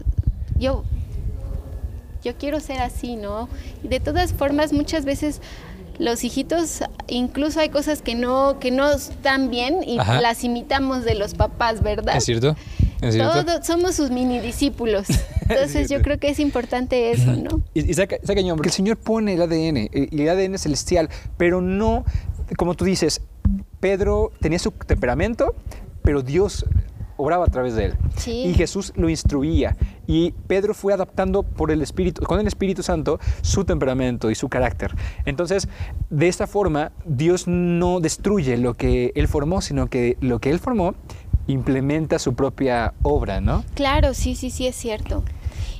yo, 0.59 0.83
yo 2.23 2.35
quiero 2.35 2.59
ser 2.59 2.79
así, 2.81 3.15
¿no? 3.15 3.47
Y 3.83 3.87
de 3.87 3.99
todas 3.99 4.33
formas, 4.33 4.73
muchas 4.73 5.05
veces 5.05 5.41
los 5.99 6.23
hijitos, 6.23 6.81
incluso 7.07 7.59
hay 7.59 7.69
cosas 7.69 8.01
que 8.01 8.15
no, 8.15 8.57
que 8.59 8.71
no 8.71 8.89
están 8.89 9.51
bien 9.51 9.83
y 9.83 9.99
Ajá. 9.99 10.21
las 10.21 10.43
imitamos 10.43 11.03
de 11.03 11.13
los 11.13 11.35
papás, 11.35 11.83
¿verdad? 11.83 12.15
¿Es 12.15 12.23
cierto? 12.25 12.55
¿Es 13.01 13.13
cierto? 13.13 13.45
Todos 13.45 13.67
somos 13.67 13.95
sus 13.95 14.09
mini 14.09 14.39
discípulos. 14.39 15.07
Entonces 15.49 15.89
yo 15.89 16.01
creo 16.01 16.17
que 16.17 16.29
es 16.29 16.39
importante 16.39 17.11
eso, 17.11 17.33
¿no? 17.33 17.61
Y, 17.73 17.89
y 17.89 17.93
saca, 17.93 18.17
saca 18.23 18.41
porque 18.55 18.69
el 18.69 18.73
Señor 18.73 18.97
pone 18.97 19.33
el 19.33 19.41
ADN, 19.41 19.77
eh, 19.77 20.07
y 20.09 20.21
el 20.21 20.29
ADN 20.29 20.55
es 20.55 20.61
celestial, 20.61 21.09
pero 21.37 21.59
no, 21.59 22.05
como 22.57 22.75
tú 22.75 22.85
dices, 22.85 23.21
Pedro 23.79 24.31
tenía 24.39 24.59
su 24.59 24.71
temperamento, 24.71 25.53
pero 26.01 26.21
Dios 26.21 26.65
obraba 27.19 27.45
a 27.45 27.49
través 27.49 27.75
de 27.75 27.85
él. 27.85 27.93
Sí. 28.15 28.43
Y 28.45 28.53
Jesús 28.53 28.93
lo 28.95 29.09
instruía. 29.09 29.75
Y 30.07 30.31
Pedro 30.47 30.73
fue 30.73 30.93
adaptando 30.93 31.43
por 31.43 31.69
el 31.69 31.81
Espíritu, 31.81 32.23
con 32.23 32.39
el 32.39 32.47
Espíritu 32.47 32.81
Santo 32.81 33.19
su 33.41 33.65
temperamento 33.65 34.31
y 34.31 34.35
su 34.35 34.47
carácter. 34.47 34.95
Entonces, 35.25 35.67
de 36.09 36.27
esta 36.27 36.47
forma, 36.47 36.91
Dios 37.05 37.47
no 37.47 37.99
destruye 37.99 38.57
lo 38.57 38.75
que 38.75 39.11
él 39.15 39.27
formó, 39.27 39.61
sino 39.61 39.87
que 39.87 40.17
lo 40.21 40.39
que 40.39 40.49
él 40.49 40.59
formó 40.59 40.95
implementa 41.47 42.19
su 42.19 42.33
propia 42.35 42.93
obra, 43.01 43.41
¿no? 43.41 43.63
Claro, 43.73 44.13
sí, 44.13 44.35
sí, 44.35 44.49
sí, 44.49 44.67
es 44.67 44.75
cierto. 44.75 45.23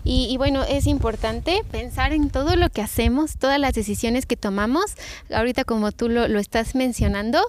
Y, 0.03 0.27
y 0.29 0.37
bueno, 0.37 0.63
es 0.63 0.87
importante 0.87 1.61
pensar 1.71 2.13
en 2.13 2.29
todo 2.29 2.55
lo 2.55 2.69
que 2.69 2.81
hacemos, 2.81 3.37
todas 3.37 3.59
las 3.59 3.73
decisiones 3.73 4.25
que 4.25 4.35
tomamos. 4.37 4.85
Ahorita 5.33 5.63
como 5.63 5.91
tú 5.91 6.09
lo, 6.09 6.27
lo 6.27 6.39
estás 6.39 6.75
mencionando, 6.75 7.39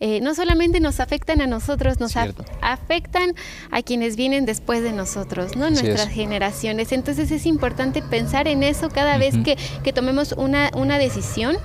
eh, 0.00 0.20
no 0.20 0.34
solamente 0.34 0.80
nos 0.80 1.00
afectan 1.00 1.40
a 1.40 1.46
nosotros, 1.46 2.00
nos 2.00 2.16
af- 2.16 2.34
afectan 2.60 3.34
a 3.70 3.82
quienes 3.82 4.16
vienen 4.16 4.46
después 4.46 4.82
de 4.82 4.92
nosotros, 4.92 5.56
¿no? 5.56 5.70
Nuestras 5.70 6.08
es. 6.08 6.14
generaciones. 6.14 6.92
Entonces 6.92 7.30
es 7.30 7.46
importante 7.46 8.02
pensar 8.02 8.48
en 8.48 8.62
eso 8.62 8.88
cada 8.88 9.16
vez 9.18 9.34
que, 9.44 9.56
que 9.84 9.92
tomemos 9.92 10.32
una, 10.32 10.70
una 10.74 10.98
decisión. 10.98 11.56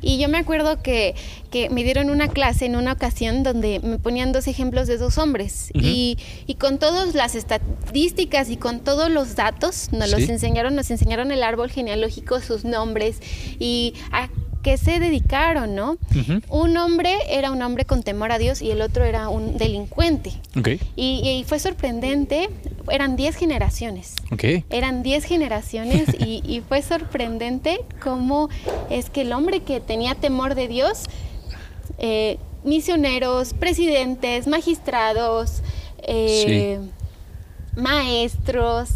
Y 0.00 0.18
yo 0.18 0.28
me 0.28 0.38
acuerdo 0.38 0.82
que, 0.82 1.14
que 1.50 1.70
me 1.70 1.84
dieron 1.84 2.10
una 2.10 2.28
clase 2.28 2.66
en 2.66 2.76
una 2.76 2.92
ocasión 2.92 3.42
donde 3.42 3.80
me 3.80 3.98
ponían 3.98 4.32
dos 4.32 4.46
ejemplos 4.46 4.86
de 4.86 4.98
dos 4.98 5.18
hombres. 5.18 5.70
Y, 5.74 6.18
y 6.46 6.54
con 6.54 6.78
todas 6.78 7.14
las 7.14 7.34
estadísticas 7.34 8.50
y 8.50 8.56
con 8.56 8.80
todos 8.80 9.10
los 9.10 9.36
datos 9.36 9.90
nos 9.92 10.10
los 10.10 10.28
enseñaron, 10.28 10.74
nos 10.74 10.90
enseñaron 10.90 11.30
el 11.32 11.42
árbol 11.42 11.70
genealógico, 11.70 12.40
sus 12.40 12.64
nombres 12.64 13.20
y 13.58 13.94
a 14.10 14.28
qué 14.62 14.76
se 14.76 14.98
dedicaron, 14.98 15.74
¿no? 15.74 15.96
Un 16.48 16.76
hombre 16.76 17.14
era 17.28 17.50
un 17.50 17.62
hombre 17.62 17.84
con 17.84 18.02
temor 18.02 18.32
a 18.32 18.38
Dios 18.38 18.60
y 18.62 18.70
el 18.70 18.80
otro 18.82 19.04
era 19.04 19.28
un 19.28 19.56
delincuente. 19.56 20.32
Ok, 20.56 20.68
Y, 20.96 21.20
y 21.28 21.44
fue 21.46 21.58
sorprendente, 21.58 22.48
eran 22.90 23.16
10 23.16 23.36
generaciones. 23.36 24.14
ok. 24.30 24.64
Eran 24.70 25.02
10 25.02 25.24
generaciones 25.24 26.08
y, 26.18 26.42
y 26.46 26.60
fue 26.66 26.82
sorprendente 26.82 27.80
cómo 28.02 28.48
es 28.90 29.10
que 29.10 29.22
el 29.22 29.32
hombre 29.32 29.60
que 29.60 29.80
tenía 29.80 30.14
temor 30.14 30.54
de 30.54 30.68
Dios, 30.68 31.04
eh, 31.98 32.38
misioneros, 32.64 33.54
presidentes, 33.54 34.46
magistrados, 34.46 35.62
eh, 36.02 36.78
maestros, 37.76 38.90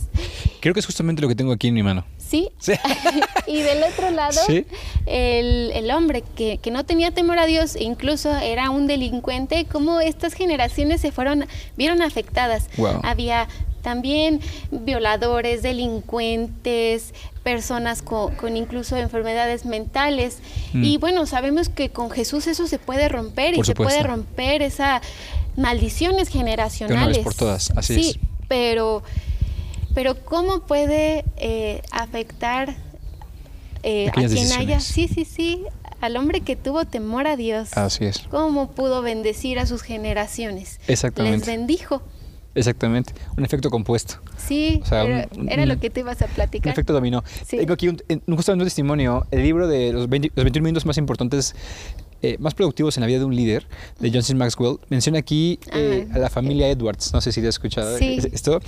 Creo 0.61 0.75
que 0.75 0.81
es 0.81 0.87
justamente 0.87 1.21
lo 1.21 1.27
que 1.29 1.35
tengo 1.35 1.51
aquí 1.53 1.67
en 1.69 1.75
mi 1.75 1.83
mano. 1.83 2.05
¿Sí? 2.33 2.49
Sí. 2.59 2.73
y 3.47 3.61
del 3.61 3.83
otro 3.83 4.11
lado, 4.11 4.41
Sí. 4.47 4.65
el, 5.07 5.71
el 5.75 5.91
hombre 5.91 6.25
que, 6.35 6.57
que 6.59 6.71
no 6.71 6.85
tenía 6.85 7.11
temor 7.11 7.39
a 7.39 7.45
Dios, 7.47 7.77
e 7.77 7.85
incluso 7.85 8.35
era 8.35 8.71
un 8.71 8.87
delincuente, 8.87 9.67
cómo 9.71 10.01
estas 10.01 10.33
generaciones 10.33 11.03
se 11.03 11.13
fueron, 11.13 11.45
vieron 11.77 12.01
afectadas. 12.01 12.69
Wow. 12.79 13.01
Había 13.03 13.49
también 13.83 14.41
violadores, 14.71 15.61
delincuentes, 15.63 17.13
personas 17.43 18.01
con, 18.01 18.35
con 18.37 18.57
incluso 18.57 18.97
enfermedades 18.97 19.67
mentales. 19.67 20.39
Mm. 20.73 20.85
Y 20.85 20.97
bueno, 20.99 21.27
sabemos 21.27 21.69
que 21.69 21.91
con 21.91 22.11
Jesús 22.11 22.47
eso 22.47 22.67
se 22.67 22.79
puede 22.79 23.09
romper 23.09 23.55
Por 23.57 23.65
y 23.65 23.67
se 23.67 23.75
puede 23.75 24.03
romper 24.03 24.63
esa 24.63 25.03
maldiciones 25.57 26.29
generacionales. 26.29 27.19
por 27.19 27.35
todas, 27.35 27.73
así 27.77 27.95
sí, 28.03 28.11
es. 28.11 28.19
pero 28.49 29.03
pero 29.95 30.17
cómo 30.25 30.61
puede 30.61 31.25
eh, 31.37 31.83
afectar 31.91 32.75
eh, 33.83 34.09
a 34.09 34.13
quien 34.13 34.53
haya, 34.53 34.81
sí, 34.81 35.09
sí, 35.09 35.25
sí, 35.25 35.65
al 36.01 36.17
hombre 36.17 36.41
que 36.41 36.57
tuvo 36.57 36.85
temor 36.85 37.27
a 37.27 37.37
Dios. 37.37 37.77
Así 37.77 38.05
es. 38.05 38.21
¿Cómo 38.31 38.71
pudo 38.73 39.03
bendecir 39.03 39.59
a 39.59 39.67
sus 39.67 39.83
generaciones? 39.83 40.81
Exactamente. 40.87 41.39
Les 41.39 41.47
bendijo. 41.47 42.03
Exactamente. 42.55 43.15
Un 43.39 43.45
efecto 43.47 43.71
compuesto. 43.71 44.17
Sí, 44.37 44.81
O 44.85 44.87
sea, 44.87 45.05
era, 45.05 45.29
un- 45.35 45.49
era 45.51 45.63
un- 45.63 45.69
lo 45.71 45.81
que 45.81 45.89
te 45.89 46.01
ibas 46.01 46.21
a 46.21 46.27
Un 46.27 46.33
platicar. 46.33 46.71
efecto 46.73 46.93
dominó. 46.93 47.25
Sí. 47.47 47.57
Tengo 47.57 47.73
aquí 47.73 47.89
un, 47.89 48.03
en- 48.09 48.21
justamente 48.37 48.63
un 48.65 48.67
testimonio, 48.67 49.27
el 49.31 49.43
libro 49.43 49.67
de 49.69 49.91
los, 49.93 50.09
20 50.09 50.31
los 50.35 50.45
21 50.45 50.65
minutos 50.65 50.85
más 50.85 50.99
importantes 50.99 51.55
eh, 52.23 52.37
más 52.39 52.55
productivos 52.55 52.97
en 52.97 53.03
la 53.03 53.07
vida 53.07 53.19
de 53.19 53.25
un 53.25 53.35
líder, 53.37 53.67
de 54.01 54.11
John 54.13 54.23
C. 54.23 54.35
Maxwell, 54.35 54.79
menciona 54.89 55.19
aquí 55.19 55.59
eh, 55.73 56.07
Ah. 56.11 56.15
a 56.17 56.19
la 56.19 56.31
familia 56.31 56.69
Edwards. 56.69 57.13
No 57.13 57.21
sé 57.21 57.33
si 57.33 57.41
te 57.41 57.49
has 57.49 57.55
escuchado 57.57 57.99
Sí. 57.99 58.19
esto. 58.33 58.61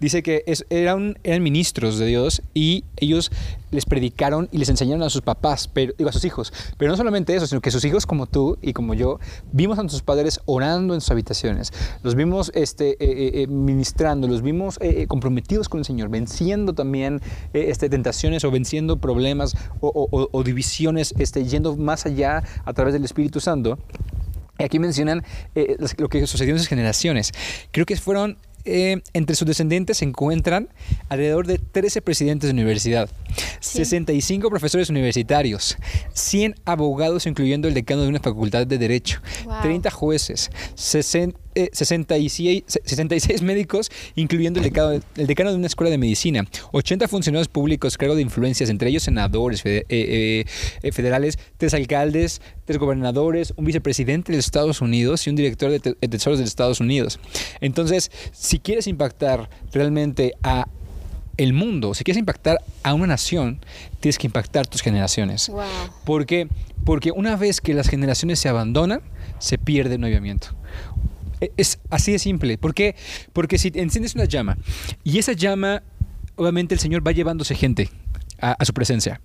Dice 0.00 0.22
que 0.22 0.42
es- 0.46 0.64
eran, 0.70 1.18
eran 1.24 1.42
ministros 1.42 1.98
de 1.98 2.06
Dios 2.06 2.42
y 2.54 2.84
ellos 2.96 3.30
les 3.70 3.84
predicaron 3.86 4.48
y 4.50 4.58
les 4.58 4.68
enseñaron 4.68 5.02
a 5.04 5.10
sus 5.10 5.22
papás, 5.22 5.68
pero, 5.72 5.92
digo, 5.96 6.10
a 6.10 6.12
sus 6.12 6.24
hijos. 6.24 6.52
Pero 6.76 6.90
no 6.90 6.96
solamente 6.96 7.34
eso, 7.36 7.46
sino 7.46 7.60
que 7.60 7.70
sus 7.70 7.84
hijos, 7.84 8.04
como 8.06 8.26
tú 8.26 8.58
y 8.62 8.72
como 8.72 8.94
yo, 8.94 9.20
vimos 9.52 9.78
a 9.78 9.82
nuestros 9.82 10.02
padres 10.02 10.40
orando 10.46 10.94
en 10.94 11.00
sus 11.00 11.10
habitaciones. 11.12 11.72
Los 12.02 12.14
vimos 12.16 12.50
este, 12.54 12.90
eh, 12.92 12.96
eh, 13.00 13.42
eh, 13.42 13.46
ministrando, 13.46 14.26
los 14.26 14.42
vimos 14.42 14.76
eh, 14.80 15.06
comprometidos 15.06 15.68
con 15.68 15.78
el 15.78 15.84
Señor, 15.84 16.08
venciendo 16.08 16.72
también 16.74 17.20
este, 17.52 17.88
tentaciones 17.88 18.44
o 18.44 18.50
venciendo 18.50 19.00
problemas 19.00 19.54
o, 19.80 19.88
o- 19.88 20.08
o- 20.10 20.28
o 20.32 20.42
divisiones, 20.42 21.14
este, 21.18 21.44
yendo 21.44 21.76
más 21.76 22.06
allá 22.06 22.42
a 22.64 22.72
través 22.72 22.92
del 23.00 23.06
Espíritu 23.06 23.40
Santo. 23.40 23.78
Y 24.58 24.62
aquí 24.64 24.78
mencionan 24.78 25.24
eh, 25.54 25.76
lo 25.98 26.08
que 26.08 26.26
sucedió 26.26 26.52
en 26.54 26.58
sus 26.58 26.68
generaciones. 26.68 27.32
Creo 27.72 27.86
que 27.86 27.96
fueron, 27.96 28.36
eh, 28.66 29.00
entre 29.14 29.34
sus 29.34 29.46
descendientes 29.48 29.96
se 29.98 30.04
encuentran 30.04 30.68
alrededor 31.08 31.46
de 31.46 31.56
13 31.58 32.02
presidentes 32.02 32.48
de 32.48 32.52
universidad, 32.52 33.08
Sí. 33.60 33.78
65 33.78 34.50
profesores 34.50 34.90
universitarios, 34.90 35.78
100 36.12 36.56
abogados, 36.66 37.26
incluyendo 37.26 37.68
el 37.68 37.74
decano 37.74 38.02
de 38.02 38.08
una 38.08 38.20
facultad 38.20 38.66
de 38.66 38.76
Derecho, 38.78 39.20
Wow. 39.46 39.62
30 39.62 39.90
jueces, 39.90 40.50
60, 40.74 41.38
eh, 41.64 41.70
66, 41.72 42.64
66 42.66 43.42
médicos, 43.42 43.90
incluyendo 44.14 44.60
el 44.60 44.64
decano, 44.64 45.00
el 45.16 45.26
decano 45.26 45.50
de 45.50 45.56
una 45.56 45.66
escuela 45.66 45.90
de 45.90 45.98
medicina, 45.98 46.44
80 46.72 47.08
funcionarios 47.08 47.48
públicos 47.48 47.96
cargo 47.98 48.14
de 48.14 48.22
influencias, 48.22 48.70
entre 48.70 48.90
ellos 48.90 49.02
senadores 49.02 49.62
fede- 49.62 49.86
eh, 49.88 50.44
eh, 50.44 50.44
eh, 50.82 50.92
federales, 50.92 51.38
tres 51.56 51.74
alcaldes, 51.74 52.40
tres 52.64 52.78
gobernadores, 52.78 53.52
un 53.56 53.64
vicepresidente 53.64 54.32
de 54.32 54.38
Estados 54.38 54.80
Unidos 54.80 55.26
y 55.26 55.30
un 55.30 55.36
director 55.36 55.70
de, 55.70 55.80
te- 55.80 55.96
de 56.00 56.08
tesoros 56.08 56.38
de 56.38 56.44
Estados 56.44 56.80
Unidos. 56.80 57.18
Entonces, 57.60 58.10
si 58.32 58.58
quieres 58.58 58.86
impactar 58.86 59.48
realmente 59.72 60.34
a 60.42 60.66
el 61.36 61.52
mundo, 61.54 61.94
si 61.94 62.04
quieres 62.04 62.18
impactar 62.18 62.58
a 62.82 62.92
una 62.92 63.06
nación, 63.06 63.60
tienes 64.00 64.18
que 64.18 64.26
impactar 64.26 64.66
tus 64.66 64.82
generaciones. 64.82 65.48
Wow. 65.48 65.62
¿Por 66.04 66.26
qué? 66.26 66.48
Porque 66.84 67.12
una 67.12 67.36
vez 67.36 67.60
que 67.62 67.72
las 67.72 67.88
generaciones 67.88 68.38
se 68.40 68.48
abandonan, 68.50 69.00
se 69.38 69.56
pierde 69.56 69.94
el 69.94 70.04
avivamiento. 70.04 70.48
Es 71.56 71.78
así 71.90 72.12
de 72.12 72.18
simple. 72.18 72.58
¿Por 72.58 72.74
qué? 72.74 72.96
Porque 73.32 73.58
si 73.58 73.72
enciendes 73.74 74.14
una 74.14 74.24
llama 74.24 74.58
y 75.04 75.18
esa 75.18 75.32
llama, 75.32 75.82
obviamente 76.36 76.74
el 76.74 76.80
Señor 76.80 77.06
va 77.06 77.12
llevándose 77.12 77.54
gente 77.54 77.88
a, 78.40 78.52
a 78.52 78.64
su 78.64 78.72
presencia. 78.72 79.20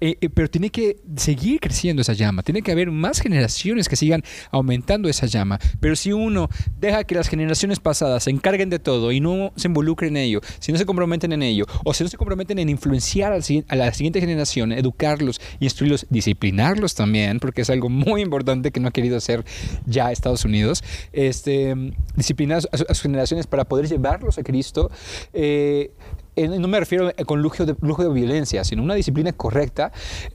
Eh, 0.00 0.16
eh, 0.20 0.28
pero 0.30 0.48
tiene 0.48 0.70
que 0.70 0.96
seguir 1.16 1.60
creciendo 1.60 2.00
esa 2.02 2.14
llama, 2.14 2.42
tiene 2.42 2.62
que 2.62 2.72
haber 2.72 2.90
más 2.90 3.20
generaciones 3.20 3.88
que 3.88 3.96
sigan 3.96 4.22
aumentando 4.50 5.08
esa 5.08 5.26
llama. 5.26 5.58
Pero 5.78 5.94
si 5.96 6.12
uno 6.12 6.48
deja 6.78 7.04
que 7.04 7.14
las 7.14 7.28
generaciones 7.28 7.80
pasadas 7.80 8.24
se 8.24 8.30
encarguen 8.30 8.70
de 8.70 8.78
todo 8.78 9.12
y 9.12 9.20
no 9.20 9.52
se 9.56 9.68
involucren 9.68 10.16
en 10.16 10.22
ello, 10.24 10.40
si 10.58 10.72
no 10.72 10.78
se 10.78 10.86
comprometen 10.86 11.32
en 11.32 11.42
ello, 11.42 11.66
o 11.84 11.92
si 11.92 12.02
no 12.04 12.08
se 12.10 12.16
comprometen 12.16 12.58
en 12.58 12.68
influenciar 12.70 13.32
a 13.32 13.76
la 13.76 13.92
siguiente 13.92 14.20
generación, 14.20 14.72
educarlos, 14.72 15.40
instruirlos, 15.60 16.06
disciplinarlos 16.08 16.94
también, 16.94 17.38
porque 17.38 17.60
es 17.62 17.70
algo 17.70 17.88
muy 17.90 18.22
importante 18.22 18.70
que 18.70 18.80
no 18.80 18.88
ha 18.88 18.92
querido 18.92 19.16
hacer 19.18 19.44
ya 19.86 20.10
Estados 20.12 20.44
Unidos, 20.44 20.82
este, 21.12 21.74
disciplinar 22.16 22.58
a, 22.58 22.60
su- 22.78 22.86
a 22.88 22.94
sus 22.94 23.02
generaciones 23.02 23.46
para 23.46 23.64
poder 23.66 23.86
llevarlos 23.88 24.38
a 24.38 24.42
Cristo. 24.42 24.90
eh, 25.32 25.90
no 26.36 26.68
me 26.68 26.78
refiero 26.80 27.10
eh, 27.10 27.24
con 27.24 27.42
lujo 27.42 27.66
de, 27.66 27.74
lujo 27.80 28.02
de 28.02 28.08
violencia, 28.12 28.64
sino 28.64 28.82
una 28.82 28.94
disciplina 28.94 29.32
correcta, 29.32 29.92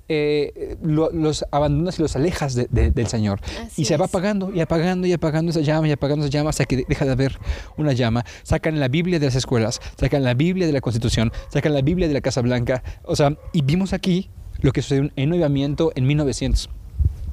eh, 0.08 0.78
lo- 0.84 1.10
los 1.12 1.46
abandonas 1.52 1.98
y 2.00 2.02
los 2.02 2.16
alejas 2.16 2.54
de- 2.56 2.68
de- 2.70 2.91
del 2.91 3.08
Señor. 3.08 3.39
Así 3.66 3.82
y 3.82 3.86
se 3.86 3.98
va 3.98 4.06
apagando 4.06 4.52
y 4.54 4.62
apagando 4.62 5.08
y 5.08 5.14
apagando 5.14 5.52
esa 5.52 5.62
llama 5.62 5.88
y 5.88 5.91
apagando 5.91 6.26
esa 6.26 6.32
llama 6.32 6.50
hasta 6.52 6.66
que 6.66 6.86
deja 6.88 7.06
de 7.06 7.12
haber 7.12 7.39
una 7.78 7.93
llama. 7.93 8.24
Sacan 8.43 8.80
la 8.80 8.88
Biblia 8.88 9.20
de 9.20 9.26
las 9.26 9.36
escuelas, 9.36 9.80
sacan 10.00 10.24
la 10.24 10.34
Biblia 10.34 10.68
de 10.68 10.74
la 10.74 10.82
Constitución, 10.82 11.32
sacan 11.50 11.74
la 11.74 11.82
Biblia 11.82 12.08
de 12.08 12.14
la 12.14 12.22
Casa 12.22 12.41
Blanca. 12.41 12.84
O 13.04 13.16
sea, 13.16 13.38
y 13.54 13.62
vimos 13.62 13.93
aquí 13.93 14.30
lo 14.62 14.72
que 14.72 14.82
sucedió 14.82 15.10
en 15.16 15.30
avivamiento 15.32 15.91
en 15.96 16.06
1900. 16.08 16.70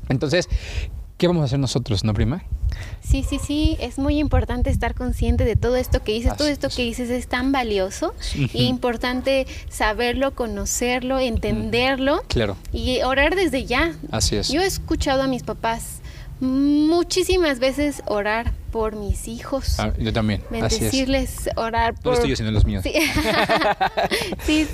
Entonces, 0.09 0.49
¿qué 1.23 1.29
vamos 1.29 1.43
a 1.43 1.45
hacer 1.45 1.61
nosotros, 1.61 2.03
no, 2.03 2.15
prima? 2.15 2.43
Sí, 3.01 3.23
sí, 3.23 3.39
sí, 3.39 3.77
es 3.79 3.97
muy 3.97 4.19
importante 4.19 4.71
estar 4.71 4.93
consciente 4.97 5.45
de 5.45 5.55
todo 5.55 5.77
esto 5.77 6.03
que 6.03 6.11
dices. 6.15 6.37
Todo 6.37 6.49
esto 6.49 6.67
es. 6.67 6.75
que 6.75 6.83
dices 6.83 7.11
es 7.11 7.29
tan 7.29 7.53
valioso 7.53 8.13
y 8.35 8.65
importante 8.65 9.47
saberlo, 9.69 10.35
conocerlo, 10.35 11.21
entenderlo 11.21 12.25
Claro, 12.27 12.57
y 12.73 13.03
orar 13.03 13.37
desde 13.37 13.67
ya. 13.67 13.95
así 14.11 14.35
es. 14.35 14.49
Yo 14.49 14.63
he 14.63 14.67
escuchado 14.67 15.23
a 15.23 15.29
mis 15.29 15.45
papás 15.45 16.01
muchísimas 16.43 17.61
veces 17.61 18.03
orar 18.07 18.53
por 18.73 18.97
mis 18.97 19.29
hijos, 19.29 19.79
Ah, 19.79 19.93
yo 19.97 20.13
también, 20.13 20.43
bendecirles, 20.51 21.49
orar 21.57 21.95
No 21.95 22.01
por... 22.01 22.13
lo 22.13 22.15
estoy 22.15 22.31
yo, 22.31 22.37
sino 22.37 22.51
los 22.51 22.65
míos. 22.65 22.83
Sí. 22.83 22.93
Sí, 24.45 24.67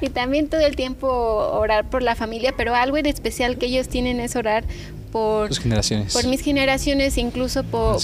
y 0.00 0.08
también 0.10 0.48
todo 0.48 0.60
el 0.60 0.74
tiempo 0.76 1.06
orar 1.08 1.88
por 1.88 2.02
la 2.02 2.14
familia, 2.14 2.54
pero 2.56 2.74
algo 2.74 2.96
en 2.96 3.06
especial 3.06 3.56
que 3.56 3.66
ellos 3.66 3.88
tienen 3.88 4.20
es 4.20 4.36
orar 4.36 4.64
por, 5.12 5.48
Tus 5.48 5.60
generaciones. 5.60 6.12
por 6.12 6.26
mis 6.26 6.40
generaciones, 6.40 7.16
incluso 7.18 7.62
por, 7.64 7.98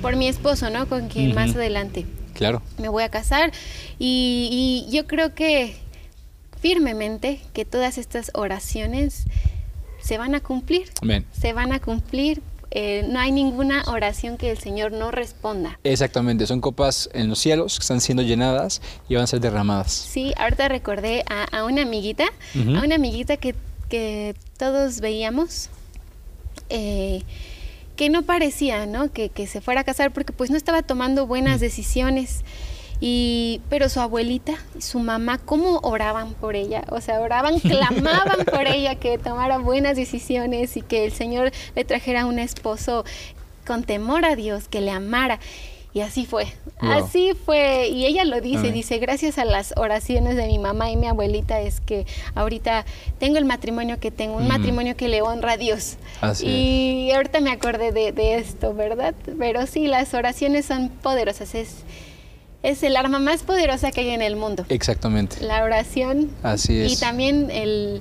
por, 0.00 0.16
mi 0.16 0.28
esposo, 0.28 0.70
¿no? 0.70 0.88
Con 0.88 1.08
quien 1.08 1.34
más 1.34 1.54
adelante 1.54 2.06
Claro. 2.34 2.62
me 2.78 2.88
voy 2.88 3.02
a 3.02 3.08
casar. 3.10 3.52
Y, 3.98 4.84
y 4.88 4.94
yo 4.94 5.06
creo 5.06 5.34
que 5.34 5.76
firmemente 6.60 7.40
que 7.52 7.64
todas 7.64 7.98
estas 7.98 8.30
oraciones 8.34 9.24
se 10.04 10.18
van 10.18 10.34
a 10.34 10.40
cumplir, 10.40 10.90
Amén. 11.00 11.24
se 11.32 11.52
van 11.52 11.72
a 11.72 11.80
cumplir. 11.80 12.42
Eh, 12.76 13.06
no 13.08 13.20
hay 13.20 13.30
ninguna 13.30 13.84
oración 13.86 14.36
que 14.36 14.50
el 14.50 14.58
Señor 14.58 14.90
no 14.90 15.12
responda. 15.12 15.78
Exactamente, 15.84 16.44
son 16.46 16.60
copas 16.60 17.08
en 17.12 17.28
los 17.28 17.38
cielos 17.38 17.78
que 17.78 17.82
están 17.82 18.00
siendo 18.00 18.22
llenadas 18.24 18.82
y 19.08 19.14
van 19.14 19.24
a 19.24 19.26
ser 19.28 19.38
derramadas. 19.40 19.92
Sí, 19.92 20.32
ahorita 20.36 20.66
recordé 20.68 21.24
a, 21.30 21.44
a 21.56 21.64
una 21.64 21.82
amiguita, 21.82 22.24
a 22.56 22.84
una 22.84 22.96
amiguita 22.96 23.36
que, 23.36 23.54
que 23.88 24.34
todos 24.58 25.00
veíamos, 25.00 25.68
eh, 26.68 27.22
que 27.94 28.10
no 28.10 28.22
parecía, 28.22 28.86
¿no? 28.86 29.12
Que, 29.12 29.28
que 29.28 29.46
se 29.46 29.60
fuera 29.60 29.82
a 29.82 29.84
casar 29.84 30.12
porque 30.12 30.32
pues 30.32 30.50
no 30.50 30.56
estaba 30.56 30.82
tomando 30.82 31.28
buenas 31.28 31.60
decisiones. 31.60 32.40
Y, 33.00 33.60
pero 33.68 33.88
su 33.88 34.00
abuelita 34.00 34.54
y 34.78 34.82
su 34.82 34.98
mamá, 34.98 35.38
¿cómo 35.38 35.78
oraban 35.82 36.34
por 36.34 36.56
ella? 36.56 36.84
O 36.90 37.00
sea, 37.00 37.20
oraban, 37.20 37.58
clamaban 37.60 38.44
por 38.50 38.66
ella 38.66 38.94
que 38.94 39.18
tomara 39.18 39.58
buenas 39.58 39.96
decisiones 39.96 40.76
y 40.76 40.82
que 40.82 41.04
el 41.04 41.12
Señor 41.12 41.52
le 41.74 41.84
trajera 41.84 42.24
un 42.26 42.38
esposo 42.38 43.04
con 43.66 43.82
temor 43.84 44.24
a 44.24 44.36
Dios, 44.36 44.68
que 44.68 44.80
le 44.80 44.90
amara. 44.90 45.38
Y 45.92 46.00
así 46.00 46.26
fue, 46.26 46.46
Wow. 46.82 47.04
así 47.04 47.32
fue. 47.46 47.86
Y 47.88 48.04
ella 48.06 48.24
lo 48.24 48.40
dice, 48.40 48.58
Amén. 48.58 48.74
dice, 48.74 48.98
gracias 48.98 49.38
a 49.38 49.44
las 49.44 49.74
oraciones 49.76 50.34
de 50.34 50.48
mi 50.48 50.58
mamá 50.58 50.90
y 50.90 50.96
mi 50.96 51.06
abuelita 51.06 51.60
es 51.60 51.80
que 51.80 52.04
ahorita 52.34 52.84
tengo 53.20 53.38
el 53.38 53.44
matrimonio 53.44 54.00
que 54.00 54.10
tengo, 54.10 54.36
un 54.38 54.44
Mm. 54.46 54.48
matrimonio 54.48 54.96
que 54.96 55.06
le 55.08 55.22
honra 55.22 55.52
a 55.52 55.56
Dios. 55.56 55.96
Así 56.20 56.46
y 56.46 57.12
ahorita 57.12 57.38
me 57.40 57.52
acordé 57.52 57.92
de, 57.92 58.10
de 58.10 58.34
esto, 58.36 58.74
¿verdad? 58.74 59.14
Pero 59.38 59.66
sí, 59.68 59.86
las 59.86 60.14
oraciones 60.14 60.64
son 60.66 60.88
poderosas, 60.88 61.54
es, 61.54 61.84
es 62.64 62.82
el 62.82 62.96
arma 62.96 63.20
más 63.20 63.42
poderosa 63.42 63.92
que 63.92 64.00
hay 64.00 64.10
en 64.10 64.22
el 64.22 64.34
mundo. 64.36 64.64
Exactamente. 64.70 65.40
La 65.44 65.62
oración 65.62 66.30
Así 66.42 66.80
es. 66.80 66.92
y 66.92 66.96
también 66.96 67.50
el, 67.50 68.00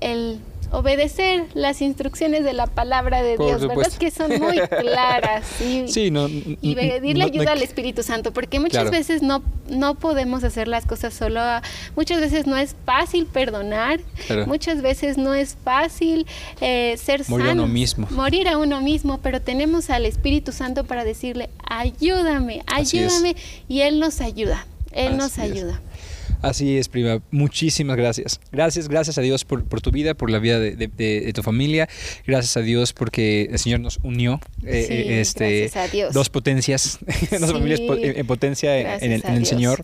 el 0.00 0.38
obedecer 0.72 1.44
las 1.54 1.80
instrucciones 1.82 2.44
de 2.44 2.52
la 2.52 2.66
palabra 2.66 3.22
de 3.22 3.36
Por 3.36 3.46
Dios, 3.46 3.66
¿verdad? 3.68 3.92
Que 3.98 4.10
son 4.10 4.30
muy 4.40 4.58
claras. 4.80 5.44
Y, 5.60 5.86
Sí, 5.88 6.10
no. 6.10 6.28
y 6.28 6.74
pedirle 6.74 7.24
no- 7.24 7.30
ayuda 7.30 7.52
al 7.52 7.62
Espíritu 7.62 8.02
Santo, 8.02 8.32
porque 8.32 8.58
muchas 8.58 8.82
Claro. 8.82 8.90
veces 8.90 9.22
no, 9.22 9.42
no 9.68 9.94
podemos 9.94 10.42
hacer 10.44 10.66
las 10.68 10.86
cosas 10.86 11.14
solo. 11.14 11.40
Muchas 11.94 12.20
veces 12.20 12.46
no 12.46 12.56
es 12.56 12.74
fácil 12.84 13.26
perdonar, 13.26 14.00
Claro. 14.26 14.46
muchas 14.46 14.82
veces 14.82 15.18
no 15.18 15.34
es 15.34 15.56
fácil 15.62 16.26
eh, 16.60 16.96
ser 16.98 17.22
Morir 17.28 17.48
a 17.50 17.52
uno 17.52 17.66
mismo. 17.66 18.06
morir 18.10 18.48
a 18.48 18.58
uno 18.58 18.80
mismo, 18.80 19.18
pero 19.18 19.40
tenemos 19.40 19.90
al 19.90 20.06
Espíritu 20.06 20.52
Santo 20.52 20.84
para 20.84 21.04
decirle, 21.04 21.50
ayúdame, 21.68 22.62
ayúdame, 22.66 23.36
y 23.68 23.80
Él 23.82 23.98
nos 24.00 24.20
ayuda, 24.20 24.66
Él 24.92 25.16
nos 25.16 25.38
es. 25.38 25.80
Así 26.40 26.76
es, 26.78 26.88
prima. 26.88 27.20
Muchísimas 27.30 27.96
gracias. 27.96 28.40
Gracias, 28.50 28.88
gracias 28.88 29.18
a 29.18 29.20
Dios 29.20 29.44
por, 29.44 29.64
por 29.64 29.80
tu 29.80 29.90
vida, 29.90 30.14
por 30.14 30.30
la 30.30 30.38
vida 30.38 30.58
de, 30.58 30.76
de- 30.76 30.88
de- 30.88 31.20
de 31.20 31.32
tu 31.32 31.42
familia. 31.42 31.88
Gracias 32.26 32.56
a 32.56 32.60
Dios 32.60 32.92
porque 32.92 33.48
el 33.50 33.58
Señor 33.58 33.80
nos 33.80 33.98
unió. 34.02 34.40
eh, 34.64 34.84
Sí, 34.88 34.92
eh, 34.94 35.20
este, 35.20 35.60
gracias 35.60 35.76
a 35.76 35.92
Dios. 35.92 36.14
Dos 36.14 36.30
potencias, 36.30 36.98
dos 37.40 37.52
familias 37.52 37.80
en, 37.80 38.18
en 38.18 38.26
potencia 38.26 38.76
en- 38.78 39.12
el, 39.12 39.22
en. 39.24 39.46
Señor. 39.46 39.82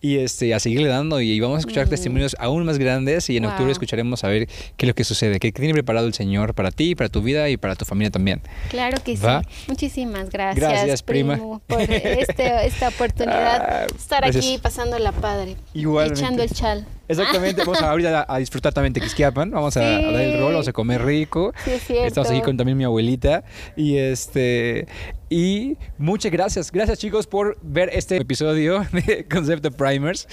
Y 0.00 0.18
este, 0.18 0.54
a 0.54 0.60
seguirle 0.60 0.88
dando. 0.88 1.20
Y, 1.20 1.38
vamos 1.40 1.56
a 1.56 1.60
escuchar 1.60 1.86
Mm. 1.86 1.90
testimonios 1.90 2.36
aún 2.38 2.64
más 2.64 2.78
grandes. 2.78 3.28
Y 3.30 3.36
en 3.36 3.44
octubre 3.44 3.72
escucharemos 3.72 4.24
a 4.24 4.28
ver 4.28 4.46
qué 4.76 4.86
es 4.86 4.88
lo 4.88 4.94
que 4.94 5.04
sucede, 5.04 5.38
qué 5.40 5.52
tiene 5.52 5.72
preparado 5.74 6.06
el 6.06 6.14
Señor 6.14 6.54
para 6.54 6.70
ti, 6.70 6.94
para 6.94 7.08
tu 7.08 7.22
vida 7.22 7.48
y 7.48 7.56
para 7.56 7.74
tu 7.76 7.84
familia 7.84 8.10
también. 8.10 8.40
Claro 8.70 8.98
que 9.04 9.16
¿Va? 9.16 9.42
sí. 9.42 9.48
Muchísimas 9.68 10.30
gracias, 10.30 10.56
Gracias, 10.70 11.02
prima. 11.02 11.34
primo, 11.34 11.62
por 11.66 11.80
este- 11.82 12.66
esta 12.66 12.88
oportunidad 13.00 13.30
Ah, 13.62 13.86
estar 13.96 14.22
gracias. 14.22 14.44
aquí 14.44 14.58
pasando 14.62 14.98
la 14.98 15.12
padre, 15.12 15.56
Echando 15.98 16.42
el 16.42 16.50
chal. 16.50 16.86
Exactamente, 17.10 17.62
vamos 17.62 17.82
a 17.82 17.90
ahorita 17.90 18.24
a, 18.28 18.38
disfrutar 18.38 18.72
también 18.72 18.92
Tequisquiapan, 18.92 19.50
vamos 19.50 19.76
a, 19.76 19.80
a, 19.80 20.12
dar 20.12 20.22
el 20.22 20.38
rol, 20.38 20.52
vamos 20.52 20.68
a 20.68 20.72
comer 20.72 21.04
rico. 21.04 21.52
Sí, 21.64 21.72
es 21.72 21.82
cierto. 21.82 22.06
Estamos 22.06 22.30
aquí 22.30 22.40
con 22.40 22.56
también 22.56 22.78
mi 22.78 22.84
abuelita 22.84 23.42
y 23.76 23.96
este 23.96 24.86
y 25.32 25.76
muchas 25.96 26.32
gracias, 26.32 26.72
gracias 26.72 26.98
chicos 26.98 27.28
por 27.28 27.56
ver 27.62 27.88
este 27.92 28.16
episodio 28.16 28.84
de 28.92 29.24
Concepto 29.30 29.70
Primers. 29.70 30.26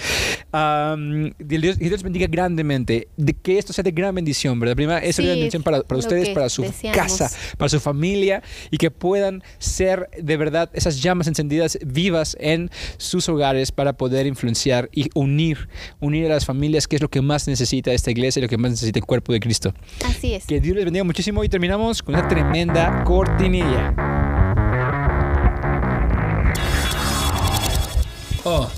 Um, 0.52 1.30
Dios, 1.38 1.78
Dios 1.78 2.02
bendiga 2.02 2.26
grandemente, 2.26 3.06
de 3.16 3.32
que 3.32 3.58
esto 3.58 3.72
sea 3.72 3.84
de 3.84 3.92
gran 3.92 4.12
bendición, 4.12 4.58
¿verdad? 4.58 4.74
Primero, 4.74 4.98
es 4.98 5.16
una 5.20 5.28
bendición 5.28 5.62
para, 5.62 5.82
para 5.82 6.00
ustedes, 6.00 6.30
para 6.30 6.48
su 6.48 6.62
deseamos. 6.62 6.98
casa, 6.98 7.30
para 7.56 7.68
su 7.68 7.78
familia 7.78 8.42
y 8.72 8.78
que 8.78 8.90
puedan 8.90 9.44
ser 9.60 10.10
de 10.20 10.36
verdad 10.36 10.68
esas 10.72 11.00
llamas 11.00 11.28
encendidas 11.28 11.78
vivas 11.86 12.36
en 12.40 12.68
sus 12.96 13.28
hogares 13.28 13.70
para 13.70 13.92
poder 13.92 14.26
influenciar 14.26 14.90
y 14.92 15.10
unir, 15.14 15.68
unir 16.00 16.26
a 16.26 16.30
las 16.30 16.44
familias, 16.68 16.86
que 16.86 16.96
es 16.96 17.02
lo 17.02 17.08
que 17.08 17.22
más 17.22 17.48
necesita 17.48 17.92
esta 17.92 18.10
iglesia 18.10 18.40
y 18.40 18.42
lo 18.42 18.48
que 18.48 18.58
más 18.58 18.72
necesita 18.72 18.98
el 18.98 19.04
cuerpo 19.06 19.32
de 19.32 19.40
Cristo. 19.40 19.72
Así 20.04 20.34
es. 20.34 20.44
Que 20.44 20.60
Dios 20.60 20.76
les 20.76 20.84
bendiga 20.84 21.02
muchísimo 21.02 21.42
y 21.42 21.48
terminamos 21.48 22.02
con 22.02 22.14
una 22.14 22.28
tremenda 22.28 23.04
cortinilla. 23.04 23.94
Oh, 28.44 28.68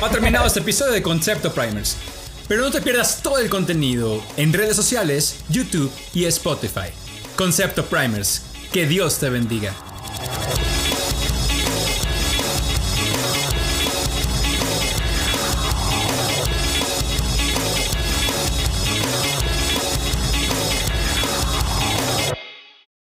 ha 0.00 0.08
terminado 0.08 0.46
este 0.46 0.60
episodio 0.60 0.92
de 0.92 1.02
Concepto 1.02 1.52
Primers. 1.52 1.96
Pero 2.46 2.62
no 2.62 2.70
te 2.70 2.80
pierdas 2.80 3.22
todo 3.22 3.38
el 3.38 3.48
contenido 3.48 4.22
en 4.36 4.52
redes 4.52 4.76
sociales, 4.76 5.40
YouTube 5.48 5.90
y 6.14 6.24
Spotify. 6.26 6.90
Concepto 7.36 7.84
Primers. 7.86 8.42
Que 8.72 8.86
Dios 8.86 9.18
te 9.18 9.30
bendiga. 9.30 9.74